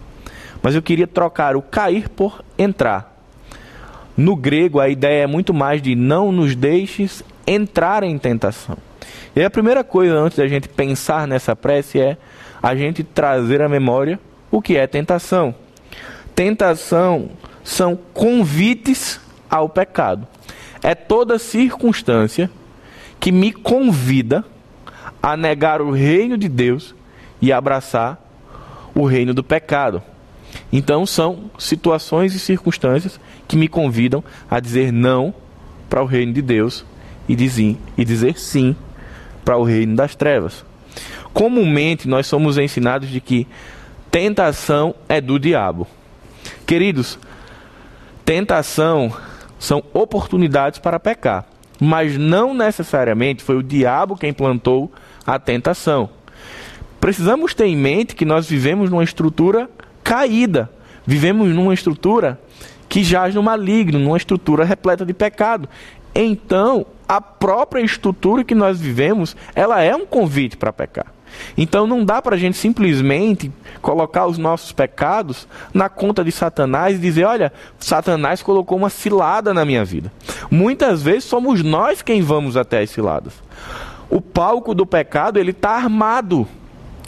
Mas 0.63 0.75
eu 0.75 0.83
queria 0.83 1.07
trocar 1.07 1.57
o 1.57 1.63
cair 1.63 2.09
por 2.09 2.43
entrar. 2.59 3.13
No 4.17 4.37
grego, 4.37 4.81
a 4.81 4.89
ideia 4.89 5.25
é 5.25 5.27
muito 5.27 5.53
mais 5.53 5.83
de 5.83 5.95
não 5.95 6.31
nos 6.31 6.55
deixes 6.55 7.23
entrar 7.47 8.03
em 8.03 8.17
tentação. 8.17 8.79
E 9.35 9.43
a 9.43 9.51
primeira 9.51 9.83
coisa 9.83 10.15
antes 10.15 10.39
da 10.39 10.47
gente 10.47 10.69
pensar 10.69 11.27
nessa 11.27 11.57
prece 11.57 12.01
é 12.01 12.17
a 12.63 12.75
gente 12.75 13.03
trazer 13.03 13.61
à 13.61 13.69
memória 13.69 14.19
o 14.51 14.63
que 14.63 14.77
é 14.77 14.87
tentação. 14.87 15.55
Tentação 16.35 17.31
são 17.65 17.99
convites 18.13 19.19
ao 19.51 19.69
pecado. 19.69 20.29
É 20.83 20.95
toda 20.95 21.39
circunstância 21.39 22.51
que 23.19 23.33
me 23.33 23.51
convida 23.51 24.45
a 25.23 25.37
negar 25.37 25.81
o 25.81 25.91
reino 25.91 26.37
de 26.37 26.49
Deus 26.49 26.95
e 27.41 27.51
abraçar 27.51 28.23
o 28.95 29.07
reino 29.07 29.33
do 29.33 29.43
pecado. 29.43 30.03
Então 30.71 31.07
são 31.07 31.51
situações 31.59 32.35
e 32.35 32.39
circunstâncias 32.39 33.19
que 33.49 33.57
me 33.57 33.67
convidam 33.67 34.23
a 34.51 34.61
dizer 34.61 34.93
não 34.93 35.35
para 35.89 36.03
o 36.03 36.07
reino 36.07 36.33
de 36.33 36.43
Deus 36.43 36.85
e 37.29 37.35
dizer, 37.35 37.77
e 37.97 38.05
dizer 38.05 38.39
sim 38.39 38.77
para 39.45 39.57
o 39.57 39.65
reino 39.65 39.97
das 39.97 40.15
trevas. 40.15 40.65
Comumente 41.33 42.07
nós 42.07 42.27
somos 42.27 42.59
ensinados 42.59 43.09
de 43.09 43.21
que 43.21 43.47
tentação 44.11 44.95
é 45.09 45.21
do 45.21 45.39
diabo. 45.39 45.87
Queridos, 46.67 47.19
Tentação 48.25 49.13
são 49.59 49.83
oportunidades 49.93 50.79
para 50.79 50.99
pecar, 50.99 51.47
mas 51.79 52.17
não 52.17 52.55
necessariamente 52.55 53.43
foi 53.43 53.57
o 53.57 53.63
diabo 53.63 54.17
quem 54.17 54.33
plantou 54.33 54.91
a 55.27 55.39
tentação. 55.39 56.09
Precisamos 56.99 57.53
ter 57.53 57.67
em 57.67 57.77
mente 57.77 58.15
que 58.15 58.25
nós 58.25 58.49
vivemos 58.49 58.89
numa 58.89 59.05
estrutura 59.05 59.69
caída, 60.03 60.71
vivemos 61.07 61.49
numa 61.49 61.75
estrutura 61.75 62.41
que 62.89 63.05
jaz 63.05 63.35
no 63.35 63.43
maligno, 63.43 63.99
numa 63.99 64.17
estrutura 64.17 64.65
repleta 64.65 65.05
de 65.05 65.13
pecado. 65.13 65.69
Então, 66.15 66.87
a 67.07 67.21
própria 67.21 67.83
estrutura 67.83 68.43
que 68.43 68.55
nós 68.55 68.81
vivemos, 68.81 69.37
ela 69.55 69.83
é 69.83 69.95
um 69.95 70.07
convite 70.07 70.57
para 70.57 70.73
pecar. 70.73 71.07
Então 71.57 71.87
não 71.87 72.05
dá 72.05 72.21
para 72.21 72.37
a 72.37 72.39
gente 72.39 72.57
simplesmente 72.57 73.51
colocar 73.81 74.27
os 74.27 74.39
nossos 74.39 74.73
pecados 74.73 75.47
na 75.73 75.89
conta 75.89 76.25
de 76.25 76.33
Satanás 76.33 76.97
e 76.97 76.99
dizer: 76.99 77.25
olha, 77.25 77.53
Satanás 77.79 78.43
colocou 78.43 78.77
uma 78.77 78.91
cilada 78.91 79.55
na 79.55 79.65
minha 79.65 79.85
vida. 79.85 80.13
Muitas 80.51 81.03
vezes 81.03 81.25
somos 81.25 81.63
nós 81.63 82.03
quem 82.03 82.23
vamos 82.23 82.57
até 82.57 82.81
as 82.81 82.91
ciladas. 82.91 83.35
O 84.11 84.21
palco 84.21 84.75
do 84.75 84.87
pecado 84.87 85.39
ele 85.39 85.51
está 85.51 85.71
armado 85.71 86.47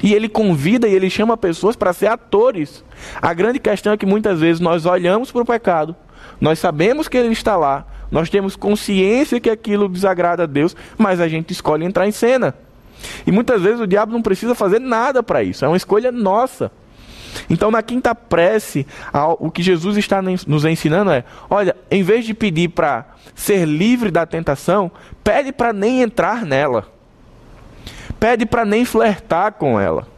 e 0.03 0.15
ele 0.15 0.29
convida 0.29 0.89
e 0.89 0.95
ele 0.95 1.09
chama 1.09 1.37
pessoas 1.37 1.77
para 1.77 1.93
ser 1.93 2.07
atores. 2.07 2.85
A 3.21 3.33
grande 3.33 3.59
questão 3.59 3.93
é 3.93 3.97
que 3.97 4.07
muitas 4.07 4.41
vezes 4.41 4.61
nós 4.61 4.87
olhamos 4.87 5.31
para 5.31 5.43
o 5.43 5.47
pecado, 5.47 5.97
nós 6.41 6.59
sabemos 6.59 7.09
que 7.09 7.17
ele 7.17 7.33
está 7.33 7.57
lá, 7.57 7.87
nós 8.11 8.31
temos 8.31 8.57
consciência 8.57 9.41
que 9.41 9.51
aquilo 9.51 9.89
desagrada 9.89 10.45
a 10.45 10.47
Deus, 10.47 10.77
mas 10.97 11.21
a 11.21 11.29
gente 11.29 11.53
escolhe 11.53 11.85
entrar 11.85 12.07
em 12.07 12.13
cena. 12.13 12.55
E 13.27 13.33
muitas 13.33 13.63
vezes 13.63 13.81
o 13.81 13.87
diabo 13.87 14.13
não 14.13 14.23
precisa 14.23 14.55
fazer 14.55 14.81
nada 14.81 15.23
para 15.23 15.43
isso, 15.43 15.65
é 15.65 15.69
uma 15.69 15.77
escolha 15.77 16.11
nossa. 16.13 16.71
Então, 17.51 17.71
na 17.71 17.83
quinta 17.83 18.15
prece, 18.15 18.87
o 19.39 19.51
que 19.51 19.63
Jesus 19.63 19.97
está 19.99 20.23
nos 20.23 20.65
ensinando 20.65 21.11
é: 21.11 21.23
olha, 21.51 21.77
em 21.91 22.03
vez 22.03 22.25
de 22.25 22.33
pedir 22.33 22.69
para 22.69 23.05
ser 23.35 23.67
livre 23.67 24.11
da 24.11 24.25
tentação, 24.25 24.91
pede 25.23 25.53
para 25.53 25.73
nem 25.73 26.01
entrar 26.01 26.47
nela, 26.47 26.91
pede 28.19 28.47
para 28.47 28.65
nem 28.65 28.85
flertar 28.85 29.53
com 29.53 29.79
ela. 29.79 30.09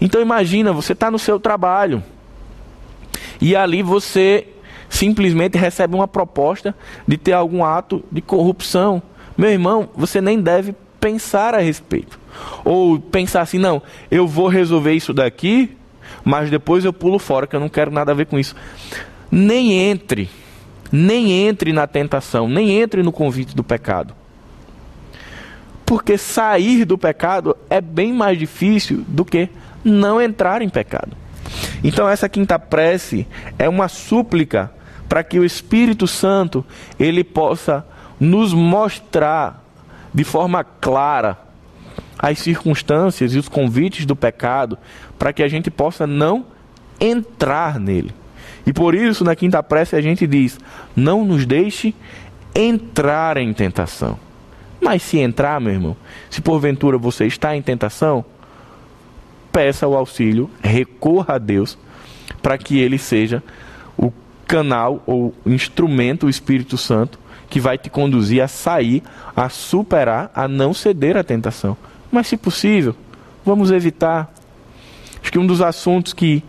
Então, 0.00 0.20
imagina, 0.20 0.72
você 0.72 0.92
está 0.92 1.10
no 1.10 1.18
seu 1.18 1.38
trabalho 1.38 2.02
e 3.40 3.54
ali 3.54 3.82
você 3.82 4.48
simplesmente 4.88 5.56
recebe 5.56 5.94
uma 5.94 6.08
proposta 6.08 6.74
de 7.06 7.16
ter 7.16 7.32
algum 7.32 7.64
ato 7.64 8.04
de 8.10 8.20
corrupção. 8.20 9.00
Meu 9.38 9.50
irmão, 9.50 9.88
você 9.94 10.20
nem 10.20 10.40
deve 10.40 10.74
pensar 11.00 11.54
a 11.54 11.58
respeito. 11.58 12.18
Ou 12.64 12.98
pensar 12.98 13.42
assim, 13.42 13.58
não, 13.58 13.82
eu 14.10 14.26
vou 14.26 14.48
resolver 14.48 14.92
isso 14.92 15.12
daqui, 15.12 15.76
mas 16.24 16.50
depois 16.50 16.84
eu 16.84 16.92
pulo 16.92 17.18
fora, 17.18 17.46
que 17.46 17.56
eu 17.56 17.60
não 17.60 17.68
quero 17.68 17.90
nada 17.90 18.12
a 18.12 18.14
ver 18.14 18.26
com 18.26 18.38
isso. 18.38 18.54
Nem 19.30 19.72
entre, 19.72 20.28
nem 20.90 21.32
entre 21.46 21.72
na 21.72 21.86
tentação, 21.86 22.48
nem 22.48 22.80
entre 22.80 23.02
no 23.02 23.12
convite 23.12 23.54
do 23.54 23.64
pecado. 23.64 24.14
Porque 25.84 26.18
sair 26.18 26.84
do 26.84 26.98
pecado 26.98 27.56
é 27.70 27.80
bem 27.80 28.12
mais 28.12 28.38
difícil 28.38 29.04
do 29.06 29.24
que 29.24 29.48
não 29.84 30.20
entrar 30.20 30.62
em 30.62 30.68
pecado. 30.68 31.16
Então 31.82 32.08
essa 32.08 32.28
quinta 32.28 32.58
prece 32.58 33.26
é 33.58 33.68
uma 33.68 33.86
súplica 33.86 34.72
para 35.08 35.22
que 35.22 35.38
o 35.38 35.44
Espírito 35.44 36.06
Santo 36.06 36.64
ele 36.98 37.22
possa 37.22 37.86
nos 38.18 38.52
mostrar 38.52 39.65
de 40.16 40.24
forma 40.24 40.64
clara 40.64 41.38
as 42.18 42.38
circunstâncias 42.38 43.34
e 43.34 43.38
os 43.38 43.50
convites 43.50 44.06
do 44.06 44.16
pecado, 44.16 44.78
para 45.18 45.30
que 45.30 45.42
a 45.42 45.48
gente 45.48 45.70
possa 45.70 46.06
não 46.06 46.46
entrar 46.98 47.78
nele. 47.78 48.14
E 48.66 48.72
por 48.72 48.94
isso, 48.94 49.22
na 49.22 49.36
quinta 49.36 49.62
prece, 49.62 49.94
a 49.94 50.00
gente 50.00 50.26
diz: 50.26 50.58
não 50.96 51.22
nos 51.22 51.44
deixe 51.44 51.94
entrar 52.54 53.36
em 53.36 53.52
tentação. 53.52 54.18
Mas 54.80 55.02
se 55.02 55.18
entrar, 55.18 55.60
meu 55.60 55.74
irmão, 55.74 55.96
se 56.30 56.40
porventura 56.40 56.96
você 56.96 57.26
está 57.26 57.54
em 57.54 57.60
tentação, 57.60 58.24
peça 59.52 59.86
o 59.86 59.94
auxílio, 59.94 60.50
recorra 60.62 61.34
a 61.34 61.38
Deus, 61.38 61.76
para 62.40 62.56
que 62.56 62.78
ele 62.78 62.96
seja 62.96 63.42
o 63.98 64.10
canal 64.46 65.02
ou 65.06 65.34
instrumento, 65.44 66.26
o 66.26 66.30
Espírito 66.30 66.78
Santo, 66.78 67.18
que 67.56 67.60
vai 67.60 67.78
te 67.78 67.88
conduzir 67.88 68.42
a 68.42 68.48
sair, 68.48 69.02
a 69.34 69.48
superar, 69.48 70.30
a 70.34 70.46
não 70.46 70.74
ceder 70.74 71.16
à 71.16 71.24
tentação. 71.24 71.74
Mas, 72.12 72.26
se 72.26 72.36
possível, 72.36 72.94
vamos 73.46 73.70
evitar. 73.70 74.30
Acho 75.22 75.32
que 75.32 75.38
um 75.38 75.46
dos 75.46 75.62
assuntos 75.62 76.12
que, 76.12 76.44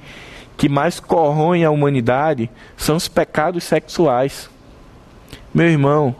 que 0.57 0.67
mais 0.67 0.99
corroem 0.99 1.63
a 1.63 1.71
humanidade 1.71 2.49
são 2.75 2.97
os 2.97 3.07
pecados 3.07 3.63
sexuais. 3.63 4.49
Meu 5.53 5.67
irmão, 5.69 6.13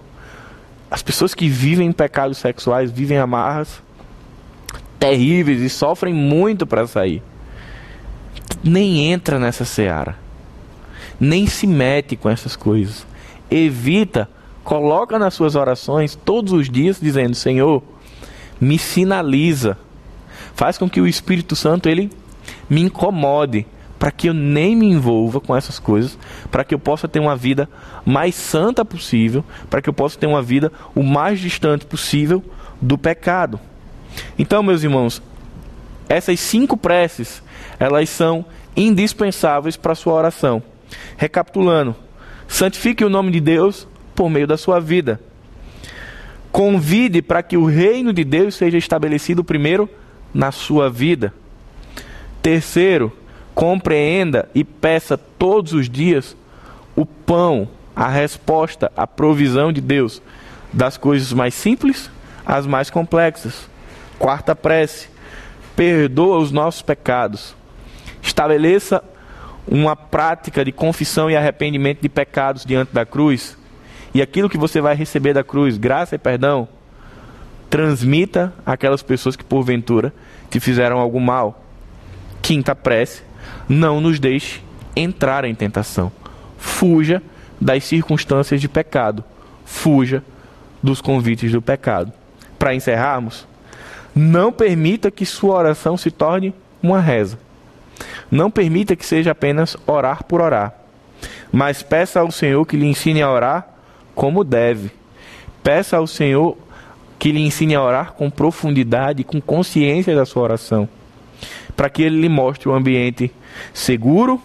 as 0.90 1.04
pessoas 1.04 1.36
que 1.36 1.50
vivem 1.50 1.92
pecados 1.92 2.38
sexuais 2.38 2.90
vivem 2.90 3.18
amarras 3.18 3.82
terríveis 4.98 5.60
e 5.60 5.68
sofrem 5.68 6.14
muito 6.14 6.66
para 6.66 6.88
sair. 6.88 7.22
Nem 8.64 9.12
entra 9.12 9.38
nessa 9.38 9.66
seara. 9.66 10.16
Nem 11.20 11.46
se 11.46 11.68
mete 11.68 12.16
com 12.16 12.30
essas 12.30 12.56
coisas. 12.56 13.06
Evita 13.52 14.30
coloca 14.68 15.18
nas 15.18 15.34
suas 15.34 15.56
orações 15.56 16.14
todos 16.14 16.52
os 16.52 16.70
dias 16.70 17.00
dizendo: 17.02 17.34
Senhor, 17.36 17.82
me 18.60 18.78
sinaliza, 18.78 19.78
faz 20.54 20.78
com 20.78 20.90
que 20.90 21.00
o 21.00 21.08
Espírito 21.08 21.56
Santo 21.56 21.88
ele 21.88 22.12
me 22.70 22.82
incomode, 22.82 23.66
para 23.98 24.12
que 24.12 24.28
eu 24.28 24.34
nem 24.34 24.76
me 24.76 24.86
envolva 24.86 25.40
com 25.40 25.56
essas 25.56 25.80
coisas, 25.80 26.20
para 26.52 26.66
que 26.66 26.76
eu 26.76 26.80
possa 26.80 27.08
ter 27.08 27.22
uma 27.22 27.34
vida 27.34 27.70
mais 28.06 28.36
santa 28.36 28.84
possível, 28.84 29.42
para 29.70 29.82
que 29.82 29.88
eu 29.88 29.94
possa 29.94 30.20
ter 30.20 30.28
uma 30.28 30.42
vida 30.42 30.70
o 30.94 31.02
mais 31.02 31.40
distante 31.40 31.86
possível 31.86 32.44
do 32.82 32.98
pecado. 32.98 33.58
Então, 34.38 34.62
meus 34.62 34.84
irmãos, 34.84 35.22
essas 36.10 36.42
cinco 36.42 36.76
preces, 36.76 37.42
elas 37.80 38.10
são 38.10 38.44
indispensáveis 38.76 39.78
para 39.78 39.94
a 39.94 39.96
sua 39.96 40.16
oração. 40.16 40.62
Recapitulando, 41.16 41.96
santifique 42.50 43.06
o 43.06 43.10
nome 43.10 43.32
de 43.32 43.40
Deus 43.40 43.88
por 44.18 44.32
meio 44.32 44.48
da 44.48 44.58
sua 44.58 44.80
vida. 44.80 45.22
Convide 46.52 47.22
para 47.22 47.44
que 47.44 47.56
o 47.56 47.66
reino 47.66 48.12
de 48.12 48.24
Deus 48.24 48.56
seja 48.56 48.76
estabelecido 48.76 49.44
primeiro 49.44 49.88
na 50.34 50.52
sua 50.52 50.90
vida. 50.90 51.32
Terceiro, 52.42 53.16
compreenda 53.54 54.50
e 54.56 54.64
peça 54.64 55.16
todos 55.18 55.74
os 55.74 55.88
dias 55.88 56.36
o 56.96 57.06
pão, 57.06 57.70
a 57.96 58.08
resposta, 58.08 58.92
a 58.98 59.06
provisão 59.06 59.72
de 59.72 59.80
Deus, 59.80 60.20
das 60.74 60.98
coisas 60.98 61.32
mais 61.32 61.54
simples 61.54 62.10
às 62.44 62.66
mais 62.66 62.90
complexas. 62.90 63.70
Quarta 64.18 64.56
prece: 64.56 65.10
perdoa 65.76 66.40
os 66.40 66.52
nossos 66.52 66.82
pecados. 66.82 67.56
Estabeleça 68.24 69.04
uma 69.68 69.96
prática 69.96 70.66
de 70.66 70.72
confissão 70.72 71.30
e 71.30 71.36
arrependimento 71.36 72.02
de 72.02 72.10
pecados 72.10 72.66
diante 72.66 72.92
da 72.92 73.06
cruz 73.06 73.57
e 74.18 74.22
aquilo 74.24 74.50
que 74.50 74.58
você 74.58 74.82
vai 74.82 74.96
receber 74.96 75.32
da 75.32 75.44
cruz, 75.44 75.78
graça 75.78 76.16
e 76.16 76.18
perdão, 76.18 76.68
transmita 77.70 78.52
àquelas 78.66 79.04
pessoas 79.04 79.36
que 79.36 79.44
porventura 79.44 80.12
te 80.50 80.60
fizeram 80.60 80.98
algo 80.98 81.22
mal. 81.22 81.64
Quinta 82.42 82.74
prece: 82.74 83.22
não 83.70 84.02
nos 84.02 84.20
deixe 84.20 84.64
entrar 84.96 85.46
em 85.46 85.54
tentação. 85.54 86.12
Fuja 86.58 87.22
das 87.62 87.84
circunstâncias 87.84 88.60
de 88.60 88.68
pecado. 88.68 89.24
Fuja 89.64 90.24
dos 90.82 91.00
convites 91.00 91.52
do 91.52 91.62
pecado. 91.62 92.12
Para 92.58 92.74
encerrarmos, 92.74 93.48
não 94.16 94.52
permita 94.52 95.12
que 95.12 95.28
sua 95.28 95.58
oração 95.58 95.96
se 95.96 96.10
torne 96.10 96.56
uma 96.82 97.00
reza. 97.00 97.38
Não 98.32 98.50
permita 98.50 98.96
que 98.96 99.06
seja 99.06 99.30
apenas 99.30 99.78
orar 99.86 100.24
por 100.24 100.42
orar. 100.42 100.74
Mas 101.52 101.84
peça 101.84 102.20
ao 102.20 102.32
Senhor 102.32 102.66
que 102.66 102.76
lhe 102.76 102.88
ensine 102.88 103.22
a 103.22 103.32
orar 103.32 103.77
como 104.18 104.44
deve. 104.44 104.90
Peça 105.62 105.98
ao 105.98 106.08
Senhor 106.08 106.58
que 107.20 107.32
lhe 107.32 107.40
ensine 107.40 107.76
a 107.76 107.84
orar 107.84 108.14
com 108.14 108.32
profundidade, 108.32 109.24
com 109.24 109.40
consciência 109.40 110.16
da 110.16 110.26
sua 110.26 110.42
oração, 110.42 110.90
para 111.76 111.88
que 111.88 112.02
ele 112.02 112.22
lhe 112.22 112.28
mostre 112.28 112.68
um 112.68 112.74
ambiente 112.74 113.32
seguro, 113.76 114.42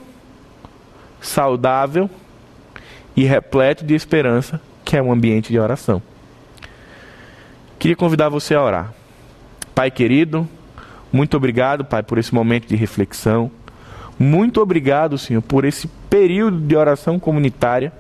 saudável 1.23 2.11
e 3.17 3.25
repleto 3.25 3.83
de 3.83 3.95
esperança, 3.95 4.61
que 4.85 4.95
é 4.95 5.03
um 5.03 5.11
ambiente 5.11 5.51
de 5.51 5.59
oração. 5.59 6.03
Queria 7.79 7.97
convidar 7.97 8.29
você 8.29 8.55
a 8.55 8.63
orar. 8.63 8.93
Pai 9.75 9.91
querido, 9.91 10.47
muito 11.11 11.35
obrigado, 11.35 11.83
Pai, 11.83 12.03
por 12.03 12.19
esse 12.19 12.35
momento 12.35 12.69
de 12.69 12.77
reflexão. 12.77 13.51
Muito 14.19 14.61
obrigado, 14.61 15.17
Senhor, 15.17 15.41
por 15.41 15.65
esse 15.65 15.89
período 16.11 16.61
de 16.61 16.77
oração 16.77 17.19
comunitária 17.19 17.91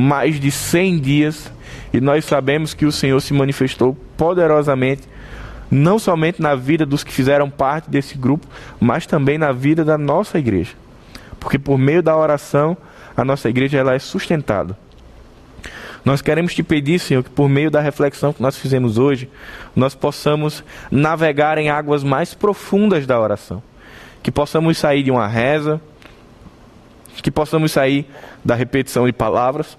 mais 0.00 0.40
de 0.40 0.50
100 0.50 0.98
dias 0.98 1.52
e 1.92 2.00
nós 2.00 2.24
sabemos 2.24 2.72
que 2.72 2.86
o 2.86 2.92
Senhor 2.92 3.20
se 3.20 3.34
manifestou 3.34 3.96
poderosamente, 4.16 5.02
não 5.70 5.98
somente 5.98 6.40
na 6.40 6.54
vida 6.54 6.86
dos 6.86 7.04
que 7.04 7.12
fizeram 7.12 7.50
parte 7.50 7.90
desse 7.90 8.16
grupo, 8.16 8.46
mas 8.80 9.06
também 9.06 9.36
na 9.36 9.52
vida 9.52 9.84
da 9.84 9.98
nossa 9.98 10.38
igreja. 10.38 10.72
Porque 11.38 11.58
por 11.58 11.78
meio 11.78 12.02
da 12.02 12.16
oração, 12.16 12.76
a 13.16 13.24
nossa 13.24 13.48
igreja 13.48 13.78
ela 13.78 13.94
é 13.94 13.98
sustentada. 13.98 14.76
Nós 16.02 16.22
queremos 16.22 16.54
te 16.54 16.62
pedir, 16.62 16.98
Senhor, 16.98 17.22
que 17.22 17.30
por 17.30 17.48
meio 17.48 17.70
da 17.70 17.80
reflexão 17.80 18.32
que 18.32 18.40
nós 18.40 18.56
fizemos 18.56 18.96
hoje, 18.96 19.28
nós 19.76 19.94
possamos 19.94 20.64
navegar 20.90 21.58
em 21.58 21.68
águas 21.68 22.02
mais 22.02 22.32
profundas 22.32 23.06
da 23.06 23.20
oração. 23.20 23.62
Que 24.22 24.30
possamos 24.30 24.78
sair 24.78 25.02
de 25.02 25.10
uma 25.10 25.26
reza, 25.26 25.80
que 27.22 27.30
possamos 27.30 27.72
sair 27.72 28.06
da 28.42 28.54
repetição 28.54 29.06
de 29.06 29.12
palavras, 29.12 29.76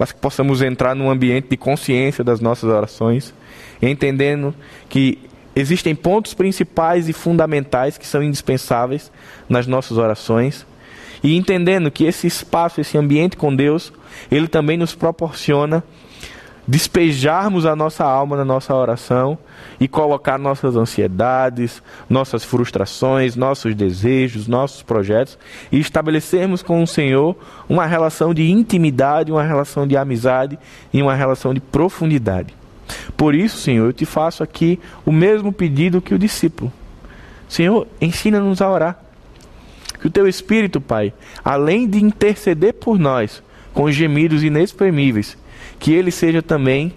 mas 0.00 0.10
que 0.10 0.18
possamos 0.18 0.62
entrar 0.62 0.96
num 0.96 1.08
ambiente 1.08 1.46
de 1.48 1.56
consciência 1.56 2.24
das 2.24 2.40
nossas 2.40 2.68
orações, 2.68 3.32
entendendo 3.80 4.52
que 4.88 5.30
Existem 5.54 5.94
pontos 5.94 6.32
principais 6.32 7.08
e 7.08 7.12
fundamentais 7.12 7.98
que 7.98 8.06
são 8.06 8.22
indispensáveis 8.22 9.10
nas 9.48 9.66
nossas 9.66 9.98
orações. 9.98 10.64
E 11.22 11.36
entendendo 11.36 11.90
que 11.90 12.04
esse 12.04 12.26
espaço, 12.26 12.80
esse 12.80 12.96
ambiente 12.96 13.36
com 13.36 13.54
Deus, 13.54 13.92
ele 14.30 14.48
também 14.48 14.78
nos 14.78 14.94
proporciona 14.94 15.82
despejarmos 16.70 17.66
a 17.66 17.74
nossa 17.74 18.04
alma 18.04 18.36
na 18.36 18.44
nossa 18.44 18.72
oração 18.72 19.36
e 19.80 19.88
colocar 19.88 20.38
nossas 20.38 20.76
ansiedades, 20.76 21.82
nossas 22.08 22.44
frustrações, 22.44 23.34
nossos 23.34 23.74
desejos, 23.74 24.46
nossos 24.46 24.80
projetos 24.80 25.36
e 25.72 25.80
estabelecermos 25.80 26.62
com 26.62 26.80
o 26.80 26.86
Senhor 26.86 27.36
uma 27.68 27.86
relação 27.86 28.32
de 28.32 28.48
intimidade, 28.48 29.32
uma 29.32 29.42
relação 29.42 29.84
de 29.84 29.96
amizade 29.96 30.56
e 30.92 31.02
uma 31.02 31.12
relação 31.12 31.52
de 31.52 31.58
profundidade. 31.58 32.54
Por 33.16 33.34
isso, 33.34 33.58
Senhor, 33.58 33.86
eu 33.86 33.92
te 33.92 34.06
faço 34.06 34.44
aqui 34.44 34.78
o 35.04 35.10
mesmo 35.10 35.52
pedido 35.52 36.00
que 36.00 36.14
o 36.14 36.18
discípulo. 36.18 36.72
Senhor, 37.48 37.84
ensina-nos 38.00 38.62
a 38.62 38.70
orar. 38.70 39.00
Que 40.00 40.06
o 40.06 40.10
teu 40.10 40.28
Espírito, 40.28 40.80
Pai, 40.80 41.12
além 41.44 41.88
de 41.88 42.02
interceder 42.02 42.74
por 42.74 42.96
nós 42.96 43.42
com 43.74 43.90
gemidos 43.90 44.44
inexprimíveis, 44.44 45.36
que 45.78 45.92
ele 45.92 46.10
seja 46.10 46.42
também 46.42 46.92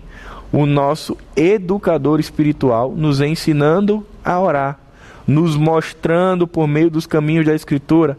o 0.52 0.66
nosso 0.66 1.18
educador 1.36 2.20
espiritual, 2.20 2.92
nos 2.96 3.22
ensinando 3.22 4.06
a 4.24 4.40
orar, 4.40 4.80
nos 5.28 5.56
mostrando 5.56 6.48
por 6.48 6.68
meio 6.68 6.92
dos 6.92 7.08
caminhos 7.08 7.46
da 7.46 7.56
Escritura 7.56 8.18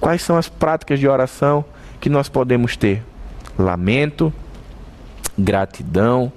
quais 0.00 0.20
são 0.20 0.36
as 0.36 0.48
práticas 0.48 1.00
de 1.00 1.08
oração 1.08 1.64
que 2.00 2.10
nós 2.10 2.28
podemos 2.28 2.76
ter. 2.76 3.02
Lamento, 3.58 4.30
gratidão, 5.38 6.30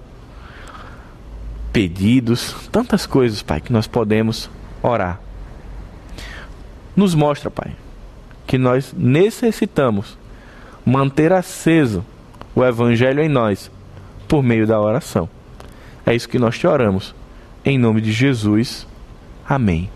pedidos, 1.73 2.55
tantas 2.71 3.05
coisas, 3.05 3.41
Pai, 3.41 3.59
que 3.59 3.73
nós 3.73 3.85
podemos 3.85 4.49
orar. 4.81 5.19
Nos 6.95 7.13
mostra, 7.13 7.51
Pai, 7.51 7.75
que 8.47 8.57
nós 8.57 8.93
necessitamos 8.97 10.17
manter 10.85 11.33
aceso 11.33 12.05
o 12.57 12.65
Evangelho 12.65 13.21
em 13.21 13.29
nós 13.29 13.69
por 14.27 14.41
meio 14.41 14.65
da 14.65 14.81
oração. 14.81 15.29
É 16.03 16.15
isso 16.15 16.27
que 16.27 16.39
nós 16.39 16.57
te 16.57 16.65
oramos. 16.65 17.13
Em 17.63 17.77
nome 17.77 18.01
de 18.01 18.11
Jesus. 18.11 18.87
Amém. 19.47 19.91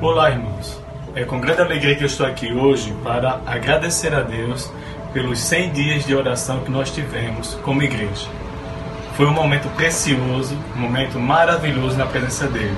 Olá, 0.00 0.30
irmãos. 0.30 0.80
É 1.16 1.24
com 1.24 1.40
grande 1.40 1.60
alegria 1.60 1.96
que 1.96 2.04
eu 2.04 2.06
estou 2.06 2.24
aqui 2.24 2.52
hoje 2.52 2.94
para 3.02 3.40
agradecer 3.44 4.14
a 4.14 4.20
Deus 4.20 4.72
pelos 5.12 5.40
100 5.40 5.72
dias 5.72 6.06
de 6.06 6.14
oração 6.14 6.60
que 6.60 6.70
nós 6.70 6.92
tivemos 6.92 7.56
como 7.56 7.82
igreja. 7.82 8.37
Foi 9.18 9.26
um 9.26 9.32
momento 9.32 9.68
precioso, 9.70 10.56
um 10.76 10.78
momento 10.78 11.18
maravilhoso 11.18 11.98
na 11.98 12.06
presença 12.06 12.46
dele. 12.46 12.76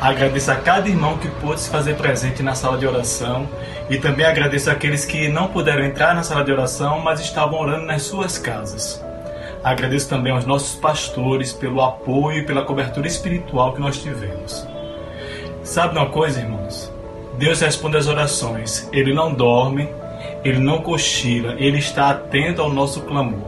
Agradeço 0.00 0.50
a 0.50 0.54
cada 0.54 0.88
irmão 0.88 1.18
que 1.18 1.28
pôde 1.28 1.60
se 1.60 1.68
fazer 1.68 1.96
presente 1.96 2.42
na 2.42 2.54
sala 2.54 2.78
de 2.78 2.86
oração 2.86 3.46
e 3.90 3.98
também 3.98 4.24
agradeço 4.24 4.70
aqueles 4.70 5.04
que 5.04 5.28
não 5.28 5.48
puderam 5.48 5.84
entrar 5.84 6.14
na 6.14 6.22
sala 6.22 6.42
de 6.42 6.50
oração, 6.50 7.00
mas 7.00 7.20
estavam 7.20 7.60
orando 7.60 7.84
nas 7.84 8.04
suas 8.04 8.38
casas. 8.38 9.04
Agradeço 9.62 10.08
também 10.08 10.32
aos 10.32 10.46
nossos 10.46 10.76
pastores 10.76 11.52
pelo 11.52 11.82
apoio 11.82 12.38
e 12.38 12.46
pela 12.46 12.64
cobertura 12.64 13.06
espiritual 13.06 13.74
que 13.74 13.82
nós 13.82 14.02
tivemos. 14.02 14.66
Sabe 15.62 15.98
uma 15.98 16.08
coisa, 16.08 16.40
irmãos? 16.40 16.90
Deus 17.36 17.60
responde 17.60 17.98
às 17.98 18.06
orações. 18.06 18.88
Ele 18.94 19.12
não 19.12 19.30
dorme, 19.30 19.90
ele 20.42 20.58
não 20.58 20.78
cochila, 20.80 21.54
ele 21.58 21.76
está 21.76 22.08
atento 22.08 22.62
ao 22.62 22.72
nosso 22.72 23.02
clamor. 23.02 23.44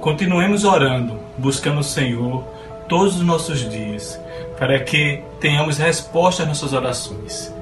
Continuemos 0.00 0.64
orando, 0.64 1.23
buscando 1.38 1.80
o 1.80 1.84
Senhor 1.84 2.44
todos 2.88 3.16
os 3.16 3.22
nossos 3.22 3.68
dias, 3.68 4.20
para 4.58 4.78
que 4.80 5.22
tenhamos 5.40 5.78
resposta 5.78 6.42
às 6.42 6.48
nossas 6.48 6.72
orações. 6.72 7.52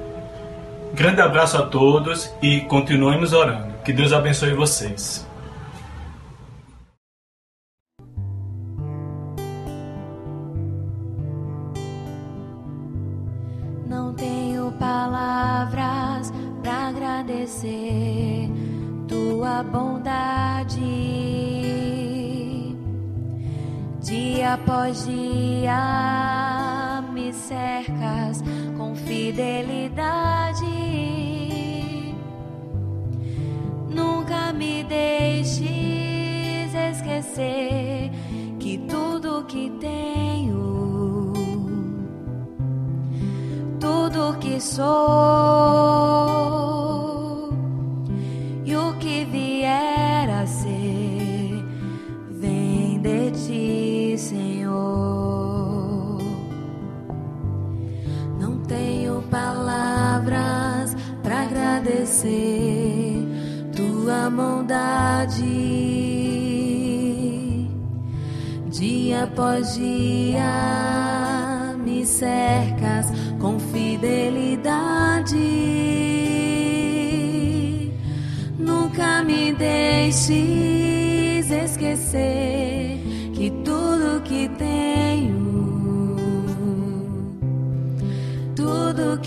Grande 0.93 1.21
abraço 1.21 1.57
a 1.57 1.63
todos 1.63 2.31
e 2.41 2.61
continuemos 2.61 3.33
orando. 3.33 3.73
Que 3.83 3.91
Deus 3.91 4.13
abençoe 4.13 4.53
vocês. 4.53 5.25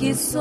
Que 0.06 0.14
sou, 0.14 0.40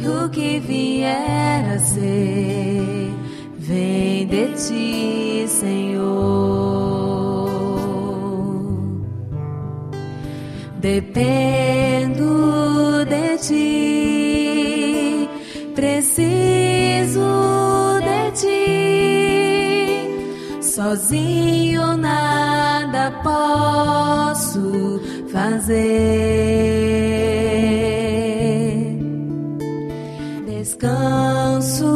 o 0.00 0.28
que 0.30 0.58
vier 0.60 1.74
a 1.74 1.78
ser, 1.78 3.10
vem 3.58 4.26
de 4.26 4.48
ti, 4.54 5.44
Senhor. 5.46 6.70
Dependo 10.80 12.24
de 13.04 13.36
ti, 13.46 15.28
preciso 15.74 16.86
Sozinho 20.76 21.96
nada 21.96 23.10
posso 23.24 25.00
fazer. 25.36 25.76
Descanso 30.46 31.92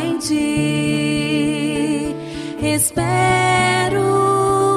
em 0.00 0.18
ti, 0.18 0.54
espero 2.62 4.10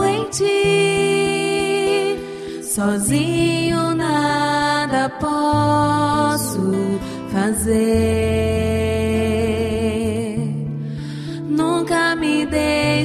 em 0.04 0.24
ti. 0.32 2.18
Sozinho 2.64 3.94
nada 3.94 5.08
posso 5.20 7.00
fazer. 7.32 8.66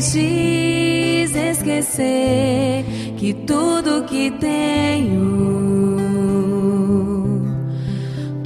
deixes 0.00 1.34
esquecer 1.34 2.84
tenho, 4.32 5.30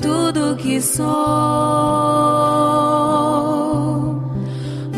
tudo 0.00 0.56
que 0.56 0.80
sou, 0.80 1.06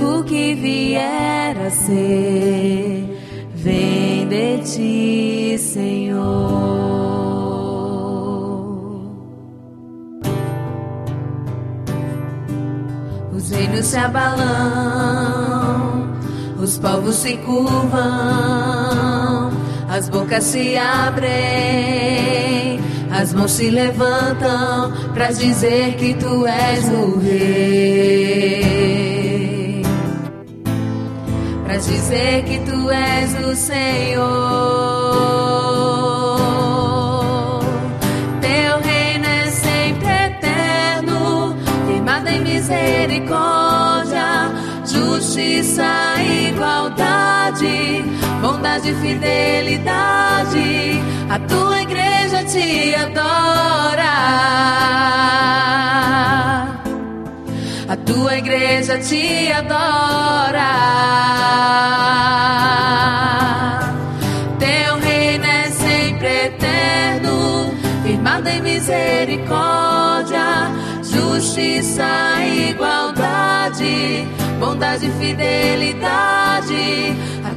o 0.00 0.24
que 0.24 0.54
vier 0.54 1.56
a 1.66 1.70
ser, 1.70 3.16
vem 3.54 4.28
de 4.28 4.58
ti, 4.58 5.56
Senhor. 5.58 6.76
Os 13.32 13.50
reinos 13.50 13.86
se 13.86 13.96
abalam, 13.98 15.36
os 16.58 16.78
povos 16.78 17.14
se 17.14 17.36
curvam, 17.36 18.85
as 19.96 20.08
bocas 20.10 20.44
se 20.44 20.76
abrem, 20.76 21.30
as 23.10 23.32
mãos 23.32 23.52
se 23.52 23.70
levantam 23.70 24.92
para 25.14 25.32
dizer 25.32 25.94
que 25.94 26.12
tu 26.14 26.46
és 26.46 26.84
o 26.88 27.18
rei. 27.18 28.22
Para 31.64 31.78
dizer 31.78 32.44
que 32.44 32.58
tu 32.60 32.90
és 32.90 33.34
o 33.46 33.56
Senhor. 33.56 34.76
misericórdia, 42.56 44.50
justiça, 44.84 45.84
igualdade, 46.48 48.04
bondade 48.40 48.90
e 48.90 48.94
fidelidade. 48.94 51.02
A 51.28 51.38
tua 51.38 51.82
igreja 51.82 52.42
te 52.44 52.94
adora. 52.94 54.16
A 57.88 57.96
tua 58.04 58.36
igreja 58.36 58.98
te 58.98 59.52
adora. 59.52 60.72
Teu 64.58 64.98
reino 64.98 65.44
é 65.44 65.70
sempre 65.70 66.46
eterno, 66.46 67.72
firmado 68.02 68.48
em 68.48 68.60
misericórdia 68.62 70.06
justiça, 71.36 72.06
igualdade, 72.70 74.26
bondade 74.58 75.06
e 75.06 75.10
fidelidade. 75.12 77.16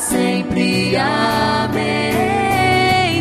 sempre. 0.00 0.96
Amém. 0.96 1.80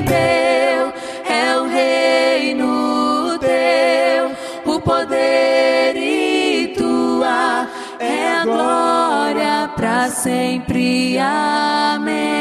Teu 0.05 0.93
é 1.31 1.59
o 1.59 1.67
reino, 1.67 3.37
teu 3.39 4.31
o 4.73 4.81
poder 4.81 5.95
e 5.95 6.73
tua 6.75 7.67
é 7.99 8.27
a 8.37 8.45
glória 8.45 9.67
para 9.75 10.09
sempre. 10.09 11.17
Amém. 11.19 12.39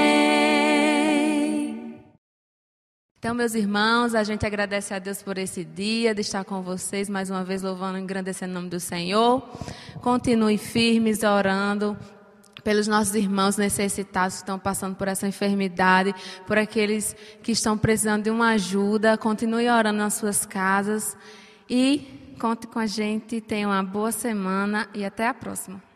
Então, 3.18 3.34
meus 3.34 3.54
irmãos, 3.54 4.14
a 4.14 4.22
gente 4.22 4.46
agradece 4.46 4.94
a 4.94 5.00
Deus 5.00 5.20
por 5.22 5.36
esse 5.36 5.64
dia, 5.64 6.14
de 6.14 6.20
estar 6.20 6.44
com 6.44 6.62
vocês 6.62 7.10
mais 7.10 7.28
uma 7.28 7.42
vez, 7.42 7.62
louvando 7.62 7.98
e 7.98 8.00
engrandecendo 8.00 8.52
o 8.52 8.54
nome 8.54 8.68
do 8.70 8.78
Senhor. 8.78 9.42
Continue 10.00 10.56
firmes, 10.56 11.24
orando 11.24 11.96
pelos 12.68 12.86
nossos 12.86 13.14
irmãos 13.14 13.56
necessitados 13.56 14.34
que 14.34 14.42
estão 14.42 14.58
passando 14.58 14.94
por 14.94 15.08
essa 15.08 15.26
enfermidade, 15.26 16.14
por 16.46 16.58
aqueles 16.58 17.16
que 17.42 17.52
estão 17.52 17.78
precisando 17.78 18.24
de 18.24 18.30
uma 18.30 18.50
ajuda. 18.50 19.16
Continue 19.16 19.70
orando 19.70 20.00
nas 20.00 20.12
suas 20.12 20.44
casas 20.44 21.16
e 21.66 22.34
conte 22.38 22.66
com 22.66 22.78
a 22.78 22.84
gente. 22.84 23.40
Tenha 23.40 23.66
uma 23.66 23.82
boa 23.82 24.12
semana 24.12 24.86
e 24.92 25.02
até 25.02 25.26
a 25.26 25.32
próxima. 25.32 25.87